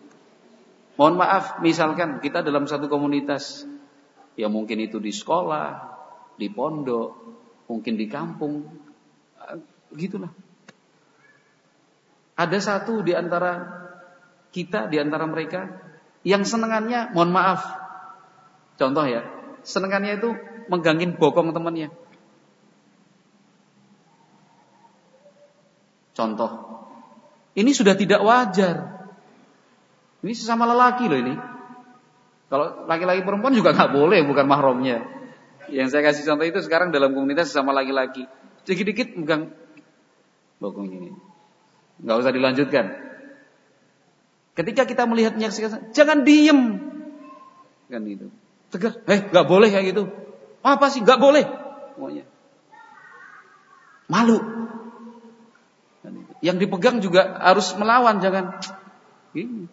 Mohon 0.98 1.16
maaf, 1.26 1.62
misalkan 1.66 2.22
kita 2.22 2.46
dalam 2.46 2.70
satu 2.70 2.86
komunitas, 2.86 3.66
ya 4.34 4.48
mungkin 4.50 4.82
itu 4.82 4.98
di 4.98 5.14
sekolah, 5.14 5.94
di 6.38 6.50
pondok, 6.50 7.10
mungkin 7.70 7.94
di 7.98 8.06
kampung, 8.10 8.66
ah, 9.38 9.58
gitulah. 9.94 10.32
Ada 12.34 12.58
satu 12.58 13.06
di 13.06 13.14
antara 13.14 13.62
kita, 14.50 14.90
di 14.90 14.98
antara 14.98 15.30
mereka, 15.30 15.70
yang 16.26 16.42
senengannya, 16.42 17.14
mohon 17.14 17.30
maaf, 17.30 17.62
contoh 18.80 19.06
ya, 19.06 19.22
senengannya 19.62 20.18
itu 20.18 20.34
menggangin 20.70 21.14
bokong 21.20 21.54
temannya. 21.54 21.94
Contoh. 26.14 26.52
Ini 27.54 27.70
sudah 27.74 27.98
tidak 27.98 28.22
wajar. 28.22 29.06
Ini 30.22 30.34
sesama 30.34 30.70
lelaki 30.70 31.10
loh 31.10 31.20
ini. 31.20 31.36
Kalau 32.54 32.86
laki-laki 32.86 33.26
perempuan 33.26 33.58
juga 33.58 33.74
nggak 33.74 33.98
boleh, 33.98 34.22
bukan 34.30 34.46
mahramnya. 34.46 35.02
Yang 35.74 35.90
saya 35.90 36.06
kasih 36.06 36.22
contoh 36.30 36.46
itu 36.46 36.62
sekarang 36.62 36.94
dalam 36.94 37.18
komunitas 37.18 37.50
sesama 37.50 37.74
laki-laki. 37.74 38.30
Sedikit-dikit 38.62 39.18
megang 39.18 39.50
bokong 40.62 40.86
ini. 40.86 41.10
Nggak 41.98 42.18
usah 42.22 42.30
dilanjutkan. 42.30 42.86
Ketika 44.54 44.86
kita 44.86 45.10
melihat 45.10 45.34
menyaksikan, 45.34 45.90
jangan 45.98 46.22
diem. 46.22 46.78
Kan 47.90 48.06
itu. 48.06 48.30
Tegas, 48.70 49.02
eh 49.10 49.26
nggak 49.34 49.48
boleh 49.50 49.74
kayak 49.74 49.90
gitu. 49.90 50.14
Apa 50.62 50.94
sih? 50.94 51.02
Gak 51.02 51.18
boleh. 51.18 51.50
Pokoknya. 51.98 52.30
Malu. 54.14 54.38
Yang 56.46 56.58
dipegang 56.70 57.02
juga 57.02 57.34
harus 57.42 57.74
melawan, 57.82 58.22
jangan. 58.22 58.62
Ini. 59.34 59.66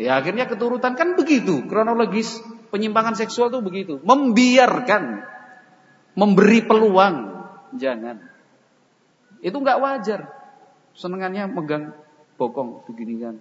Ya 0.00 0.16
akhirnya 0.16 0.48
keturutan 0.48 0.96
kan 0.96 1.14
begitu. 1.18 1.68
Kronologis 1.68 2.40
penyimpangan 2.72 3.16
seksual 3.16 3.52
itu 3.52 3.60
begitu. 3.60 3.94
Membiarkan. 4.00 5.24
Memberi 6.16 6.64
peluang. 6.64 7.16
Jangan. 7.76 8.20
Itu 9.44 9.56
nggak 9.60 9.80
wajar. 9.80 10.32
Senengannya 10.92 11.48
megang 11.48 11.96
bokong 12.36 12.84
begini 12.88 13.20
kan. 13.20 13.36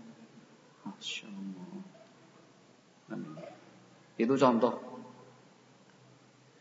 Itu 4.15 4.35
contoh 4.39 4.91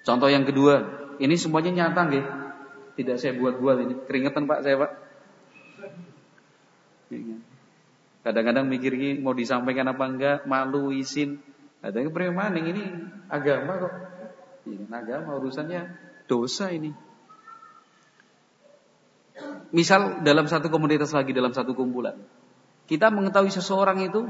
Contoh 0.01 0.33
yang 0.33 0.49
kedua, 0.49 0.81
ini 1.21 1.37
semuanya 1.37 1.71
nyata 1.71 2.01
nggih. 2.09 2.25
Tidak 2.97 3.17
saya 3.21 3.37
buat-buat 3.37 3.77
ini. 3.85 3.95
Keringetan 4.09 4.49
Pak 4.49 4.61
saya, 4.65 4.77
Pak. 4.81 4.91
Kadang-kadang 8.21 8.69
mikir 8.69 8.93
ini 8.93 9.17
mau 9.17 9.33
disampaikan 9.33 9.89
apa 9.89 10.05
enggak, 10.05 10.39
malu, 10.45 10.93
izin. 10.93 11.41
Ada 11.81 12.05
yang 12.05 12.37
maning 12.37 12.67
ini 12.77 12.85
agama 13.33 13.81
kok. 13.81 13.95
Ini 14.69 14.85
iya, 14.85 14.97
agama 15.01 15.41
urusannya 15.41 15.81
dosa 16.29 16.69
ini. 16.69 16.93
Misal 19.73 20.21
dalam 20.21 20.45
satu 20.45 20.69
komunitas 20.69 21.17
lagi, 21.17 21.33
dalam 21.33 21.57
satu 21.57 21.73
kumpulan. 21.73 22.21
Kita 22.85 23.09
mengetahui 23.09 23.49
seseorang 23.49 24.05
itu 24.05 24.29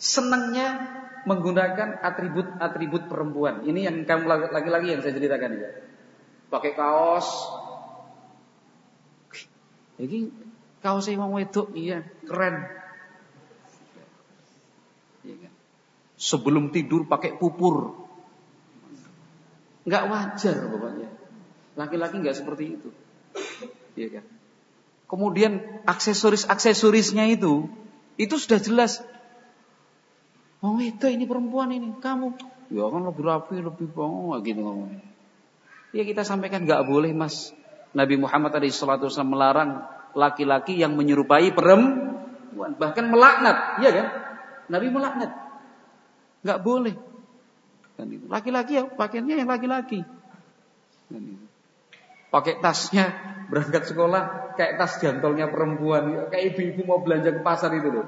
senangnya 0.00 0.98
menggunakan 1.28 2.00
atribut-atribut 2.02 3.06
perempuan. 3.06 3.62
Ini 3.68 3.86
yang 3.86 3.96
kamu 4.08 4.50
lagi-lagi 4.50 4.96
yang 4.96 5.00
saya 5.04 5.14
ceritakan 5.14 5.60
ya. 5.60 5.70
Pakai 6.48 6.72
kaos. 6.72 7.28
Ini 10.00 10.32
kaos 10.80 11.04
saya 11.04 11.20
mau 11.20 11.36
itu, 11.36 11.68
iya 11.76 12.00
keren. 12.24 12.64
Iya 15.26 15.36
kan? 15.44 15.52
Sebelum 16.18 16.74
tidur 16.74 17.06
pakai 17.06 17.38
pupur. 17.38 17.94
Enggak 19.86 20.04
wajar 20.10 20.56
pokoknya. 20.66 21.08
Laki-laki 21.78 22.18
enggak 22.18 22.36
seperti 22.36 22.74
itu. 22.74 22.90
Iya 23.94 24.20
kan? 24.20 24.24
Kemudian 25.08 25.82
aksesoris-aksesorisnya 25.88 27.30
itu 27.32 27.70
itu 28.18 28.34
sudah 28.34 28.58
jelas 28.58 29.00
Oh 30.58 30.82
itu 30.82 31.06
ini 31.06 31.22
perempuan 31.22 31.70
ini, 31.70 31.94
kamu. 32.02 32.34
Ya 32.74 32.90
kan 32.90 33.02
lebih 33.06 33.22
rapi, 33.22 33.62
lebih 33.62 33.86
bangga 33.94 34.42
gitu 34.42 34.60
ngomongnya. 34.66 35.06
Ya 35.94 36.02
kita 36.02 36.26
sampaikan 36.26 36.66
nggak 36.66 36.82
boleh 36.84 37.14
mas. 37.14 37.54
Nabi 37.94 38.20
Muhammad 38.20 38.52
tadi 38.52 38.68
SAW 38.68 39.08
melarang 39.24 39.86
laki-laki 40.12 40.76
yang 40.76 40.98
menyerupai 40.98 41.54
perempuan. 41.54 42.74
Bahkan 42.74 43.04
melaknat, 43.06 43.80
iya 43.80 43.90
kan? 43.94 44.06
Nabi 44.68 44.86
melaknat. 44.90 45.30
Nggak 46.48 46.64
boleh. 46.64 46.96
Kan 48.00 48.08
laki-laki 48.32 48.80
ya 48.80 48.88
pakaiannya 48.88 49.44
yang 49.44 49.50
laki-laki. 49.52 50.00
Kan 51.12 51.44
Pakai 52.28 52.60
tasnya 52.60 53.12
berangkat 53.48 53.88
sekolah 53.88 54.56
kayak 54.56 54.76
tas 54.76 55.00
jantolnya 55.00 55.48
perempuan, 55.48 56.28
kayak 56.28 56.52
ibu-ibu 56.52 56.84
mau 56.84 57.00
belanja 57.00 57.32
ke 57.32 57.40
pasar 57.40 57.72
itu 57.72 57.88
loh. 57.88 58.06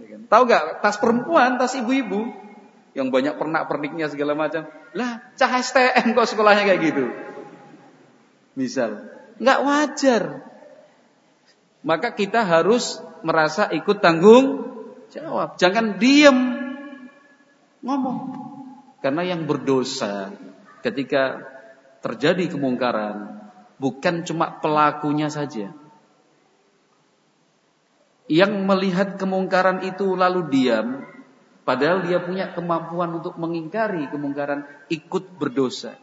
Ya 0.00 0.16
kan? 0.16 0.20
Tahu 0.28 0.42
gak 0.48 0.64
tas 0.80 0.96
perempuan, 0.96 1.60
tas 1.60 1.76
ibu-ibu 1.76 2.32
yang 2.96 3.12
banyak 3.12 3.36
pernak-perniknya 3.36 4.08
segala 4.08 4.32
macam. 4.32 4.64
Lah, 4.96 5.20
cah 5.36 5.52
STM 5.60 6.16
kok 6.16 6.28
sekolahnya 6.28 6.64
kayak 6.64 6.80
gitu. 6.80 7.04
Misal, 8.56 9.04
nggak 9.36 9.60
wajar. 9.60 10.22
Maka 11.84 12.16
kita 12.16 12.42
harus 12.42 12.98
merasa 13.20 13.68
ikut 13.70 14.00
tanggung 14.00 14.72
jawab. 15.12 15.60
Jangan 15.60 16.00
diem 16.00 16.57
ngomong. 17.82 18.18
Karena 18.98 19.22
yang 19.22 19.46
berdosa 19.46 20.34
ketika 20.82 21.42
terjadi 22.02 22.50
kemungkaran 22.50 23.38
bukan 23.78 24.26
cuma 24.26 24.58
pelakunya 24.58 25.30
saja. 25.30 25.70
Yang 28.28 28.52
melihat 28.60 29.16
kemungkaran 29.16 29.80
itu 29.88 30.12
lalu 30.12 30.52
diam, 30.52 31.00
padahal 31.64 32.04
dia 32.04 32.20
punya 32.20 32.52
kemampuan 32.52 33.16
untuk 33.16 33.40
mengingkari 33.40 34.04
kemungkaran, 34.12 34.68
ikut 34.92 35.40
berdosa. 35.40 35.96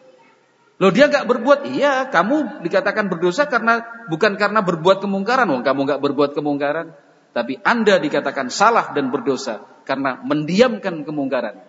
Loh 0.81 0.89
dia 0.89 1.05
gak 1.07 1.29
berbuat, 1.29 1.69
iya 1.69 2.09
kamu 2.09 2.65
dikatakan 2.65 3.13
berdosa 3.13 3.45
karena 3.45 3.85
bukan 4.09 4.41
karena 4.41 4.65
berbuat 4.65 5.05
kemungkaran, 5.05 5.45
wong 5.53 5.61
kamu 5.61 5.85
gak 5.85 6.01
berbuat 6.01 6.31
kemungkaran, 6.33 6.97
tapi 7.37 7.61
anda 7.61 8.01
dikatakan 8.01 8.49
salah 8.49 8.89
dan 8.97 9.13
berdosa 9.13 9.74
karena 9.85 10.19
mendiamkan 10.25 11.05
kemungkaran. 11.05 11.61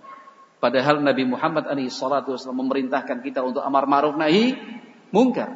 Padahal 0.57 1.05
Nabi 1.05 1.29
Muhammad 1.29 1.69
SAW 1.69 2.25
memerintahkan 2.51 3.21
kita 3.21 3.45
untuk 3.45 3.61
amar 3.61 3.85
ma'ruf 3.85 4.17
nahi 4.17 4.57
mungkar. 5.13 5.55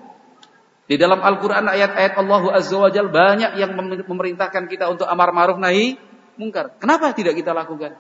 Di 0.85 1.01
dalam 1.01 1.25
Al-Quran 1.25 1.67
ayat-ayat 1.67 2.15
Allah 2.21 2.43
Azza 2.53 2.77
wa 2.77 2.91
Jal 2.93 3.09
banyak 3.09 3.57
yang 3.57 3.73
memerintahkan 4.05 4.69
kita 4.69 4.93
untuk 4.93 5.09
amar 5.09 5.33
ma'ruf 5.33 5.57
nahi 5.57 5.97
mungkar. 6.37 6.77
Kenapa 6.77 7.17
tidak 7.17 7.35
kita 7.35 7.57
lakukan? 7.57 7.97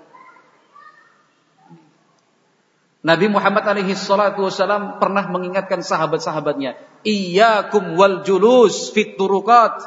Nabi 3.00 3.32
Muhammad 3.32 3.64
alaihi 3.64 3.96
salatu 3.96 4.44
wasalam 4.44 5.00
pernah 5.00 5.24
mengingatkan 5.32 5.80
sahabat-sahabatnya, 5.80 6.76
"Iyyakum 7.00 7.96
wal 7.96 8.20
julus 8.20 8.92
fit 8.92 9.16
turuqat." 9.16 9.80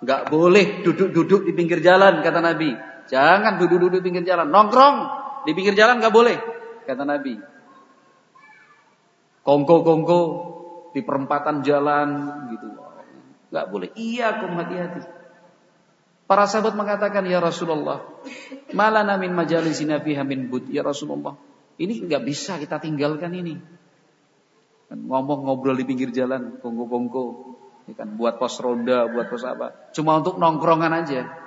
Enggak 0.00 0.32
boleh 0.32 0.80
duduk-duduk 0.80 1.44
di 1.44 1.52
pinggir 1.52 1.84
jalan 1.84 2.24
kata 2.24 2.40
Nabi. 2.40 2.72
Jangan 3.10 3.58
duduk-duduk 3.58 4.06
pinggir 4.06 4.22
jalan, 4.22 4.54
nongkrong 4.54 4.96
di 5.42 5.50
pinggir 5.50 5.74
jalan 5.74 5.98
enggak 5.98 6.14
boleh 6.14 6.38
kata 6.86 7.02
Nabi. 7.02 7.34
Kongko-kongko 9.42 10.20
di 10.94 11.00
perempatan 11.02 11.66
jalan 11.66 12.08
gitu. 12.54 12.70
Enggak 13.50 13.66
boleh. 13.66 13.88
Iya, 13.98 14.38
kum 14.38 14.54
hati-hati. 14.54 15.02
Para 16.30 16.46
sahabat 16.46 16.78
mengatakan, 16.78 17.26
"Ya 17.26 17.42
Rasulullah, 17.42 18.06
malana 18.70 19.18
min 19.18 19.34
majalisina 19.34 19.98
fiha 19.98 20.22
min 20.22 20.46
bud." 20.46 20.70
Ya 20.70 20.86
Rasulullah, 20.86 21.34
ini 21.82 22.06
enggak 22.06 22.22
bisa 22.22 22.62
kita 22.62 22.78
tinggalkan 22.78 23.34
ini. 23.34 23.58
ngomong 24.90 25.46
ngobrol 25.46 25.78
di 25.78 25.86
pinggir 25.86 26.10
jalan, 26.10 26.58
kongko-kongko, 26.58 27.24
ya 27.86 27.94
kan, 27.94 28.18
buat 28.18 28.42
pos 28.42 28.58
ronda, 28.58 29.06
buat 29.06 29.30
pos 29.30 29.46
apa, 29.46 29.94
cuma 29.94 30.18
untuk 30.18 30.34
nongkrongan 30.34 30.90
aja. 30.90 31.39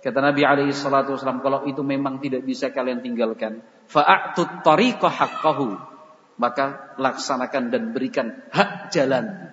Kata 0.00 0.18
Nabi 0.24 0.48
alaihi 0.48 0.72
salatu 0.72 1.12
wasallam, 1.12 1.44
kalau 1.44 1.68
itu 1.68 1.84
memang 1.84 2.24
tidak 2.24 2.40
bisa 2.48 2.72
kalian 2.72 3.04
tinggalkan, 3.04 3.60
fa'atut 3.84 4.64
tariqa 4.64 5.12
haqqahu, 5.12 5.76
maka 6.40 6.96
laksanakan 6.96 7.68
dan 7.68 7.92
berikan 7.92 8.32
hak 8.48 8.88
jalan. 8.96 9.52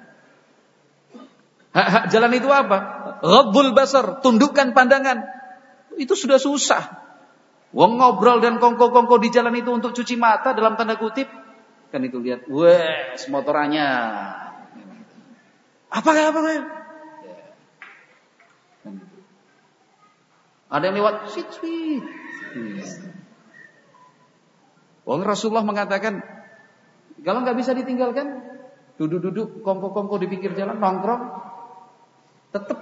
Hak-hak 1.75 2.05
jalan 2.09 2.31
itu 2.31 2.47
apa? 2.47 2.77
Ghaddul 3.19 3.75
basar, 3.75 4.23
tundukkan 4.23 4.71
pandangan. 4.71 5.27
Itu 5.99 6.15
sudah 6.15 6.39
susah. 6.39 6.95
Wong 7.75 7.99
ngobrol 7.99 8.39
dan 8.39 8.63
kongko-kongko 8.63 9.19
di 9.19 9.27
jalan 9.27 9.51
itu 9.59 9.67
untuk 9.75 9.91
cuci 9.91 10.15
mata 10.15 10.55
dalam 10.55 10.79
tanda 10.79 10.95
kutip. 10.95 11.27
Kan 11.91 12.07
itu 12.07 12.23
lihat, 12.23 12.47
wes 12.47 13.27
motorannya. 13.27 13.87
Apa 15.91 16.09
apa 16.11 16.39
Ada 20.67 20.83
yang 20.91 20.95
lewat, 20.99 21.15
sit 21.31 21.47
sit. 21.47 22.03
Wong 25.07 25.23
Rasulullah 25.23 25.63
mengatakan, 25.63 26.19
kalau 27.23 27.39
nggak 27.47 27.55
bisa 27.55 27.71
ditinggalkan, 27.71 28.43
duduk-duduk 28.99 29.63
kongko-kongko 29.63 30.19
di 30.19 30.27
pinggir 30.27 30.51
jalan 30.51 30.75
nongkrong, 30.75 31.23
tetap 32.51 32.77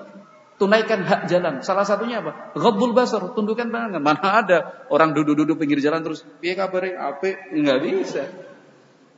tunaikan 0.58 1.06
hak 1.06 1.30
jalan. 1.30 1.62
Salah 1.62 1.86
satunya 1.86 2.26
apa? 2.26 2.58
Ghaddul 2.58 2.98
basar, 2.98 3.22
tundukkan 3.38 3.70
pandangan. 3.70 4.02
Mana 4.02 4.42
ada 4.42 4.58
orang 4.90 5.14
duduk-duduk 5.14 5.62
pinggir 5.62 5.78
jalan 5.84 6.02
terus 6.02 6.26
piye 6.42 6.58
kabare? 6.58 6.98
Ape? 6.98 7.54
Enggak 7.54 7.86
bisa. 7.86 8.24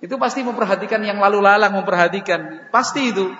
Itu 0.03 0.19
pasti 0.19 0.43
memperhatikan 0.43 1.01
yang 1.01 1.23
lalu 1.23 1.41
lalang 1.41 1.73
memperhatikan. 1.73 2.69
Pasti 2.69 3.15
itu. 3.15 3.31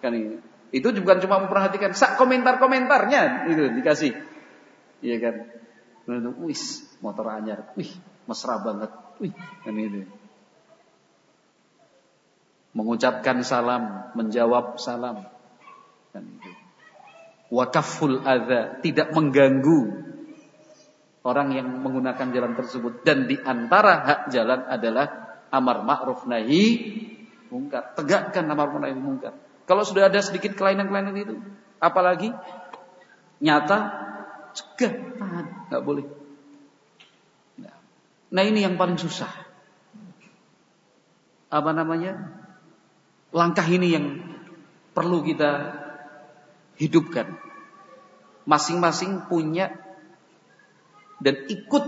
Kan 0.00 0.16
ini. 0.16 0.40
Itu 0.72 0.88
bukan 0.88 1.20
cuma 1.20 1.36
memperhatikan 1.44 1.92
sak 1.92 2.16
komentar-komentarnya 2.16 3.52
itu 3.52 3.76
dikasih. 3.76 4.31
Iya 5.02 5.16
kan? 5.18 5.34
Wis, 6.46 6.86
motor 7.02 7.26
anyar. 7.28 7.74
Wih, 7.74 7.90
mesra 8.24 8.62
banget. 8.62 8.90
Wih, 9.18 9.34
kan 9.66 9.74
ini. 9.74 10.06
Mengucapkan 12.72 13.44
salam, 13.44 14.14
menjawab 14.16 14.80
salam. 14.80 15.28
Kan 16.14 16.24
itu 16.40 16.62
wakaful 17.52 18.24
adha, 18.24 18.80
tidak 18.80 19.12
mengganggu 19.12 20.08
orang 21.22 21.52
yang 21.52 21.68
menggunakan 21.84 22.32
jalan 22.32 22.56
tersebut 22.56 23.04
dan 23.04 23.28
di 23.28 23.36
antara 23.36 24.00
hak 24.02 24.20
jalan 24.32 24.64
adalah 24.64 25.36
amar 25.52 25.84
ma'ruf 25.84 26.24
nahi 26.24 26.64
mungkar. 27.52 27.92
Tegakkan 27.92 28.48
amar 28.48 28.72
ma'ruf 28.72 28.88
nahi 28.88 28.96
mungkar. 28.96 29.36
Kalau 29.68 29.84
sudah 29.84 30.08
ada 30.08 30.18
sedikit 30.24 30.56
kelainan-kelainan 30.56 31.14
itu, 31.14 31.36
apalagi 31.78 32.32
nyata 33.38 33.78
cegah, 34.52 34.92
tahan, 35.18 35.46
nggak 35.68 35.82
boleh. 35.84 36.06
Nah, 37.60 37.76
nah 38.32 38.42
ini 38.44 38.64
yang 38.64 38.76
paling 38.76 38.96
susah. 38.96 39.30
Apa 41.52 41.70
namanya? 41.76 42.32
Langkah 43.32 43.64
ini 43.68 43.92
yang 43.92 44.06
perlu 44.96 45.24
kita 45.24 45.76
hidupkan. 46.80 47.36
Masing-masing 48.48 49.28
punya 49.30 49.70
dan 51.22 51.46
ikut 51.46 51.84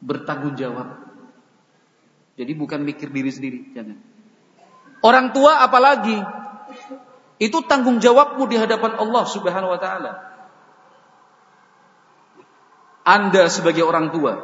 bertanggung 0.00 0.56
jawab. 0.56 1.04
Jadi 2.36 2.52
bukan 2.52 2.84
mikir 2.84 3.08
diri 3.12 3.32
sendiri, 3.32 3.60
jangan. 3.72 3.96
Orang 5.04 5.32
tua 5.32 5.60
apalagi 5.64 6.16
itu 7.36 7.58
tanggung 7.68 8.00
jawabmu 8.00 8.48
di 8.48 8.56
hadapan 8.56 8.96
Allah 8.96 9.24
Subhanahu 9.28 9.72
wa 9.76 9.80
taala. 9.80 10.12
Anda 13.06 13.46
sebagai 13.46 13.86
orang 13.86 14.10
tua, 14.10 14.34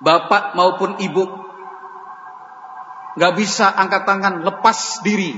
bapak 0.00 0.56
maupun 0.56 0.96
ibu, 1.04 1.28
nggak 3.20 3.34
bisa 3.36 3.68
angkat 3.68 4.08
tangan 4.08 4.40
lepas 4.40 5.04
diri 5.04 5.36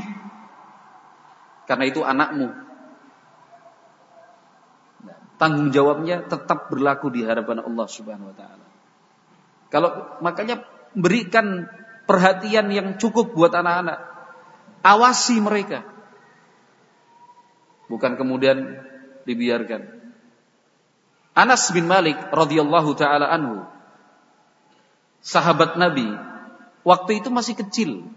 karena 1.66 1.84
itu 1.90 2.00
anakmu. 2.00 2.48
Tanggung 5.36 5.68
jawabnya 5.68 6.24
tetap 6.24 6.72
berlaku 6.72 7.12
di 7.12 7.26
hadapan 7.26 7.60
Allah 7.60 7.86
Subhanahu 7.90 8.32
wa 8.32 8.36
taala. 8.38 8.66
Kalau 9.68 9.90
makanya 10.24 10.64
berikan 10.96 11.68
perhatian 12.08 12.72
yang 12.72 12.96
cukup 12.96 13.36
buat 13.36 13.52
anak-anak. 13.52 14.00
Awasi 14.80 15.42
mereka. 15.42 15.82
Bukan 17.90 18.16
kemudian 18.16 18.80
dibiarkan. 19.28 19.95
Anas 21.36 21.68
bin 21.70 21.84
Malik 21.84 22.16
radhiyallahu 22.32 22.96
taala 22.96 23.28
anhu 23.28 23.68
sahabat 25.20 25.76
Nabi 25.76 26.08
waktu 26.80 27.20
itu 27.20 27.28
masih 27.28 27.54
kecil 27.60 28.08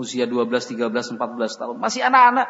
usia 0.00 0.24
12, 0.24 0.48
13, 0.48 0.88
14 0.88 1.60
tahun. 1.60 1.76
Masih 1.76 2.00
anak-anak. 2.00 2.48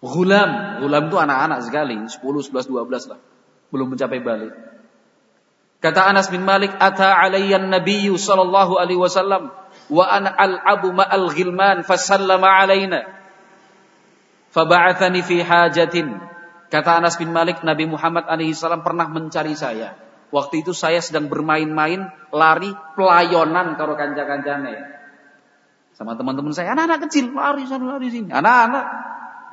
Gulam, 0.00 0.80
gulam 0.80 1.12
itu 1.12 1.16
anak-anak 1.20 1.60
sekali, 1.60 2.00
10, 2.00 2.16
11, 2.24 2.64
12 2.64 3.12
lah. 3.12 3.20
Belum 3.68 3.92
mencapai 3.92 4.24
balik. 4.24 4.56
Kata 5.80 6.08
Anas 6.08 6.28
bin 6.28 6.44
Malik, 6.44 6.72
"Ata 6.76 7.16
alayya 7.16 7.60
an-nabiy 7.60 8.08
sallallahu 8.12 8.76
alaihi 8.76 9.00
wasallam 9.00 9.48
wa 9.88 10.04
ana 10.04 10.28
al-abu 10.28 10.92
ma'al 10.92 11.32
ghilman 11.32 11.84
fasallama 11.84 12.48
alaina." 12.48 13.08
Faba'athani 14.52 15.24
fi 15.24 15.40
hajatin. 15.40 16.20
Kata 16.70 17.02
Anas 17.02 17.18
bin 17.18 17.34
Malik, 17.34 17.66
Nabi 17.66 17.90
Muhammad 17.90 18.30
alaihi 18.30 18.54
salam 18.54 18.86
pernah 18.86 19.10
mencari 19.10 19.58
saya. 19.58 19.98
Waktu 20.30 20.62
itu 20.62 20.70
saya 20.70 21.02
sedang 21.02 21.26
bermain-main, 21.26 22.06
lari 22.30 22.70
pelayonan 22.94 23.74
karo 23.74 23.98
kanca-kancane 23.98 25.00
sama 26.00 26.16
teman-teman 26.16 26.48
saya, 26.56 26.72
anak-anak 26.72 27.12
kecil 27.12 27.28
lari 27.36 27.68
sana 27.68 28.00
lari 28.00 28.08
sini, 28.08 28.32
anak-anak. 28.32 28.84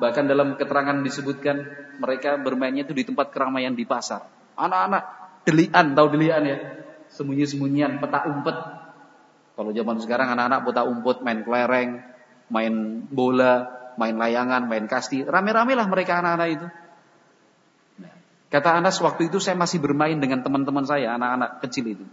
Bahkan 0.00 0.24
dalam 0.24 0.56
keterangan 0.56 0.96
disebutkan 1.04 1.56
mereka 2.00 2.40
bermainnya 2.40 2.88
itu 2.88 2.96
di 2.96 3.04
tempat 3.04 3.28
keramaian 3.28 3.76
di 3.76 3.84
pasar. 3.84 4.24
Anak-anak 4.56 5.02
delian, 5.44 5.92
tahu 5.92 6.08
delian 6.08 6.42
ya? 6.48 6.56
Sembunyi-sembunyian, 7.12 8.00
peta 8.00 8.24
umpet. 8.32 8.56
Kalau 9.60 9.70
zaman 9.76 10.00
sekarang 10.00 10.32
anak-anak 10.32 10.60
peta 10.64 10.82
umpet, 10.88 11.20
main 11.20 11.44
kelereng, 11.44 11.90
main 12.48 12.74
bola, 13.12 13.68
main 14.00 14.16
layangan, 14.16 14.64
main 14.72 14.88
kasti. 14.88 15.28
Rame-rame 15.28 15.76
lah 15.76 15.84
mereka 15.84 16.24
anak-anak 16.24 16.48
itu. 16.48 16.66
Kata 18.48 18.80
Anas 18.80 18.96
waktu 19.04 19.28
itu 19.28 19.36
saya 19.44 19.60
masih 19.60 19.76
bermain 19.76 20.16
dengan 20.16 20.40
teman-teman 20.40 20.84
saya, 20.88 21.16
anak-anak 21.20 21.60
kecil 21.68 21.84
itu. 21.92 22.04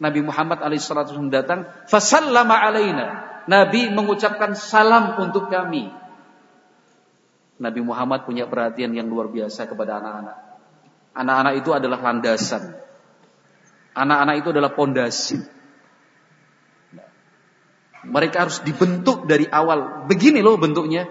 Nabi 0.00 0.20
Muhammad 0.24 0.60
alaihissalam 0.60 1.32
datang, 1.32 1.64
fasallama 1.88 2.56
alaina. 2.56 3.28
Nabi 3.48 3.88
mengucapkan 3.88 4.52
salam 4.52 5.16
untuk 5.16 5.48
kami. 5.48 5.88
Nabi 7.60 7.80
Muhammad 7.84 8.24
punya 8.24 8.48
perhatian 8.48 8.92
yang 8.96 9.08
luar 9.08 9.28
biasa 9.28 9.68
kepada 9.68 10.00
anak-anak. 10.00 10.36
Anak-anak 11.16 11.54
itu 11.60 11.70
adalah 11.76 11.98
landasan. 12.00 12.76
Anak-anak 13.92 14.34
itu 14.40 14.48
adalah 14.52 14.72
pondasi. 14.72 15.36
Mereka 18.00 18.36
harus 18.48 18.64
dibentuk 18.64 19.28
dari 19.28 19.44
awal. 19.44 20.08
Begini 20.08 20.40
loh 20.40 20.56
bentuknya. 20.56 21.04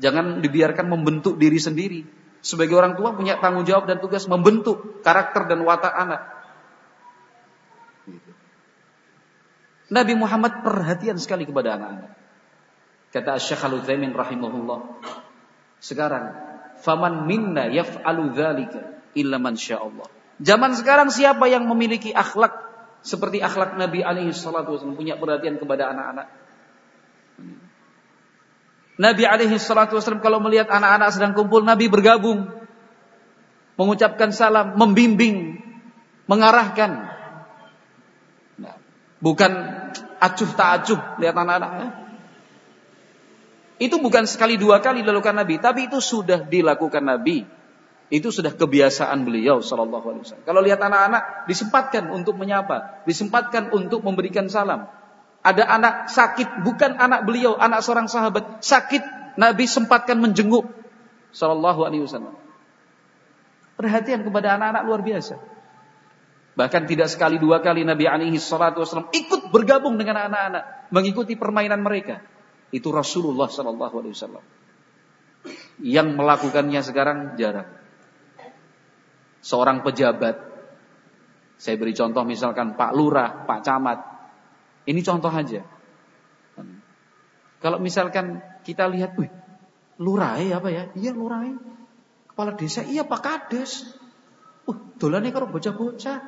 Jangan 0.00 0.44
dibiarkan 0.44 0.88
membentuk 0.88 1.40
diri 1.40 1.56
sendiri. 1.56 2.19
Sebagai 2.40 2.72
orang 2.72 2.96
tua 2.96 3.12
punya 3.12 3.36
tanggung 3.36 3.68
jawab 3.68 3.84
dan 3.84 4.00
tugas 4.00 4.24
membentuk 4.24 5.04
karakter 5.04 5.44
dan 5.44 5.60
watak 5.64 5.92
anak. 5.92 6.22
Nabi 9.90 10.14
Muhammad 10.14 10.62
perhatian 10.62 11.18
sekali 11.18 11.44
kepada 11.44 11.76
anak-anak. 11.76 12.12
Kata 13.10 13.42
Syekh 13.42 13.66
Al-Utsaimin 13.66 14.14
rahimahullah. 14.14 15.02
Sekarang, 15.82 16.30
faman 16.78 17.26
minna 17.26 17.66
yaf'alu 17.66 18.30
dzalika 18.32 19.02
illa 19.18 19.36
man 19.42 19.58
Allah. 19.58 20.08
Zaman 20.40 20.72
sekarang 20.78 21.10
siapa 21.12 21.50
yang 21.50 21.66
memiliki 21.66 22.14
akhlak 22.14 22.54
seperti 23.02 23.42
akhlak 23.42 23.76
Nabi 23.76 24.00
alaihi 24.00 24.32
salatu 24.32 24.78
wasallam 24.78 24.96
punya 24.96 25.18
perhatian 25.18 25.58
kepada 25.58 25.90
anak-anak? 25.92 26.28
Nabi 29.00 29.24
alaihi 29.24 29.56
salatu 29.56 29.96
wasallam 29.96 30.20
kalau 30.20 30.44
melihat 30.44 30.68
anak-anak 30.68 31.08
sedang 31.16 31.32
kumpul, 31.32 31.64
Nabi 31.64 31.88
bergabung. 31.88 32.52
Mengucapkan 33.80 34.28
salam, 34.28 34.76
membimbing, 34.76 35.56
mengarahkan. 36.28 37.08
Nah, 38.60 38.76
bukan 39.24 39.52
acuh 40.20 40.50
tak 40.52 40.84
acuh 40.84 41.00
lihat 41.16 41.32
anak-anaknya. 41.32 41.88
Itu 43.80 43.96
bukan 44.04 44.28
sekali 44.28 44.60
dua 44.60 44.84
kali 44.84 45.00
dilakukan 45.00 45.32
Nabi, 45.32 45.56
tapi 45.56 45.88
itu 45.88 46.04
sudah 46.04 46.44
dilakukan 46.44 47.00
Nabi. 47.00 47.48
Itu 48.12 48.28
sudah 48.28 48.52
kebiasaan 48.52 49.24
beliau 49.24 49.64
sallallahu 49.64 50.06
alaihi 50.12 50.22
wasallam. 50.28 50.44
Kalau 50.44 50.60
lihat 50.60 50.76
anak-anak 50.76 51.48
disempatkan 51.48 52.12
untuk 52.12 52.36
menyapa, 52.36 53.00
disempatkan 53.08 53.72
untuk 53.72 54.04
memberikan 54.04 54.52
salam. 54.52 54.92
Ada 55.40 55.64
anak 55.64 55.94
sakit, 56.12 56.64
bukan 56.64 57.00
anak 57.00 57.24
beliau, 57.24 57.56
anak 57.56 57.80
seorang 57.80 58.12
sahabat 58.12 58.60
sakit, 58.60 59.00
Nabi 59.40 59.64
sempatkan 59.64 60.20
menjenguk 60.20 60.68
sallallahu 61.32 61.80
alaihi 61.86 62.04
wasallam. 62.04 62.36
Perhatian 63.80 64.20
kepada 64.20 64.60
anak-anak 64.60 64.82
luar 64.84 65.00
biasa. 65.00 65.40
Bahkan 66.52 66.84
tidak 66.84 67.08
sekali 67.08 67.40
dua 67.40 67.64
kali 67.64 67.88
Nabi 67.88 68.04
alaihi 68.04 68.36
salatu 68.36 68.84
wasallam 68.84 69.08
ikut 69.16 69.48
bergabung 69.48 69.96
dengan 69.96 70.28
anak-anak, 70.28 70.92
mengikuti 70.92 71.40
permainan 71.40 71.80
mereka. 71.80 72.20
Itu 72.68 72.92
Rasulullah 72.92 73.48
sallallahu 73.48 73.94
alaihi 73.96 74.12
wasallam. 74.12 74.44
Yang 75.80 76.08
melakukannya 76.20 76.80
sekarang 76.84 77.18
jarang 77.40 77.80
seorang 79.40 79.80
pejabat. 79.80 80.36
Saya 81.60 81.76
beri 81.76 81.92
contoh 81.92 82.24
misalkan 82.24 82.76
Pak 82.76 82.92
Lurah, 82.92 83.44
Pak 83.44 83.60
Camat. 83.64 83.98
Ini 84.88 85.00
contoh 85.04 85.32
aja. 85.32 85.60
Kalau 87.60 87.76
misalkan 87.76 88.40
kita 88.64 88.88
lihat, 88.88 89.16
wih, 89.20 89.28
lurah 90.00 90.40
apa 90.40 90.68
ya? 90.72 90.88
Iya 90.96 91.12
lurah. 91.12 91.44
Kepala 92.32 92.56
desa, 92.56 92.80
iya 92.86 93.04
Pak 93.04 93.20
Kades. 93.20 93.84
Uh, 94.64 94.76
dolannya 94.96 95.28
kalau 95.28 95.52
bocah-bocah. 95.52 96.18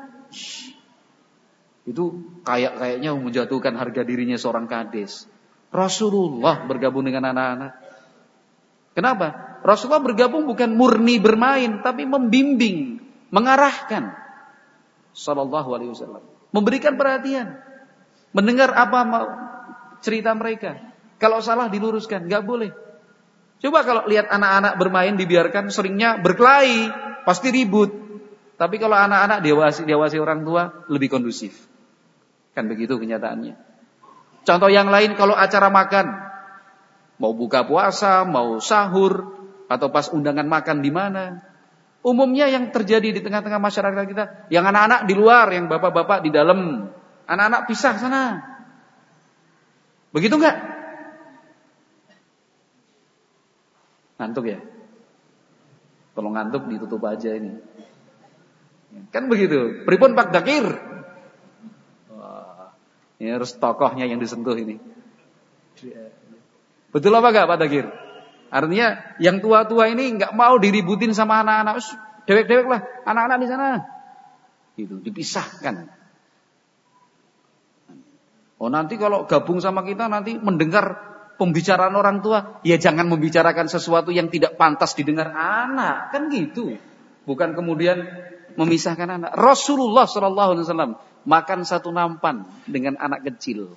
Itu 1.82 2.04
kayak 2.46 2.78
kayaknya 2.78 3.10
menjatuhkan 3.16 3.74
harga 3.74 4.06
dirinya 4.06 4.38
seorang 4.38 4.70
kades. 4.70 5.26
Rasulullah 5.72 6.62
bergabung 6.68 7.02
dengan 7.02 7.32
anak-anak. 7.32 7.72
Kenapa? 8.92 9.58
Rasulullah 9.64 10.04
bergabung 10.04 10.44
bukan 10.44 10.76
murni 10.76 11.16
bermain, 11.16 11.80
tapi 11.80 12.04
membimbing, 12.04 13.00
mengarahkan. 13.32 14.12
Sallallahu 15.16 15.68
alaihi 15.72 15.90
wasallam. 15.96 16.22
Memberikan 16.52 17.00
perhatian. 17.00 17.56
Mendengar 18.32 18.72
apa 18.72 19.00
cerita 20.00 20.32
mereka. 20.32 20.80
Kalau 21.20 21.38
salah 21.38 21.70
diluruskan, 21.70 22.26
nggak 22.26 22.44
boleh. 22.44 22.70
Coba 23.62 23.86
kalau 23.86 24.02
lihat 24.10 24.26
anak-anak 24.26 24.74
bermain 24.74 25.14
dibiarkan 25.14 25.70
seringnya 25.70 26.18
berkelahi, 26.18 26.90
pasti 27.22 27.54
ribut. 27.54 27.94
Tapi 28.58 28.76
kalau 28.82 28.98
anak-anak 28.98 29.38
dewasa 29.44 29.86
dewasa 29.86 30.18
orang 30.18 30.42
tua 30.42 30.62
lebih 30.90 31.12
kondusif. 31.12 31.54
Kan 32.58 32.66
begitu 32.66 32.98
kenyataannya. 32.98 33.54
Contoh 34.42 34.66
yang 34.66 34.90
lain 34.90 35.14
kalau 35.14 35.38
acara 35.38 35.70
makan, 35.70 36.06
mau 37.22 37.30
buka 37.30 37.62
puasa, 37.62 38.26
mau 38.26 38.58
sahur, 38.58 39.30
atau 39.70 39.88
pas 39.94 40.10
undangan 40.10 40.44
makan 40.44 40.82
di 40.82 40.90
mana, 40.90 41.52
Umumnya 42.02 42.50
yang 42.50 42.74
terjadi 42.74 43.14
di 43.14 43.20
tengah-tengah 43.22 43.62
masyarakat 43.62 44.04
kita, 44.10 44.24
yang 44.50 44.66
anak-anak 44.66 45.06
di 45.06 45.14
luar, 45.14 45.46
yang 45.54 45.70
bapak-bapak 45.70 46.26
di 46.26 46.34
dalam. 46.34 46.90
Anak-anak 47.32 47.64
pisah 47.64 47.96
sana. 47.96 48.44
Begitu 50.12 50.36
enggak? 50.36 50.60
Ngantuk 54.20 54.52
ya? 54.52 54.60
Kalau 56.12 56.28
ngantuk 56.36 56.68
ditutup 56.68 57.00
aja 57.08 57.32
ini. 57.32 57.56
Kan 59.08 59.32
begitu. 59.32 59.88
Pripun 59.88 60.12
Pak 60.12 60.36
Dakir? 60.36 60.68
Wah, 62.12 62.76
ini 63.16 63.32
harus 63.32 63.56
tokohnya 63.56 64.04
yang 64.04 64.20
disentuh 64.20 64.52
ini. 64.52 64.76
Betul 66.92 67.16
apa 67.16 67.32
enggak 67.32 67.48
Pak 67.48 67.58
Dakir? 67.64 67.86
Artinya 68.52 69.16
yang 69.16 69.40
tua-tua 69.40 69.88
ini 69.88 70.20
nggak 70.20 70.36
mau 70.36 70.60
diributin 70.60 71.16
sama 71.16 71.40
anak-anak. 71.40 71.80
Dewek-dewek 72.28 72.68
lah, 72.68 72.84
anak-anak 73.08 73.38
di 73.40 73.48
sana. 73.48 73.68
Itu 74.76 75.00
dipisahkan. 75.00 76.01
Oh 78.62 78.70
nanti 78.70 78.94
kalau 78.94 79.26
gabung 79.26 79.58
sama 79.58 79.82
kita 79.82 80.06
nanti 80.06 80.38
mendengar 80.38 80.94
pembicaraan 81.34 81.98
orang 81.98 82.22
tua, 82.22 82.62
ya 82.62 82.78
jangan 82.78 83.10
membicarakan 83.10 83.66
sesuatu 83.66 84.14
yang 84.14 84.30
tidak 84.30 84.54
pantas 84.54 84.94
didengar 84.94 85.34
anak, 85.34 86.14
kan 86.14 86.30
gitu. 86.30 86.78
Bukan 87.26 87.58
kemudian 87.58 88.06
memisahkan 88.54 89.18
anak. 89.18 89.34
Rasulullah 89.34 90.06
Wasallam 90.06 90.94
makan 91.26 91.66
satu 91.66 91.90
nampan 91.90 92.46
dengan 92.70 92.94
anak 93.02 93.26
kecil. 93.34 93.74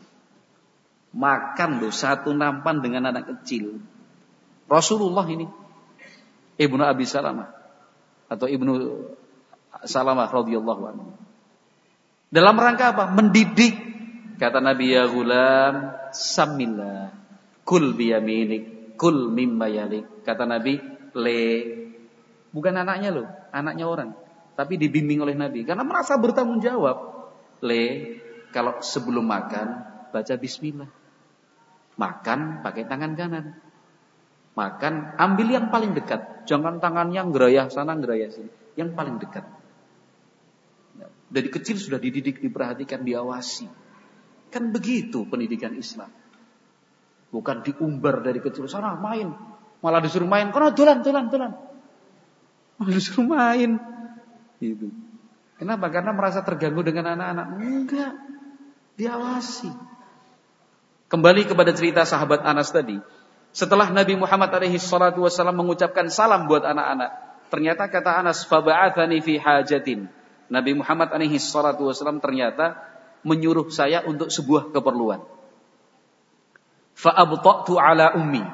Makan 1.17 1.81
loh 1.81 1.89
satu 1.89 2.37
nampan 2.37 2.85
dengan 2.85 3.09
anak 3.09 3.25
kecil. 3.25 3.81
Rasulullah 4.69 5.25
ini 5.25 5.49
Ibnu 6.61 6.81
Abi 6.85 7.09
Salamah 7.09 7.49
atau 8.29 8.45
Ibnu 8.45 8.73
Salamah 9.81 10.29
radhiyallahu 10.29 10.81
anhu. 10.93 11.09
Dalam 12.29 12.53
rangka 12.53 12.93
apa? 12.93 13.09
Mendidik 13.09 13.84
kata 14.35 14.59
Nabi 14.59 14.95
ya 14.95 15.07
gulam 15.07 15.95
samillah 16.11 17.11
kul 17.65 17.95
biyaminik 17.95 18.95
kul 18.99 19.31
mimma 19.31 19.67
yalik. 19.71 20.23
Kata 20.23 20.47
Nabi 20.47 20.79
le 21.15 21.41
bukan 22.51 22.75
anaknya 22.75 23.09
loh, 23.11 23.27
anaknya 23.51 23.85
orang, 23.87 24.09
tapi 24.55 24.79
dibimbing 24.79 25.23
oleh 25.23 25.35
Nabi 25.35 25.67
karena 25.67 25.83
merasa 25.83 26.15
bertanggung 26.15 26.63
jawab. 26.63 27.27
Le 27.63 27.83
kalau 28.51 28.79
sebelum 28.79 29.27
makan 29.27 29.67
baca 30.11 30.33
bismillah. 30.39 30.89
Makan 31.95 32.59
pakai 32.59 32.83
tangan 32.91 33.15
kanan 33.15 33.65
makan, 34.55 35.19
ambil 35.19 35.47
yang 35.51 35.67
paling 35.69 35.91
dekat. 35.93 36.47
Jangan 36.47 36.79
tangannya 36.79 37.21
ngerayah 37.27 37.67
sana, 37.69 37.93
ngerayah 37.93 38.29
sini. 38.31 38.51
Yang 38.79 38.89
paling 38.95 39.15
dekat. 39.19 39.45
Dari 41.27 41.49
kecil 41.51 41.75
sudah 41.75 41.99
dididik, 41.99 42.39
diperhatikan, 42.39 43.03
diawasi. 43.03 43.67
Kan 44.55 44.71
begitu 44.71 45.27
pendidikan 45.27 45.75
Islam. 45.75 46.07
Bukan 47.27 47.59
diumbar 47.67 48.23
dari 48.23 48.39
kecil 48.39 48.71
sana 48.71 48.95
main, 48.95 49.35
malah 49.83 49.99
disuruh 49.99 50.31
main. 50.31 50.47
Karena 50.55 50.71
tulan, 50.71 51.03
tulan, 51.03 51.27
tulan. 51.27 51.51
Malah 52.79 52.93
disuruh 52.95 53.27
main. 53.27 53.75
Itu. 54.63 54.95
Kenapa? 55.59 55.91
Karena 55.91 56.15
merasa 56.15 56.39
terganggu 56.39 56.87
dengan 56.87 57.19
anak-anak. 57.19 57.47
Enggak. 57.59 58.13
Diawasi. 58.95 59.75
Kembali 61.11 61.43
kepada 61.43 61.75
cerita 61.75 62.07
sahabat 62.07 62.39
Anas 62.47 62.71
tadi. 62.71 62.95
Setelah 63.51 63.91
Nabi 63.91 64.15
Muhammad 64.15 64.55
alaihi 64.55 64.79
salatu 64.79 65.27
wasallam 65.27 65.59
mengucapkan 65.59 66.07
salam 66.07 66.47
buat 66.47 66.63
anak-anak, 66.63 67.11
ternyata 67.51 67.91
kata 67.91 68.23
Anas 68.23 68.47
faba'athani 68.47 69.19
fi 69.19 69.35
hajatin. 69.35 70.07
Nabi 70.47 70.79
Muhammad 70.79 71.11
alaihi 71.11 71.43
salatu 71.43 71.91
wasallam 71.91 72.23
ternyata 72.23 72.94
menyuruh 73.25 73.67
saya 73.73 74.05
untuk 74.05 74.29
sebuah 74.29 74.69
keperluan. 74.69 75.25
Fa'abta'tu 76.95 77.75
ala 77.75 78.13
ummi. 78.15 78.45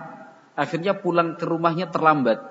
Akhirnya 0.55 0.97
pulang 0.97 1.35
ke 1.35 1.45
rumahnya 1.45 1.91
terlambat. 1.91 2.41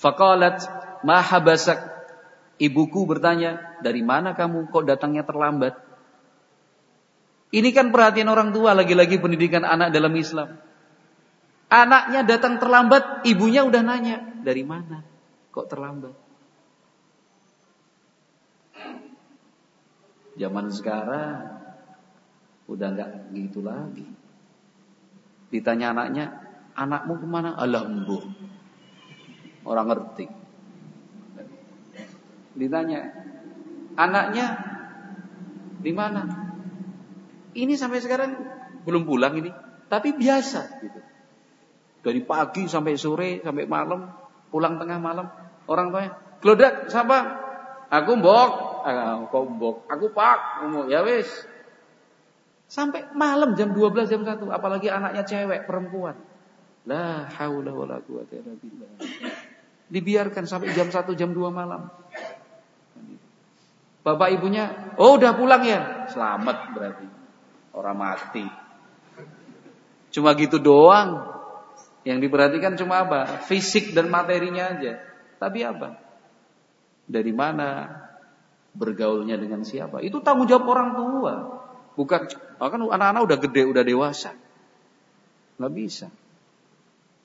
Faqalat 0.00 0.64
ma 1.04 1.20
habasak? 1.20 1.78
Ibuku 2.58 3.06
bertanya, 3.06 3.78
"Dari 3.84 4.02
mana 4.02 4.34
kamu 4.34 4.72
kok 4.74 4.88
datangnya 4.88 5.22
terlambat?" 5.22 5.78
Ini 7.48 7.70
kan 7.72 7.94
perhatian 7.94 8.28
orang 8.28 8.52
tua 8.52 8.76
lagi-lagi 8.76 9.16
pendidikan 9.16 9.64
anak 9.64 9.94
dalam 9.94 10.12
Islam. 10.18 10.58
Anaknya 11.68 12.24
datang 12.24 12.60
terlambat, 12.60 13.24
ibunya 13.28 13.64
udah 13.64 13.80
nanya, 13.84 14.20
dari 14.40 14.64
mana? 14.64 15.04
Kok 15.52 15.66
terlambat? 15.68 16.27
Zaman 20.38 20.70
sekarang 20.70 21.58
udah 22.70 22.88
nggak 22.94 23.10
gitu 23.34 23.60
lagi. 23.66 24.06
Ditanya 25.50 25.90
anaknya, 25.96 26.24
anakmu 26.78 27.18
ke 27.18 27.26
mana? 27.26 27.58
Embuh. 27.58 28.22
Orang 29.66 29.90
ngerti. 29.90 30.30
Ditanya, 32.54 33.10
anaknya 33.98 34.46
di 35.82 35.92
mana? 35.94 36.22
Ini 37.58 37.74
sampai 37.74 37.98
sekarang 37.98 38.30
belum 38.84 39.08
pulang 39.08 39.34
ini, 39.40 39.50
tapi 39.90 40.14
biasa 40.14 40.60
gitu. 40.84 41.00
Dari 42.04 42.20
pagi 42.22 42.70
sampai 42.70 42.94
sore 42.94 43.42
sampai 43.42 43.66
malam, 43.66 44.06
pulang 44.54 44.78
tengah 44.78 45.02
malam, 45.02 45.26
orang 45.66 45.90
tuanya, 45.90 46.12
"Glodak, 46.38 46.86
siapa?" 46.92 47.18
"Aku 47.90 48.20
mbok." 48.20 48.67
Ah, 48.84 49.24
kau 49.30 49.48
mbok. 49.48 49.86
"Aku 49.90 50.12
pak." 50.12 50.64
Ngomong, 50.64 50.86
"Ya 50.90 51.02
wis." 51.02 51.26
Sampai 52.68 53.08
malam 53.16 53.56
jam 53.56 53.72
12 53.72 54.12
jam 54.12 54.22
1, 54.22 54.52
apalagi 54.52 54.92
anaknya 54.92 55.24
cewek, 55.24 55.64
perempuan. 55.64 56.20
La 56.84 57.24
haula 57.40 57.72
wala 57.72 57.96
quwata 58.04 58.36
illa 58.36 58.52
billah. 58.60 58.92
Dibiarkan 59.88 60.44
sampai 60.44 60.76
jam 60.76 60.92
1 60.92 61.16
jam 61.16 61.32
2 61.32 61.48
malam. 61.48 61.88
Bapak 64.04 64.28
ibunya, 64.36 64.94
"Oh, 65.00 65.16
udah 65.16 65.32
pulang 65.36 65.64
ya?" 65.64 66.08
Selamat 66.12 66.76
berarti. 66.76 67.08
Orang 67.72 67.96
mati. 68.00 68.44
Cuma 70.12 70.32
gitu 70.36 70.56
doang. 70.56 71.28
Yang 72.08 72.18
diperhatikan 72.24 72.72
cuma 72.80 73.04
apa? 73.04 73.44
Fisik 73.44 73.92
dan 73.92 74.08
materinya 74.08 74.72
aja. 74.72 74.96
Tapi 75.36 75.60
apa? 75.60 76.00
Dari 77.04 77.32
mana 77.32 77.88
bergaulnya 78.78 79.34
dengan 79.34 79.66
siapa? 79.66 79.98
Itu 79.98 80.22
tanggung 80.22 80.46
jawab 80.46 80.70
orang 80.70 80.90
tua. 80.94 81.34
Bukan, 81.98 82.20
kan 82.62 82.78
anak-anak 82.78 83.22
udah 83.26 83.38
gede, 83.42 83.62
udah 83.66 83.82
dewasa. 83.82 84.30
Nggak 85.58 85.72
bisa. 85.74 86.06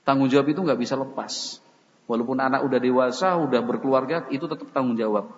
Tanggung 0.01 0.27
jawab 0.33 0.49
itu 0.49 0.59
nggak 0.65 0.81
bisa 0.81 0.97
lepas. 0.97 1.61
Walaupun 2.09 2.41
anak 2.41 2.65
udah 2.65 2.79
dewasa, 2.81 3.37
udah 3.37 3.61
berkeluarga, 3.61 4.27
itu 4.33 4.49
tetap 4.49 4.67
tanggung 4.73 4.97
jawab. 4.97 5.29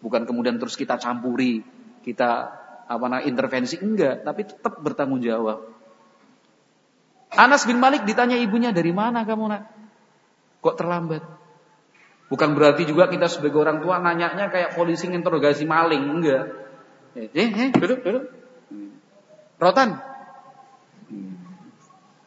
Bukan 0.00 0.22
kemudian 0.24 0.56
terus 0.56 0.78
kita 0.78 0.96
campuri, 0.96 1.60
kita 2.06 2.54
apa 2.86 3.04
namanya 3.10 3.26
intervensi 3.26 3.76
enggak, 3.82 4.22
tapi 4.22 4.46
tetap 4.46 4.78
bertanggung 4.78 5.18
jawab. 5.20 5.66
Anas 7.34 7.66
bin 7.66 7.82
Malik 7.82 8.06
ditanya 8.06 8.38
ibunya 8.38 8.70
dari 8.70 8.94
mana 8.94 9.26
kamu 9.26 9.44
nak? 9.50 9.62
Kok 10.62 10.76
terlambat? 10.78 11.35
Bukan 12.26 12.58
berarti 12.58 12.82
juga 12.82 13.06
kita 13.06 13.30
sebagai 13.30 13.62
orang 13.62 13.78
tua 13.78 14.02
nanyanya 14.02 14.50
kayak 14.50 14.74
polisi 14.74 15.06
interogasi 15.06 15.62
maling, 15.62 16.04
enggak. 16.10 16.44
Eh, 17.14 17.30
eh, 17.30 17.48
eh 17.48 17.70
duduk, 17.70 18.02
duduk. 18.02 18.24
Rotan. 19.56 20.02
Hmm. 21.06 21.34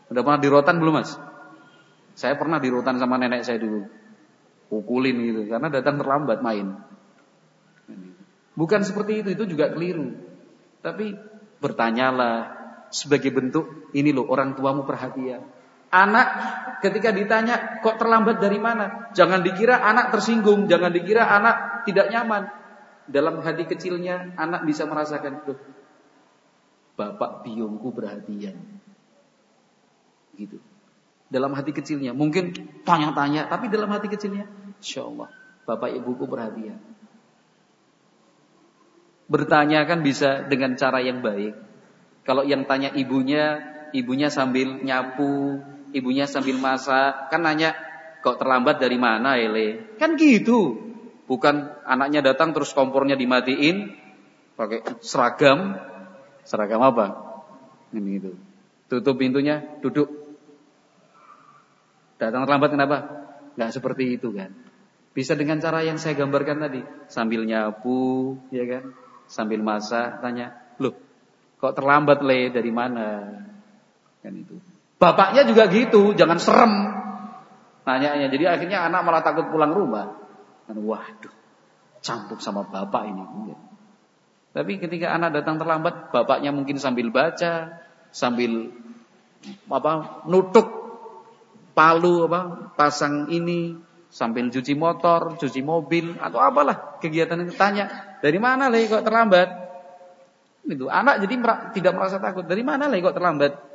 Udah 0.09 0.21
pernah 0.23 0.39
di 0.41 0.49
rotan 0.49 0.79
belum 0.79 1.03
mas? 1.03 1.19
Saya 2.15 2.39
pernah 2.39 2.57
di 2.57 2.71
rotan 2.71 2.95
sama 2.97 3.19
nenek 3.19 3.43
saya 3.43 3.59
dulu. 3.59 3.85
Pukulin 4.71 5.17
gitu, 5.19 5.41
karena 5.51 5.67
datang 5.67 5.99
terlambat 5.99 6.39
main. 6.39 6.79
Bukan 8.59 8.81
seperti 8.83 9.23
itu, 9.23 9.29
itu 9.35 9.43
juga 9.55 9.71
keliru. 9.71 10.15
Tapi 10.83 11.15
bertanyalah 11.59 12.59
sebagai 12.91 13.31
bentuk 13.31 13.91
ini 13.93 14.11
loh 14.11 14.27
orang 14.27 14.55
tuamu 14.55 14.83
perhatian. 14.83 15.58
Anak 15.89 16.27
ketika 16.85 17.09
ditanya 17.09 17.81
kok 17.81 17.97
terlambat 17.97 18.37
dari 18.37 18.61
mana? 18.61 19.09
Jangan 19.17 19.41
dikira 19.41 19.81
anak 19.81 20.13
tersinggung, 20.13 20.69
jangan 20.69 20.93
dikira 20.93 21.25
anak 21.25 21.85
tidak 21.89 22.13
nyaman. 22.13 22.49
Dalam 23.09 23.41
hati 23.41 23.65
kecilnya 23.65 24.37
anak 24.37 24.69
bisa 24.69 24.85
merasakan. 24.85 25.41
Bapak 26.93 27.41
biungku 27.41 27.89
perhatian. 27.89 28.59
Gitu. 30.37 30.61
Dalam 31.29 31.53
hati 31.53 31.73
kecilnya, 31.73 32.13
mungkin 32.13 32.53
tanya-tanya, 32.81 33.45
tapi 33.45 33.69
dalam 33.69 33.93
hati 33.93 34.09
kecilnya, 34.09 34.49
Insya 34.81 35.05
Allah, 35.05 35.29
Bapak 35.61 35.93
Ibuku 35.93 36.25
perhatian. 36.25 36.81
Bertanya 39.29 39.85
kan 39.85 40.01
bisa 40.01 40.41
dengan 40.49 40.73
cara 40.73 41.05
yang 41.05 41.21
baik. 41.21 41.53
Kalau 42.25 42.41
yang 42.41 42.65
tanya 42.65 42.89
ibunya, 42.97 43.61
ibunya 43.93 44.33
sambil 44.33 44.81
nyapu, 44.81 45.61
ibunya 45.93 46.25
sambil 46.29 46.57
masak, 46.57 47.31
kan 47.33 47.41
nanya, 47.41 47.75
kok 48.19 48.37
terlambat 48.37 48.79
dari 48.81 48.97
mana 48.99 49.39
Ele? 49.39 49.95
Kan 49.97 50.19
gitu. 50.19 50.89
Bukan 51.29 51.85
anaknya 51.85 52.25
datang 52.25 52.57
terus 52.57 52.73
kompornya 52.73 53.13
dimatiin, 53.13 53.93
pakai 54.57 54.81
seragam, 55.05 55.77
seragam 56.41 56.81
apa? 56.81 57.05
Ini 57.93 58.11
itu. 58.17 58.33
Tutup 58.89 59.21
pintunya, 59.21 59.61
duduk. 59.79 60.09
Datang 62.17 62.49
terlambat 62.49 62.73
kenapa? 62.73 62.97
Gak 63.53 63.71
seperti 63.77 64.17
itu 64.17 64.33
kan. 64.33 64.51
Bisa 65.13 65.37
dengan 65.37 65.61
cara 65.61 65.85
yang 65.85 66.01
saya 66.01 66.17
gambarkan 66.17 66.57
tadi, 66.65 66.81
sambil 67.09 67.45
nyapu, 67.45 68.37
ya 68.49 68.65
kan? 68.65 68.93
Sambil 69.29 69.61
masak, 69.61 70.25
tanya, 70.25 70.57
"Loh, 70.81 70.97
kok 71.61 71.77
terlambat 71.77 72.25
le 72.25 72.49
dari 72.49 72.71
mana?" 72.73 73.29
Kan 74.25 74.33
itu. 74.33 74.57
Bapaknya 74.99 75.47
juga 75.47 75.71
gitu, 75.71 76.11
jangan 76.11 76.37
serem. 76.43 76.73
Nanyanya. 77.87 78.27
Jadi 78.27 78.43
akhirnya 78.43 78.83
anak 78.83 79.01
malah 79.07 79.23
takut 79.23 79.47
pulang 79.47 79.71
rumah. 79.71 80.11
Dan 80.67 80.83
waduh, 80.83 81.33
campur 82.03 82.37
sama 82.43 82.67
bapak 82.67 83.07
ini. 83.07 83.23
Tapi 84.51 84.75
ketika 84.75 85.15
anak 85.15 85.39
datang 85.39 85.55
terlambat, 85.55 86.11
bapaknya 86.11 86.51
mungkin 86.51 86.75
sambil 86.75 87.07
baca, 87.15 87.79
sambil 88.11 88.75
apa 89.71 90.25
nutuk 90.27 90.67
palu 91.71 92.27
apa 92.27 92.75
pasang 92.75 93.31
ini 93.31 93.79
sambil 94.11 94.51
cuci 94.51 94.75
motor, 94.75 95.39
cuci 95.39 95.63
mobil 95.63 96.19
atau 96.19 96.43
apalah 96.43 96.99
kegiatan 96.99 97.39
itu 97.47 97.55
tanya 97.55 98.17
dari 98.19 98.35
mana 98.35 98.67
leh 98.67 98.83
kok 98.89 99.07
terlambat 99.07 99.47
itu 100.67 100.91
anak 100.91 101.23
jadi 101.23 101.39
tidak 101.71 101.93
merasa 101.95 102.19
takut 102.19 102.43
dari 102.43 102.67
mana 102.67 102.91
leh 102.91 102.99
kok 102.99 103.15
terlambat 103.15 103.68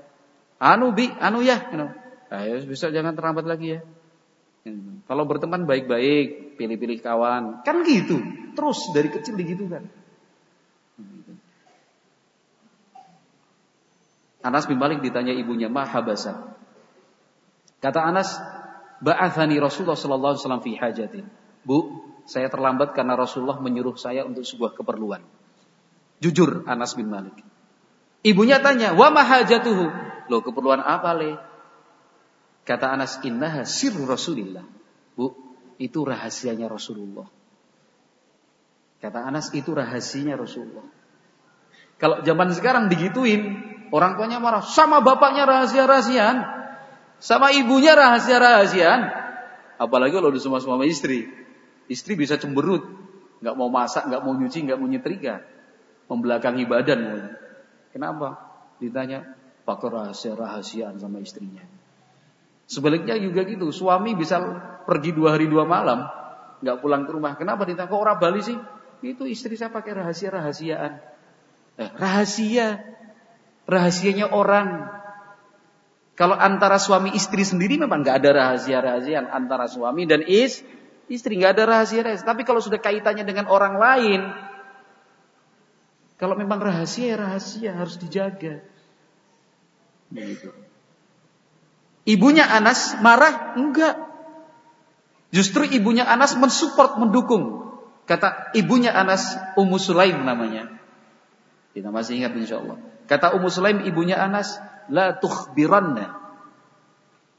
Anu 0.63 0.95
bi, 0.95 1.11
anu 1.11 1.43
ya, 1.43 1.59
you. 1.71 1.87
Ayo 2.35 2.55
bisa 2.67 2.91
jangan 2.91 3.15
terlambat 3.15 3.47
lagi 3.47 3.79
ya. 3.79 3.81
Kalau 5.05 5.29
berteman 5.29 5.69
baik-baik, 5.69 6.57
pilih-pilih 6.57 7.05
kawan, 7.05 7.61
kan 7.63 7.85
gitu. 7.85 8.17
Terus 8.57 8.79
dari 8.97 9.13
kecil 9.13 9.37
begitu 9.37 9.69
kan. 9.69 9.85
Anas 14.45 14.69
bin 14.69 14.77
Malik 14.77 15.01
ditanya 15.01 15.33
ibunya, 15.33 15.69
"Mahabasa?" 15.73 16.57
Kata 17.81 18.01
Anas, 18.05 18.37
"Ba'athani 19.01 19.57
Rasulullah 19.61 19.97
sallallahu 19.97 20.33
alaihi 20.37 20.43
wasallam 20.45 20.65
fi 20.65 20.73
hajatin." 20.77 21.25
Bu, 21.65 22.05
saya 22.25 22.49
terlambat 22.49 22.93
karena 22.93 23.17
Rasulullah 23.17 23.61
menyuruh 23.61 23.97
saya 23.97 24.25
untuk 24.25 24.45
sebuah 24.45 24.77
keperluan. 24.77 25.25
Jujur 26.21 26.65
Anas 26.69 26.97
bin 26.97 27.09
Malik. 27.09 27.37
Ibunya 28.25 28.61
tanya, 28.61 28.97
"Wa 28.97 29.13
mahajatuhu?" 29.13 30.14
Loh 30.29 30.41
keperluan 30.41 30.81
apa 30.81 31.11
le? 31.17 31.33
Kata 32.65 32.93
Anas 32.97 33.21
innaha 33.21 33.69
sirru 33.69 34.09
Rasulillah. 34.09 34.65
Bu, 35.13 35.31
itu 35.77 36.01
rahasianya 36.01 36.65
Rasulullah. 36.67 37.29
Kata 39.05 39.21
Anas 39.21 39.53
itu 39.53 39.77
rahasianya 39.77 40.41
Rasulullah. 40.41 40.89
Kalau 42.01 42.25
zaman 42.25 42.57
sekarang 42.57 42.89
digituin, 42.89 43.61
orang 43.93 44.17
tuanya 44.17 44.41
marah. 44.41 44.65
Sama 44.65 45.05
bapaknya 45.05 45.45
rahasia-rahasian. 45.45 46.37
Sama 47.21 47.53
ibunya 47.53 47.93
rahasia-rahasian. 47.93 49.01
Apalagi 49.77 50.17
kalau 50.17 50.33
udah 50.33 50.41
semua 50.41 50.65
suami 50.65 50.89
istri. 50.89 51.29
Istri 51.93 52.17
bisa 52.17 52.41
cemberut. 52.41 52.81
Nggak 53.45 53.57
mau 53.61 53.69
masak, 53.69 54.09
nggak 54.09 54.23
mau 54.25 54.33
nyuci, 54.33 54.65
nggak 54.65 54.79
mau 54.81 54.89
nyetrika. 54.89 55.45
Membelakangi 56.09 56.65
badan. 56.65 57.01
Kenapa? 57.93 58.41
Ditanya, 58.81 59.37
pakai 59.65 59.89
rahasia-rahasiaan 59.89 61.01
sama 61.01 61.25
istrinya. 61.25 61.65
Sebaliknya 62.65 63.17
juga 63.21 63.45
gitu, 63.45 63.69
suami 63.73 64.17
bisa 64.17 64.41
pergi 64.89 65.13
dua 65.13 65.37
hari 65.37 65.49
dua 65.49 65.69
malam, 65.69 66.05
nggak 66.65 66.81
pulang 66.81 67.05
ke 67.05 67.13
rumah. 67.13 67.37
Kenapa 67.37 67.69
ditanya 67.69 67.89
kok 67.89 68.01
orang 68.01 68.17
Bali 68.21 68.41
sih? 68.41 68.57
Itu 69.05 69.29
istri 69.29 69.57
saya 69.57 69.69
pakai 69.69 70.01
rahasia-rahasiaan. 70.01 70.93
Eh, 71.77 71.91
rahasia, 72.01 72.81
rahasianya 73.69 74.33
orang. 74.33 74.89
Kalau 76.15 76.39
antara 76.39 76.79
suami 76.79 77.13
istri 77.13 77.43
sendiri 77.43 77.77
memang 77.77 78.01
nggak 78.01 78.17
ada 78.23 78.31
rahasia-rahasiaan 78.33 79.29
antara 79.29 79.69
suami 79.69 80.09
dan 80.09 80.25
is, 80.25 80.65
istri 81.11 81.37
nggak 81.37 81.61
ada 81.61 81.65
rahasia-rahasia. 81.69 82.25
Tapi 82.25 82.49
kalau 82.49 82.65
sudah 82.65 82.81
kaitannya 82.81 83.29
dengan 83.29 83.45
orang 83.51 83.77
lain, 83.77 84.21
kalau 86.17 86.39
memang 86.39 86.63
rahasia 86.63 87.19
rahasia 87.21 87.77
harus 87.77 88.01
dijaga. 88.01 88.65
Ibunya 92.05 92.45
Anas 92.45 93.01
marah? 93.01 93.57
Enggak. 93.57 93.97
Justru 95.35 95.67
ibunya 95.67 96.07
Anas 96.07 96.39
mensupport, 96.39 97.01
mendukung. 97.01 97.75
Kata 98.05 98.55
ibunya 98.55 98.95
Anas, 98.95 99.35
Ummu 99.59 99.81
Sulaim 99.81 100.23
namanya. 100.23 100.71
Kita 101.75 101.91
masih 101.91 102.23
ingat 102.23 102.37
insya 102.39 102.63
Allah. 102.63 102.79
Kata 103.11 103.35
Ummu 103.35 103.51
Sulaim 103.51 103.83
ibunya 103.83 104.21
Anas, 104.21 104.61
La 104.93 105.17
tukhbiranna 105.17 106.13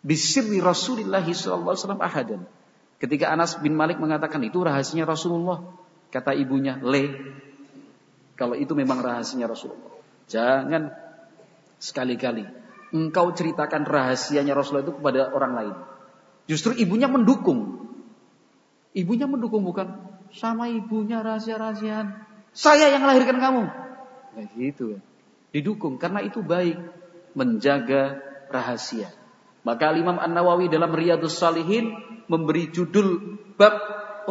bisirri 0.01 0.61
Rasulullah 0.61 1.21
SAW 1.21 2.01
ahadan. 2.01 2.45
Ketika 2.97 3.29
Anas 3.29 3.61
bin 3.61 3.77
Malik 3.77 4.01
mengatakan 4.01 4.41
itu 4.41 4.65
rahasianya 4.65 5.05
Rasulullah. 5.05 5.61
Kata 6.09 6.33
ibunya, 6.33 6.81
Le. 6.81 7.15
Kalau 8.33 8.57
itu 8.57 8.73
memang 8.73 8.99
rahasianya 8.99 9.45
Rasulullah. 9.47 9.93
Jangan 10.25 10.89
sekali-kali 11.79 12.64
engkau 12.95 13.35
ceritakan 13.35 13.83
rahasianya 13.83 14.55
Rasulullah 14.55 14.87
itu 14.87 14.95
kepada 14.95 15.35
orang 15.35 15.53
lain. 15.59 15.75
Justru 16.47 16.71
ibunya 16.79 17.11
mendukung. 17.11 17.91
Ibunya 18.95 19.27
mendukung 19.27 19.67
bukan 19.67 19.99
sama 20.31 20.71
ibunya 20.71 21.19
rahasia-rahasiaan. 21.19 22.23
Saya 22.55 22.95
yang 22.95 23.03
melahirkan 23.03 23.43
kamu. 23.43 23.63
Nah, 24.39 24.45
gitu. 24.55 25.03
Didukung 25.51 25.99
karena 25.99 26.23
itu 26.23 26.39
baik 26.39 26.79
menjaga 27.35 28.23
rahasia. 28.47 29.11
Maka 29.67 29.91
Imam 29.97 30.15
An-Nawawi 30.15 30.71
dalam 30.71 30.95
Riyadhus 30.95 31.35
Salihin 31.35 31.91
memberi 32.31 32.71
judul 32.71 33.41
bab 33.59 33.75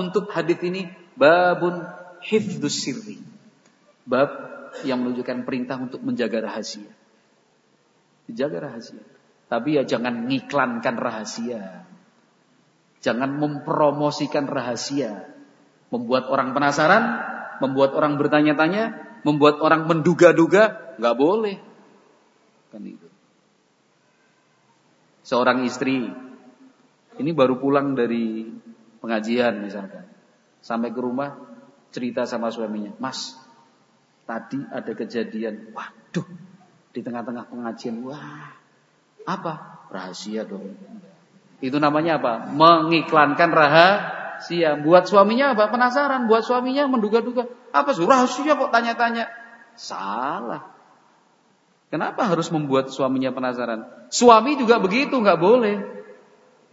untuk 0.00 0.32
hadis 0.32 0.56
ini 0.64 0.88
babun 1.18 1.84
hifdzus 2.24 2.80
sirri. 2.80 3.20
Bab 4.08 4.30
yang 4.86 5.04
menunjukkan 5.04 5.44
perintah 5.44 5.76
untuk 5.76 6.00
menjaga 6.00 6.48
rahasia. 6.48 6.88
Dijaga 8.24 8.70
rahasia. 8.70 9.04
Tapi 9.48 9.76
ya 9.76 9.82
jangan 9.84 10.26
ngiklankan 10.28 10.96
rahasia. 10.96 11.84
Jangan 13.04 13.36
mempromosikan 13.36 14.48
rahasia. 14.48 15.28
Membuat 15.92 16.26
orang 16.32 16.56
penasaran, 16.56 17.04
membuat 17.60 17.92
orang 17.94 18.16
bertanya-tanya, 18.16 18.96
membuat 19.22 19.60
orang 19.60 19.86
menduga-duga, 19.86 20.96
nggak 20.96 21.16
boleh. 21.16 21.56
Kan 22.72 22.82
itu. 22.82 23.08
Seorang 25.24 25.64
istri, 25.64 26.08
ini 27.16 27.30
baru 27.30 27.56
pulang 27.60 27.94
dari 27.94 28.48
pengajian 28.98 29.64
misalkan. 29.64 30.04
Sampai 30.64 30.90
ke 30.90 31.00
rumah, 31.00 31.36
cerita 31.92 32.24
sama 32.24 32.48
suaminya, 32.48 32.96
Mas, 32.96 33.36
tadi 34.24 34.58
ada 34.72 34.92
kejadian, 34.96 35.70
waduh, 35.76 36.26
di 36.94 37.00
tengah-tengah 37.02 37.50
pengajian, 37.50 38.06
wah, 38.06 38.54
apa? 39.26 39.84
Rahasia 39.90 40.46
dong. 40.46 40.78
Itu 41.58 41.82
namanya 41.82 42.22
apa? 42.22 42.32
Mengiklankan 42.54 43.50
rahasia. 43.50 44.78
Buat 44.78 45.10
suaminya 45.10 45.58
apa? 45.58 45.70
Penasaran. 45.74 46.30
Buat 46.30 46.46
suaminya 46.46 46.86
menduga-duga. 46.86 47.50
Apa 47.74 47.94
sih? 47.94 48.06
Rahasia 48.06 48.54
kok 48.54 48.70
tanya-tanya. 48.70 49.26
Salah. 49.74 50.70
Kenapa 51.90 52.26
harus 52.26 52.50
membuat 52.50 52.90
suaminya 52.90 53.30
penasaran? 53.34 53.86
Suami 54.10 54.58
juga 54.58 54.78
begitu, 54.82 55.14
nggak 55.18 55.40
boleh. 55.40 55.82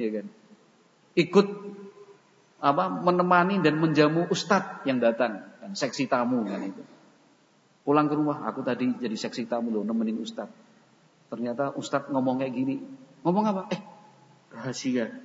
Ya 0.02 0.10
kan? 0.22 0.26
Ikut 1.14 1.46
apa 2.62 2.94
menemani 2.94 3.58
dan 3.66 3.82
menjamu 3.82 4.30
ustadz 4.30 4.86
yang 4.86 5.02
datang 5.02 5.50
kan 5.58 5.74
seksi 5.74 6.06
tamu 6.06 6.46
kan 6.46 6.62
itu 6.62 6.82
pulang 7.82 8.06
ke 8.06 8.14
rumah 8.14 8.46
aku 8.46 8.62
tadi 8.62 8.94
jadi 8.98 9.16
seksi 9.18 9.50
tamu 9.50 9.74
loh 9.74 9.84
nemenin 9.86 10.22
ustadz 10.22 10.54
ternyata 11.32 11.74
ustadz 11.74 12.12
ngomong 12.14 12.42
kayak 12.42 12.54
gini 12.54 12.76
ngomong 13.26 13.46
apa 13.50 13.62
eh 13.74 13.82
rahasia. 14.52 15.16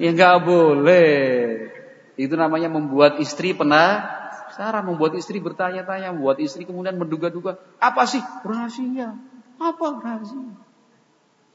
Ya 0.00 0.10
nggak 0.12 0.36
boleh. 0.48 1.68
Itu 2.16 2.36
namanya 2.36 2.68
membuat 2.72 3.20
istri 3.20 3.56
penasaran, 3.56 4.84
membuat 4.84 5.16
istri 5.16 5.40
bertanya-tanya, 5.40 6.12
membuat 6.12 6.40
istri 6.40 6.68
kemudian 6.68 6.96
menduga-duga, 6.96 7.56
apa 7.80 8.04
sih 8.04 8.20
rahasia? 8.44 9.16
Apa 9.56 9.86
rahasia? 10.00 10.44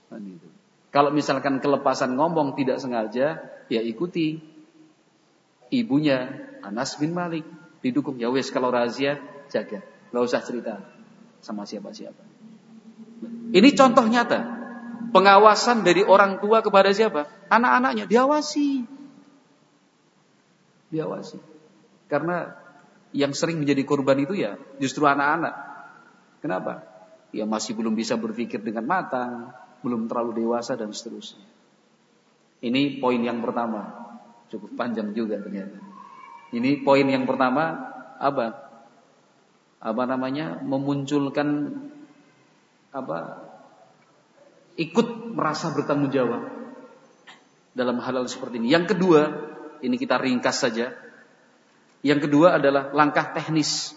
Nah, 0.08 0.20
gitu. 0.22 0.48
Kalau 0.90 1.12
misalkan 1.14 1.62
kelepasan 1.62 2.16
ngomong 2.16 2.58
tidak 2.58 2.82
sengaja, 2.82 3.38
ya 3.70 3.82
ikuti 3.84 4.42
ibunya 5.70 6.32
Anas 6.64 6.96
bin 6.98 7.12
Malik 7.12 7.44
didukung 7.84 8.18
ya 8.18 8.34
wes 8.34 8.50
kalau 8.50 8.74
rahasia 8.74 9.22
jaga, 9.52 9.86
nggak 10.12 10.24
usah 10.24 10.42
cerita 10.44 10.82
sama 11.44 11.64
siapa-siapa. 11.64 12.24
Ini 13.54 13.70
contoh 13.74 14.06
nyata 14.06 14.40
pengawasan 15.12 15.88
dari 15.88 16.04
orang 16.04 16.38
tua 16.44 16.60
kepada 16.60 16.92
siapa? 16.92 17.26
Anak-anaknya 17.48 18.06
diawasi. 18.10 18.84
Diawasi. 20.92 21.38
Karena 22.08 22.56
yang 23.16 23.32
sering 23.32 23.60
menjadi 23.60 23.84
korban 23.88 24.20
itu 24.20 24.36
ya 24.36 24.60
justru 24.80 25.08
anak-anak. 25.08 25.56
Kenapa? 26.44 26.84
Ya 27.32 27.44
masih 27.44 27.76
belum 27.76 27.96
bisa 27.96 28.16
berpikir 28.16 28.64
dengan 28.64 28.88
matang, 28.88 29.52
belum 29.84 30.08
terlalu 30.08 30.44
dewasa 30.44 30.76
dan 30.80 30.92
seterusnya. 30.92 31.44
Ini 32.64 33.00
poin 33.04 33.20
yang 33.20 33.40
pertama. 33.44 34.06
Cukup 34.48 34.80
panjang 34.80 35.12
juga 35.12 35.40
ternyata. 35.44 35.76
Ini 36.56 36.84
poin 36.88 37.04
yang 37.04 37.28
pertama 37.28 37.92
apa? 38.16 38.67
Apa 39.78 40.04
namanya? 40.10 40.58
Memunculkan 40.62 41.78
apa 42.90 43.46
ikut 44.78 45.34
merasa 45.34 45.74
bertanggung 45.74 46.14
jawab 46.14 46.50
dalam 47.78 48.02
hal-hal 48.02 48.26
seperti 48.26 48.62
ini. 48.62 48.74
Yang 48.74 48.98
kedua, 48.98 49.22
ini 49.86 49.96
kita 49.98 50.18
ringkas 50.18 50.58
saja. 50.66 50.94
Yang 52.06 52.30
kedua 52.30 52.58
adalah 52.58 52.94
langkah 52.94 53.34
teknis. 53.34 53.94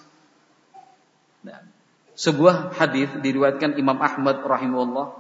Nah, 1.45 1.65
sebuah 2.17 2.77
hadis 2.77 3.09
diriwayatkan 3.21 3.77
Imam 3.77 3.97
Ahmad 4.01 4.45
rahimahullah 4.45 5.17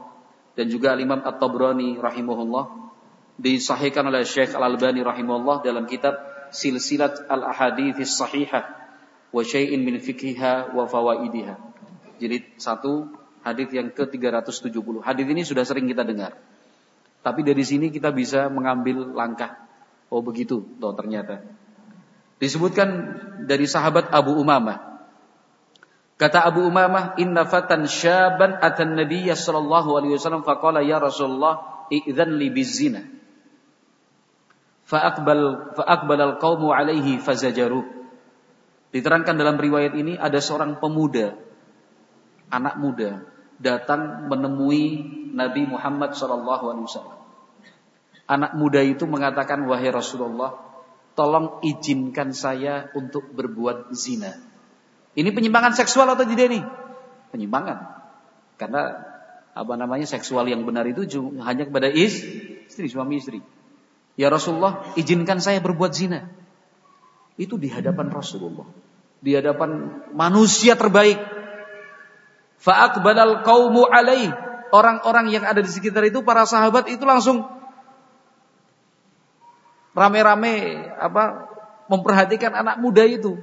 dan 0.56 0.66
juga 0.68 0.96
Imam 0.96 1.20
At-Tabrani 1.24 1.96
rahimahullah 2.00 2.92
disahihkan 3.40 4.04
oleh 4.08 4.24
Syekh 4.28 4.52
Al-Albani 4.52 5.00
rahimahullah 5.00 5.64
dalam 5.64 5.88
kitab 5.88 6.20
Silsilat 6.52 7.24
Al-Ahadits 7.28 8.16
Sahihah 8.16 8.79
wa 9.30 9.42
syai'in 9.42 9.82
min 9.82 9.98
fikhiha 9.98 10.74
wa 10.74 10.84
fawaidiha. 10.86 11.54
Jadi 12.20 12.60
satu 12.60 13.20
Hadis 13.40 13.72
yang 13.72 13.88
ke-370. 13.88 15.00
Hadis 15.00 15.26
ini 15.26 15.42
sudah 15.48 15.64
sering 15.64 15.88
kita 15.88 16.04
dengar. 16.04 16.36
Tapi 17.24 17.40
dari 17.40 17.64
sini 17.64 17.88
kita 17.88 18.12
bisa 18.12 18.52
mengambil 18.52 19.16
langkah. 19.16 19.56
Oh 20.12 20.20
begitu, 20.20 20.60
toh 20.76 20.92
ternyata. 20.92 21.40
Disebutkan 22.36 22.88
dari 23.48 23.64
sahabat 23.64 24.12
Abu 24.12 24.36
Umamah. 24.36 25.04
Kata 26.20 26.44
Abu 26.44 26.68
Umamah, 26.68 27.16
"Inna 27.16 27.48
fatan 27.48 27.88
syaban 27.88 28.60
atan 28.60 28.92
Nabiy 28.92 29.32
sallallahu 29.32 29.96
alaihi 29.96 30.20
wasallam 30.20 30.44
faqala 30.44 30.84
ya 30.84 31.00
Rasulullah, 31.00 31.88
idzan 31.88 32.36
li 32.36 32.52
bizina." 32.52 33.08
Fa'aqbal 34.84 35.72
fa'aqbal 35.80 36.20
al-qaumu 36.20 36.76
alaihi 36.76 37.16
fazajaru. 37.16 37.99
Diterangkan 38.90 39.38
dalam 39.38 39.54
riwayat 39.54 39.94
ini 39.94 40.18
ada 40.18 40.42
seorang 40.42 40.82
pemuda, 40.82 41.38
anak 42.50 42.74
muda 42.82 43.22
datang 43.60 44.26
menemui 44.26 44.84
Nabi 45.36 45.68
Muhammad 45.68 46.16
SAW. 46.16 47.20
Anak 48.30 48.52
muda 48.56 48.80
itu 48.82 49.04
mengatakan, 49.06 49.62
wahai 49.68 49.90
Rasulullah, 49.92 50.58
tolong 51.14 51.60
izinkan 51.62 52.32
saya 52.32 52.88
untuk 52.96 53.30
berbuat 53.30 53.92
zina. 53.92 54.32
Ini 55.14 55.28
penyimpangan 55.34 55.74
seksual 55.74 56.14
atau 56.14 56.24
tidak 56.24 56.48
ini? 56.50 56.60
Penyimpangan. 57.34 57.78
Karena 58.56 58.82
apa 59.50 59.74
namanya 59.74 60.06
seksual 60.06 60.46
yang 60.46 60.62
benar 60.62 60.86
itu 60.86 61.04
hanya 61.42 61.66
kepada 61.66 61.90
istri, 61.90 62.86
suami 62.86 63.18
istri. 63.18 63.42
Ya 64.14 64.30
Rasulullah, 64.30 64.94
izinkan 64.94 65.42
saya 65.42 65.58
berbuat 65.58 65.90
zina. 65.92 66.30
Itu 67.40 67.56
di 67.56 67.72
hadapan 67.72 68.12
Rasulullah. 68.12 68.68
Di 69.20 69.32
hadapan 69.36 70.04
manusia 70.12 70.76
terbaik 70.76 71.40
Fa'akbalal 72.60 73.40
qaumu 73.40 73.88
alaih. 73.88 74.28
Orang-orang 74.70 75.32
yang 75.34 75.42
ada 75.48 75.64
di 75.64 75.66
sekitar 75.72 76.06
itu 76.06 76.22
para 76.22 76.46
sahabat 76.46 76.86
itu 76.86 77.02
langsung 77.02 77.42
rame-rame 79.96 80.86
apa 80.94 81.50
memperhatikan 81.90 82.54
anak 82.54 82.78
muda 82.78 83.02
itu. 83.02 83.40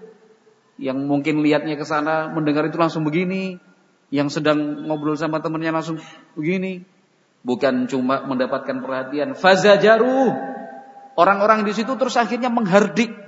Yang 0.80 0.98
mungkin 1.04 1.44
lihatnya 1.44 1.76
ke 1.76 1.84
sana 1.84 2.32
mendengar 2.32 2.70
itu 2.70 2.80
langsung 2.80 3.04
begini, 3.04 3.60
yang 4.14 4.32
sedang 4.32 4.88
ngobrol 4.88 5.20
sama 5.20 5.44
temannya 5.44 5.74
langsung 5.74 5.98
begini. 6.38 6.86
Bukan 7.44 7.90
cuma 7.92 8.24
mendapatkan 8.24 8.80
perhatian, 8.80 9.34
fazajaru. 9.36 10.32
Orang-orang 11.18 11.66
di 11.66 11.74
situ 11.74 11.92
terus 11.98 12.16
akhirnya 12.16 12.54
menghardik. 12.54 13.27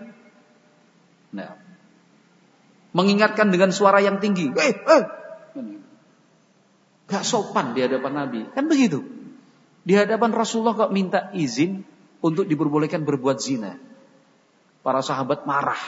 Nah, 1.35 1.55
mengingatkan 2.93 3.53
dengan 3.53 3.69
suara 3.69 4.01
yang 4.01 4.17
tinggi. 4.17 4.49
Eh, 4.53 4.73
eh, 4.73 5.03
Gak 7.09 7.25
sopan 7.25 7.73
di 7.73 7.81
hadapan 7.81 8.13
Nabi. 8.25 8.45
Kan 8.53 8.69
begitu. 8.69 9.01
Di 9.81 9.97
hadapan 9.97 10.29
Rasulullah 10.29 10.77
kok 10.77 10.93
minta 10.93 11.33
izin 11.33 11.81
untuk 12.21 12.45
diperbolehkan 12.45 13.01
berbuat 13.01 13.41
zina. 13.41 13.81
Para 14.85 15.01
sahabat 15.01 15.49
marah. 15.49 15.81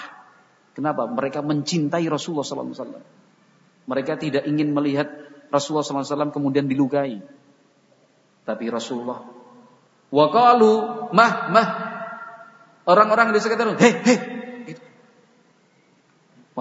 Kenapa? 0.73 1.05
Mereka 1.05 1.45
mencintai 1.45 2.09
Rasulullah 2.09 2.41
SAW. 2.41 3.05
Mereka 3.85 4.17
tidak 4.17 4.49
ingin 4.49 4.73
melihat 4.73 5.13
Rasulullah 5.53 5.85
SAW 5.85 6.33
kemudian 6.33 6.65
dilukai. 6.65 7.21
Tapi 8.41 8.65
Rasulullah 8.73 9.21
Wakalu 10.11 10.73
mah 11.15 11.31
mah 11.55 11.67
orang-orang 12.83 13.31
di 13.31 13.39
sekitar 13.39 13.71
hei 13.79 13.93
hei. 14.03 14.17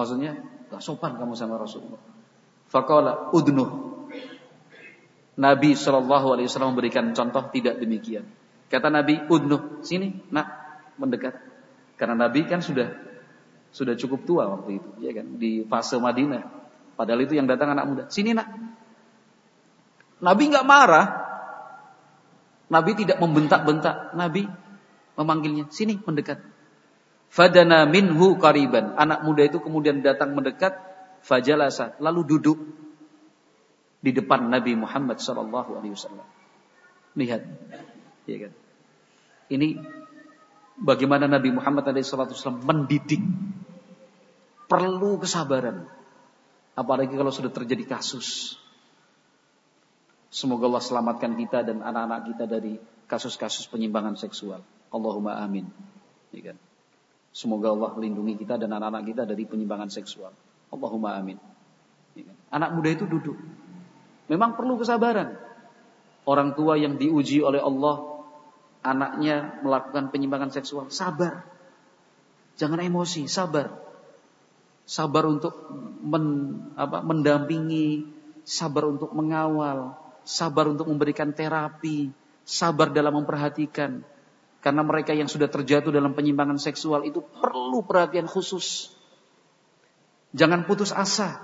Maksudnya 0.01 0.33
gak 0.73 0.81
sopan 0.81 1.13
kamu 1.13 1.37
sama 1.37 1.61
Rasulullah. 1.61 2.01
Fakala 2.73 3.29
udnuh 3.37 3.69
Nabi 5.37 5.77
Shallallahu 5.77 6.27
Alaihi 6.33 6.49
Wasallam 6.49 6.73
memberikan 6.73 7.13
contoh 7.13 7.53
tidak 7.53 7.77
demikian. 7.77 8.25
Kata 8.65 8.89
Nabi, 8.89 9.21
udnuh 9.29 9.85
sini, 9.85 10.09
nak 10.33 10.47
mendekat. 10.97 11.37
Karena 12.01 12.17
Nabi 12.27 12.49
kan 12.49 12.65
sudah 12.65 12.89
sudah 13.69 13.93
cukup 13.95 14.25
tua 14.25 14.49
waktu 14.51 14.81
itu, 14.81 14.89
ya 15.05 15.11
kan, 15.13 15.37
di 15.37 15.63
fase 15.69 16.01
Madinah. 16.01 16.43
Padahal 16.97 17.23
itu 17.23 17.37
yang 17.37 17.45
datang 17.45 17.77
anak 17.77 17.85
muda. 17.87 18.03
Sini 18.09 18.33
nak. 18.35 18.47
Nabi 20.17 20.43
nggak 20.49 20.65
marah. 20.67 21.07
Nabi 22.73 22.91
tidak 22.97 23.21
membentak-bentak. 23.21 24.17
Nabi 24.17 24.49
memanggilnya, 25.15 25.69
sini 25.71 26.01
mendekat. 26.01 26.50
Fadana 27.31 27.87
minhu 27.87 28.35
kariban. 28.35 28.91
Anak 28.99 29.23
muda 29.23 29.47
itu 29.47 29.63
kemudian 29.63 30.03
datang 30.03 30.35
mendekat, 30.35 30.75
fajalasa, 31.23 31.95
lalu 32.03 32.27
duduk 32.27 32.59
di 34.03 34.11
depan 34.11 34.51
Nabi 34.51 34.75
Muhammad 34.75 35.23
sallallahu 35.23 35.79
alaihi 35.79 35.95
wasallam. 35.95 36.27
Lihat. 37.15 37.41
Ya 38.27 38.37
kan? 38.47 38.51
Ini 39.47 39.79
bagaimana 40.75 41.31
Nabi 41.31 41.55
Muhammad 41.55 41.87
SAW 42.03 42.63
mendidik. 42.67 43.23
Perlu 44.67 45.19
kesabaran. 45.19 45.87
Apalagi 46.75 47.15
kalau 47.15 47.31
sudah 47.31 47.51
terjadi 47.51 47.83
kasus. 47.83 48.55
Semoga 50.31 50.71
Allah 50.71 50.83
selamatkan 50.83 51.35
kita 51.35 51.67
dan 51.67 51.83
anak-anak 51.83 52.31
kita 52.31 52.43
dari 52.47 52.79
kasus-kasus 53.11 53.67
penyimpangan 53.67 54.15
seksual. 54.15 54.63
Allahumma 54.87 55.43
amin. 55.43 55.67
Ya 56.31 56.55
kan? 56.55 56.57
Semoga 57.31 57.71
Allah 57.71 57.95
lindungi 57.95 58.35
kita 58.35 58.59
dan 58.59 58.75
anak-anak 58.75 59.03
kita 59.07 59.23
dari 59.23 59.47
penyimpangan 59.47 59.87
seksual. 59.87 60.35
Allahumma 60.67 61.15
amin. 61.15 61.39
Ya 62.15 62.27
kan? 62.27 62.35
Anak 62.51 62.69
muda 62.75 62.89
itu 62.91 63.07
duduk. 63.07 63.39
Memang 64.27 64.59
perlu 64.59 64.75
kesabaran. 64.75 65.39
Orang 66.27 66.53
tua 66.53 66.75
yang 66.75 66.99
diuji 66.99 67.39
oleh 67.39 67.63
Allah, 67.63 68.23
anaknya 68.83 69.63
melakukan 69.63 70.11
penyimpangan 70.11 70.51
seksual, 70.53 70.91
sabar. 70.91 71.47
Jangan 72.59 72.83
emosi, 72.83 73.25
sabar. 73.25 73.73
Sabar 74.83 75.23
untuk 75.23 75.55
men, 76.03 76.59
apa, 76.75 76.99
mendampingi, 76.99 78.05
sabar 78.43 78.91
untuk 78.91 79.15
mengawal, 79.15 79.95
sabar 80.27 80.67
untuk 80.67 80.91
memberikan 80.91 81.31
terapi, 81.31 82.11
sabar 82.43 82.91
dalam 82.91 83.23
memperhatikan. 83.23 84.03
Karena 84.61 84.85
mereka 84.85 85.17
yang 85.17 85.25
sudah 85.25 85.49
terjatuh 85.49 85.89
dalam 85.89 86.13
penyimpangan 86.13 86.61
seksual 86.61 87.01
itu 87.09 87.25
perlu 87.41 87.81
perhatian 87.81 88.29
khusus. 88.29 88.93
Jangan 90.37 90.69
putus 90.69 90.93
asa. 90.93 91.41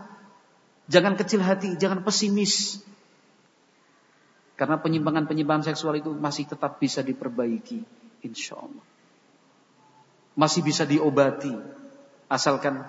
Jangan 0.87 1.17
kecil 1.19 1.41
hati, 1.43 1.75
jangan 1.75 2.05
pesimis. 2.05 2.79
Karena 4.55 4.79
penyimpangan-penyimpangan 4.79 5.73
seksual 5.73 5.99
itu 5.99 6.13
masih 6.13 6.45
tetap 6.45 6.77
bisa 6.77 7.01
diperbaiki. 7.01 7.83
Insya 8.23 8.57
Allah. 8.57 8.85
Masih 10.37 10.61
bisa 10.61 10.85
diobati. 10.85 11.51
Asalkan 12.29 12.85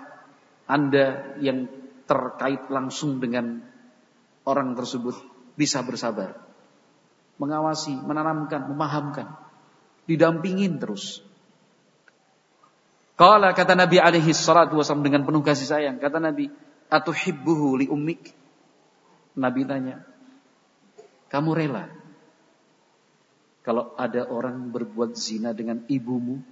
Anda 0.68 1.36
yang 1.40 1.72
terkait 2.04 2.68
langsung 2.68 3.20
dengan 3.20 3.64
orang 4.44 4.76
tersebut 4.76 5.16
bisa 5.56 5.80
bersabar. 5.84 6.36
Mengawasi, 7.40 7.96
menanamkan, 7.96 8.68
memahamkan. 8.68 9.47
Didampingin 10.08 10.80
terus. 10.80 11.20
Kala 13.18 13.52
kata 13.52 13.76
Nabi 13.76 14.00
alaihi 14.00 14.32
salatu 14.32 14.80
wasallam 14.80 15.04
dengan 15.04 15.28
penuh 15.28 15.44
kasih 15.44 15.68
sayang. 15.68 15.96
Kata 16.00 16.16
Nabi, 16.16 16.48
Atuhibbuhu 16.88 17.84
li 17.84 17.86
ummik. 17.92 18.32
Nabi 19.38 19.62
tanya, 19.68 20.02
kamu 21.30 21.50
rela 21.54 21.86
kalau 23.62 23.94
ada 23.94 24.26
orang 24.26 24.72
berbuat 24.74 25.14
zina 25.14 25.54
dengan 25.54 25.84
ibumu? 25.86 26.42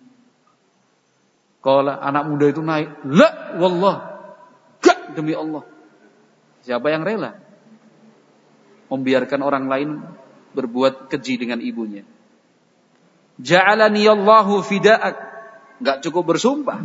Kalau 1.64 1.96
anak 1.98 2.30
muda 2.30 2.46
itu 2.46 2.62
naik, 2.62 3.02
la 3.10 3.58
wallah, 3.58 3.96
gak 4.78 5.18
demi 5.18 5.34
Allah. 5.34 5.66
Siapa 6.62 6.94
yang 6.94 7.02
rela? 7.02 7.46
membiarkan 8.90 9.40
orang 9.42 9.66
lain 9.66 9.90
berbuat 10.54 11.10
keji 11.10 11.42
dengan 11.42 11.60
ibunya. 11.60 12.06
Ja'alani 13.40 14.08
Allahu 14.08 14.64
fida'ak. 14.64 15.16
Enggak 15.80 16.00
cukup 16.08 16.36
bersumpah. 16.36 16.80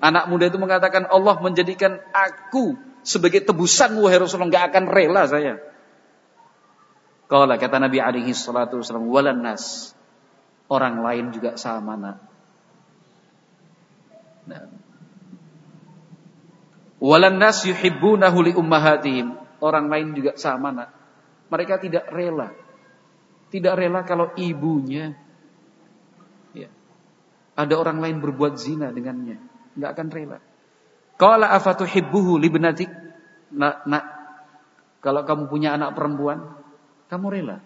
Anak 0.00 0.32
muda 0.32 0.48
itu 0.48 0.56
mengatakan 0.56 1.04
Allah 1.12 1.36
menjadikan 1.44 2.00
aku 2.16 2.72
sebagai 3.04 3.44
tebusan 3.44 3.92
wahai 4.00 4.16
Rasulullah 4.16 4.48
enggak 4.48 4.66
akan 4.72 4.84
rela 4.88 5.22
saya. 5.28 5.60
Kalau 7.28 7.46
kata 7.46 7.76
Nabi 7.78 8.00
alaihi 8.00 8.32
salatu 8.32 8.80
wasallam 8.80 9.12
walan 9.12 9.44
nas. 9.44 9.92
Orang 10.70 11.02
lain 11.04 11.34
juga 11.34 11.58
sama 11.58 11.98
nak. 11.98 12.18
Nah. 14.48 14.66
Walan 17.02 17.36
nas 17.36 17.62
yuhibbunahu 17.66 18.38
li 18.40 18.52
ummahatihim. 18.56 19.36
Orang 19.60 19.92
lain 19.92 20.16
juga 20.16 20.38
sama 20.40 20.72
nak. 20.72 20.90
Mereka 21.52 21.82
tidak 21.82 22.08
rela. 22.08 22.56
Tidak 23.50 23.74
rela 23.74 24.06
kalau 24.06 24.30
ibunya 24.38 25.12
ya, 25.12 25.29
ada 27.60 27.74
orang 27.76 28.00
lain 28.00 28.24
berbuat 28.24 28.56
zina 28.56 28.88
dengannya. 28.88 29.36
Enggak 29.76 29.90
akan 29.92 30.08
rela. 30.08 30.38
Qala 31.20 31.52
afatuhibbuhu 31.52 32.40
libnatik? 32.40 32.88
Nak, 33.52 33.84
nak, 33.84 34.04
kalau 35.04 35.26
kamu 35.28 35.52
punya 35.52 35.76
anak 35.76 35.92
perempuan, 35.92 36.56
kamu 37.12 37.26
rela? 37.28 37.58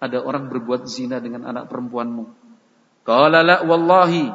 Ada 0.00 0.24
orang 0.24 0.48
berbuat 0.48 0.88
zina 0.88 1.20
dengan 1.20 1.44
anak 1.44 1.68
perempuanmu. 1.68 2.24
Qala 3.04 3.44
la 3.44 3.60
wallahi 3.68 4.32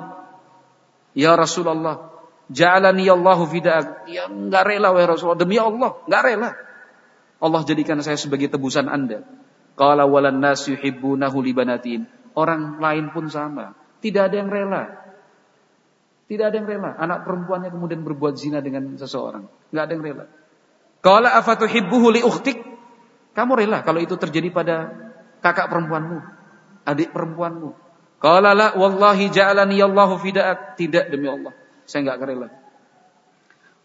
ya 1.17 1.33
Rasulullah, 1.33 2.13
ja'alani 2.53 3.09
Allahu 3.09 3.49
fida'ak. 3.49 4.09
Ya 4.09 4.29
enggak 4.29 4.69
rela 4.69 4.93
wahai 4.93 5.09
Rasulullah, 5.09 5.41
demi 5.41 5.57
Allah, 5.57 5.97
enggak 6.05 6.23
rela. 6.25 6.49
Allah 7.39 7.61
jadikan 7.63 7.97
saya 8.03 8.19
sebagai 8.19 8.51
tebusan 8.51 8.91
Anda. 8.91 9.25
Qala 9.79 10.03
walan 10.03 10.43
nas 10.43 10.67
yuhibbunahu 10.67 11.39
libanatin. 11.39 12.03
Orang 12.35 12.83
lain 12.83 13.15
pun 13.15 13.31
sama. 13.31 13.78
Tidak 13.99 14.21
ada 14.31 14.35
yang 14.35 14.47
rela. 14.47 14.83
Tidak 16.29 16.45
ada 16.45 16.55
yang 16.55 16.67
rela. 16.67 16.95
Anak 16.95 17.27
perempuannya 17.27 17.69
kemudian 17.73 18.05
berbuat 18.05 18.39
zina 18.39 18.63
dengan 18.63 18.95
seseorang. 18.95 19.49
Enggak 19.73 19.83
ada 19.83 19.93
yang 19.97 20.03
rela. 20.03 20.25
Qala 20.99 21.29
afatuhibbuhu 21.39 22.07
li? 22.15 22.21
Kamu 23.33 23.51
rela 23.55 23.83
kalau 23.83 24.03
itu 24.03 24.19
terjadi 24.19 24.51
pada 24.51 24.75
kakak 25.39 25.71
perempuanmu, 25.71 26.17
adik 26.83 27.15
perempuanmu. 27.15 27.71
Qala 28.19 28.51
la 28.51 28.75
wallahi 28.75 29.31
ja'alani 29.31 29.79
Allahu 29.79 30.19
fida'ak. 30.19 30.75
Tidak 30.75 31.07
demi 31.11 31.27
Allah. 31.31 31.55
Saya 31.87 32.07
enggak 32.07 32.23
rela. 32.23 32.47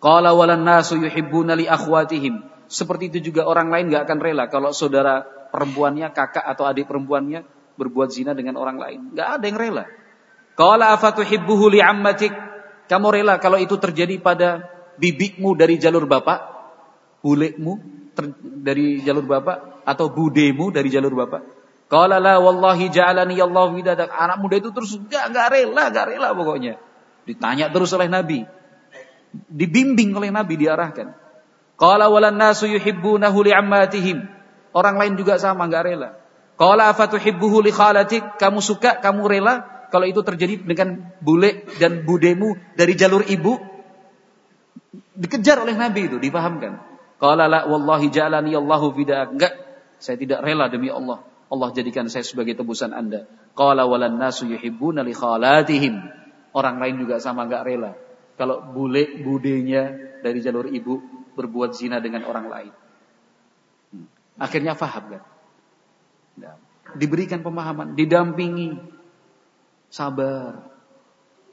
Qala 0.04 0.36
walan 0.36 0.68
nasu 0.68 1.00
yuhibbuna 1.00 1.56
li 1.56 1.64
akhwatihim. 1.64 2.44
Seperti 2.68 3.08
itu 3.08 3.32
juga 3.32 3.48
orang 3.48 3.72
lain 3.72 3.88
gak 3.92 4.04
akan 4.08 4.18
rela 4.20 4.44
kalau 4.52 4.72
saudara 4.72 5.24
perempuannya, 5.52 6.12
kakak 6.12 6.44
atau 6.44 6.68
adik 6.68 6.84
perempuannya 6.84 7.44
berbuat 7.80 8.12
zina 8.12 8.36
dengan 8.36 8.60
orang 8.60 8.76
lain. 8.76 9.00
Gak 9.16 9.40
ada 9.40 9.44
yang 9.48 9.56
rela. 9.56 9.84
Qala 10.54 10.94
afatuhibbuhu 10.94 11.74
li 11.74 11.82
ammatik? 11.82 12.30
Kamu 12.86 13.10
rela 13.10 13.42
kalau 13.42 13.58
itu 13.58 13.74
terjadi 13.74 14.20
pada 14.22 14.70
bibikmu 15.00 15.58
dari 15.58 15.80
jalur 15.82 16.06
bapak, 16.06 16.38
bulekmu 17.24 17.80
dari 18.62 19.02
jalur 19.02 19.26
bapak 19.26 19.82
atau 19.82 20.06
budemu 20.14 20.70
dari 20.70 20.88
jalur 20.92 21.14
bapak? 21.18 21.42
Qala 21.90 22.22
la 22.22 22.38
wallahi 22.38 22.88
ja'alani 22.88 23.36
Allah 23.42 23.66
widadak. 23.70 24.08
Anak 24.14 24.40
muda 24.40 24.56
itu 24.56 24.70
terus 24.70 24.96
gak, 25.10 25.34
gak 25.34 25.48
rela, 25.52 25.90
gak 25.90 26.14
rela 26.14 26.32
pokoknya. 26.32 26.78
Ditanya 27.26 27.68
terus 27.68 27.92
oleh 27.92 28.08
Nabi. 28.08 28.46
Dibimbing 29.34 30.14
oleh 30.14 30.30
Nabi, 30.30 30.54
diarahkan. 30.54 31.12
Qala 31.74 32.06
walan 32.06 32.38
nasu 32.38 32.70
yuhibbunahu 32.70 33.38
li'ammatihim. 33.42 34.22
Orang 34.74 34.98
lain 34.98 35.18
juga 35.18 35.38
sama, 35.38 35.66
enggak 35.66 35.84
rela. 35.90 36.10
Qala 36.54 36.94
afatuhibbuhu 36.94 37.62
li 37.66 37.74
khalatik? 37.74 38.38
Kamu 38.38 38.62
suka, 38.62 39.02
kamu 39.02 39.26
rela 39.26 39.73
kalau 39.94 40.10
itu 40.10 40.26
terjadi 40.26 40.58
dengan 40.58 41.14
bule 41.22 41.70
dan 41.78 42.02
budemu 42.02 42.58
dari 42.74 42.98
jalur 42.98 43.22
ibu? 43.30 43.54
Dikejar 45.14 45.62
oleh 45.62 45.78
Nabi 45.78 46.10
itu, 46.10 46.18
dipahamkan. 46.18 46.82
Qala 47.22 47.46
la 47.46 47.70
wallahi 47.70 48.10
ja'alani 48.10 48.58
Allahu 48.58 48.90
fida'ak. 48.90 49.38
Enggak, 49.38 49.54
saya 50.02 50.18
tidak 50.18 50.42
rela 50.42 50.66
demi 50.66 50.90
Allah. 50.90 51.22
Allah 51.46 51.70
jadikan 51.70 52.10
saya 52.10 52.26
sebagai 52.26 52.58
tebusan 52.58 52.90
Anda. 52.90 53.30
Qala 53.54 53.86
walan 53.86 54.18
nasu 54.18 54.50
yuhibbuna 54.50 55.06
li 55.06 55.14
khalatihim. 55.14 55.94
Orang 56.58 56.82
lain 56.82 56.98
juga 56.98 57.22
sama 57.22 57.46
enggak 57.46 57.62
rela. 57.62 57.94
Kalau 58.34 58.66
bule 58.74 59.22
budenya 59.22 59.94
dari 60.26 60.42
jalur 60.42 60.74
ibu 60.74 60.98
berbuat 61.38 61.70
zina 61.70 62.02
dengan 62.02 62.26
orang 62.26 62.46
lain. 62.50 62.72
Hmm. 63.94 64.10
Akhirnya 64.42 64.74
faham 64.74 65.06
kan? 65.06 65.22
Nah, 66.34 66.58
diberikan 66.98 67.46
pemahaman, 67.46 67.94
didampingi, 67.94 68.93
sabar. 69.94 70.74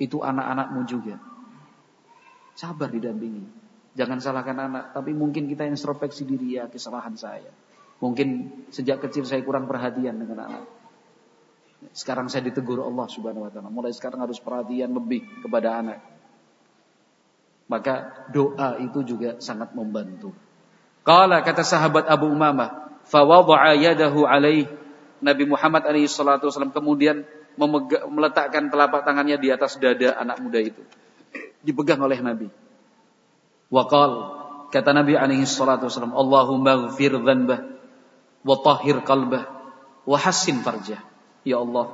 Itu 0.01 0.25
anak-anakmu 0.25 0.81
juga. 0.89 1.21
Sabar 2.57 2.89
didampingi. 2.89 3.45
Jangan 3.93 4.17
salahkan 4.17 4.57
anak, 4.57 4.97
tapi 4.97 5.13
mungkin 5.13 5.45
kita 5.45 5.67
introspeksi 5.69 6.25
diri 6.25 6.57
ya 6.57 6.65
kesalahan 6.65 7.13
saya. 7.13 7.53
Mungkin 8.01 8.49
sejak 8.73 8.97
kecil 9.05 9.29
saya 9.29 9.45
kurang 9.45 9.69
perhatian 9.69 10.17
dengan 10.17 10.49
anak. 10.49 10.65
Sekarang 11.93 12.31
saya 12.33 12.49
ditegur 12.49 12.81
Allah 12.81 13.05
Subhanahu 13.05 13.45
wa 13.45 13.51
taala. 13.53 13.69
Mulai 13.69 13.93
sekarang 13.93 14.25
harus 14.25 14.41
perhatian 14.41 14.89
lebih 14.89 15.21
kepada 15.45 15.85
anak. 15.85 15.99
Maka 17.69 18.25
doa 18.33 18.81
itu 18.81 19.05
juga 19.05 19.37
sangat 19.37 19.77
membantu. 19.77 20.33
Kala 21.05 21.45
kata 21.45 21.61
sahabat 21.61 22.09
Abu 22.09 22.31
Umamah, 22.31 22.89
fawadha'a 23.05 23.77
yadahu 23.77 24.25
alaih. 24.25 24.65
Nabi 25.21 25.45
Muhammad 25.45 25.85
alaihi 25.85 26.09
salatu 26.09 26.49
wasallam 26.49 26.73
kemudian 26.73 27.21
meletakkan 27.57 28.71
telapak 28.71 29.03
tangannya 29.03 29.39
di 29.41 29.49
atas 29.51 29.79
dada 29.81 30.15
anak 30.19 30.39
muda 30.39 30.59
itu. 30.61 30.81
Dipegang 31.61 32.01
oleh 32.01 32.19
Nabi. 32.19 32.47
Waqal 33.71 34.11
kata 34.71 34.91
Nabi 34.91 35.15
alaihi 35.15 35.47
salatu 35.47 35.87
wasallam, 35.87 36.15
Allahumma 36.15 36.91
ghfir 36.91 37.15
dhanbah 37.15 37.59
wa 38.41 38.55
tahhir 38.59 39.03
qalbah 39.03 39.47
wa 40.03 40.17
hassin 40.17 40.63
farjah. 40.63 40.99
Ya 41.47 41.57
Allah, 41.61 41.91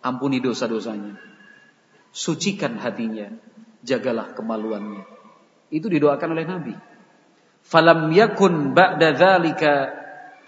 ampuni 0.00 0.40
dosa-dosanya 0.40 1.26
sucikan 2.16 2.80
hatinya, 2.80 3.28
jagalah 3.84 4.32
kemaluannya. 4.32 5.04
Itu 5.68 5.92
didoakan 5.92 6.32
oleh 6.32 6.46
Nabi. 6.48 6.74
Falam 7.60 8.08
yakun 8.16 8.72
ba'da 8.72 9.12
dzalika 9.12 9.92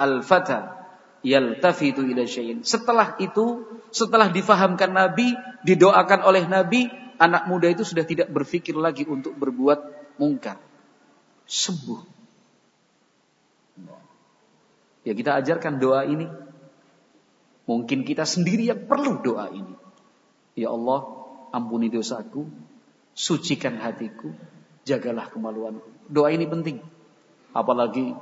al-fata 0.01 0.78
yaltafitu 1.23 2.05
ila 2.07 2.23
syai'in. 2.25 2.62
Setelah 2.62 3.19
itu, 3.19 3.66
setelah 3.91 4.31
difahamkan 4.31 4.93
Nabi, 4.93 5.35
didoakan 5.66 6.23
oleh 6.27 6.45
Nabi, 6.47 6.87
anak 7.19 7.51
muda 7.51 7.66
itu 7.71 7.83
sudah 7.83 8.07
tidak 8.07 8.31
berpikir 8.31 8.79
lagi 8.79 9.03
untuk 9.05 9.35
berbuat 9.35 10.14
mungkar. 10.21 10.61
Sembuh. 11.49 12.19
Ya 15.07 15.12
kita 15.16 15.41
ajarkan 15.41 15.81
doa 15.81 16.05
ini. 16.05 16.29
Mungkin 17.69 18.05
kita 18.05 18.25
sendiri 18.25 18.69
yang 18.69 18.89
perlu 18.89 19.21
doa 19.21 19.49
ini. 19.53 19.75
Ya 20.57 20.73
Allah, 20.73 21.05
ampuni 21.53 21.93
dosaku, 21.93 22.49
sucikan 23.12 23.77
hatiku, 23.81 24.33
jagalah 24.89 25.29
kemaluanku. 25.29 25.85
Doa 26.09 26.33
ini 26.33 26.49
penting. 26.49 26.81
Apalagi 27.53 28.16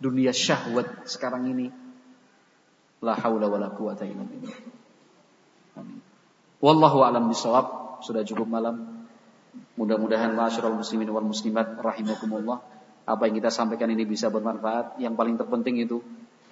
dunia 0.00 0.32
syahwat 0.32 1.04
sekarang 1.06 1.46
ini. 1.52 1.68
La 3.00 3.16
haula 3.16 3.48
wala 3.48 3.72
quwata 3.72 4.04
illa 4.08 4.24
billah. 4.24 4.56
Wallahu 6.60 6.98
a'lam 7.04 7.28
bisawab. 7.28 8.00
Sudah 8.04 8.24
cukup 8.24 8.48
malam. 8.48 9.04
Mudah-mudahan 9.76 10.32
masyarul 10.32 10.80
muslimin 10.80 11.08
wal 11.12 11.24
muslimat 11.24 11.76
rahimakumullah. 11.80 12.60
Apa 13.08 13.28
yang 13.28 13.40
kita 13.40 13.52
sampaikan 13.52 13.88
ini 13.92 14.04
bisa 14.04 14.28
bermanfaat. 14.28 15.00
Yang 15.00 15.14
paling 15.16 15.36
terpenting 15.40 15.80
itu 15.80 16.04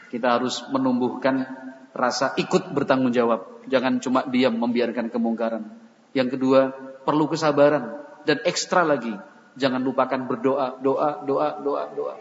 kita 0.09 0.41
harus 0.41 0.65
menumbuhkan 0.73 1.45
rasa 1.93 2.33
ikut 2.41 2.73
bertanggung 2.73 3.13
jawab. 3.13 3.65
Jangan 3.69 4.01
cuma 4.01 4.25
diam 4.25 4.57
membiarkan 4.57 5.13
kemungkaran. 5.13 5.69
Yang 6.17 6.41
kedua, 6.41 6.73
perlu 7.05 7.29
kesabaran 7.29 8.01
dan 8.25 8.41
ekstra 8.49 8.85
lagi. 8.85 9.13
Jangan 9.61 9.85
lupakan 9.85 10.25
berdoa, 10.25 10.81
doa, 10.81 11.21
doa, 11.25 11.49
doa, 11.61 11.83
doa. 11.93 12.17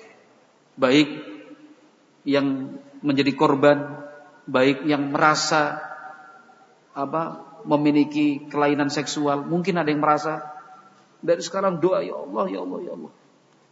Baik 0.78 1.09
yang 2.28 2.78
menjadi 3.01 3.34
korban, 3.34 4.07
baik 4.45 4.86
yang 4.86 5.09
merasa 5.09 5.82
apa 6.93 7.43
memiliki 7.67 8.47
kelainan 8.47 8.88
seksual, 8.88 9.43
mungkin 9.43 9.78
ada 9.78 9.89
yang 9.89 10.01
merasa 10.01 10.41
dari 11.21 11.41
sekarang 11.41 11.82
doa 11.82 12.01
ya 12.05 12.15
Allah, 12.15 12.45
ya 12.47 12.59
Allah, 12.61 12.80
ya 12.86 12.91
Allah. 12.93 13.13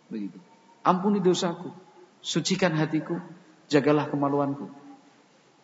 Begitu. 0.09 0.37
Ampuni 0.85 1.21
dosaku, 1.21 1.73
sucikan 2.21 2.73
hatiku, 2.77 3.17
jagalah 3.69 4.09
kemaluanku. 4.09 4.69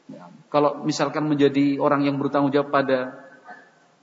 Ya. 0.10 0.28
Kalau 0.50 0.82
misalkan 0.84 1.30
menjadi 1.30 1.78
orang 1.78 2.04
yang 2.04 2.18
bertanggung 2.18 2.52
jawab 2.52 2.74
pada 2.74 3.30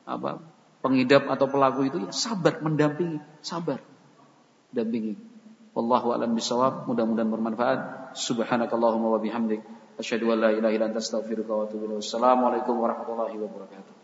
apa 0.08 0.40
pengidap 0.80 1.28
atau 1.28 1.46
pelaku 1.50 1.90
itu 1.90 1.96
ya 2.06 2.10
sabar 2.14 2.62
mendampingi, 2.62 3.18
sabar. 3.42 3.82
Dampingi. 4.72 5.16
Wallahu 5.78 6.10
a'lam 6.10 6.34
bishawab. 6.34 6.90
Mudah-mudahan 6.90 7.30
bermanfaat. 7.30 7.80
Subhanakallahumma 8.18 9.14
wa 9.14 9.22
bihamdik 9.22 9.62
asyhadu 9.94 10.34
an 10.34 10.42
la 10.42 10.50
ilaha 10.50 10.74
illa 10.74 10.86
anta 10.90 10.98
astaghfiruka 10.98 11.54
wa 11.54 11.62
atubu 11.70 11.86
ilaik. 11.86 12.02
Assalamualaikum 12.02 12.74
warahmatullahi 12.82 13.38
wabarakatuh. 13.38 13.97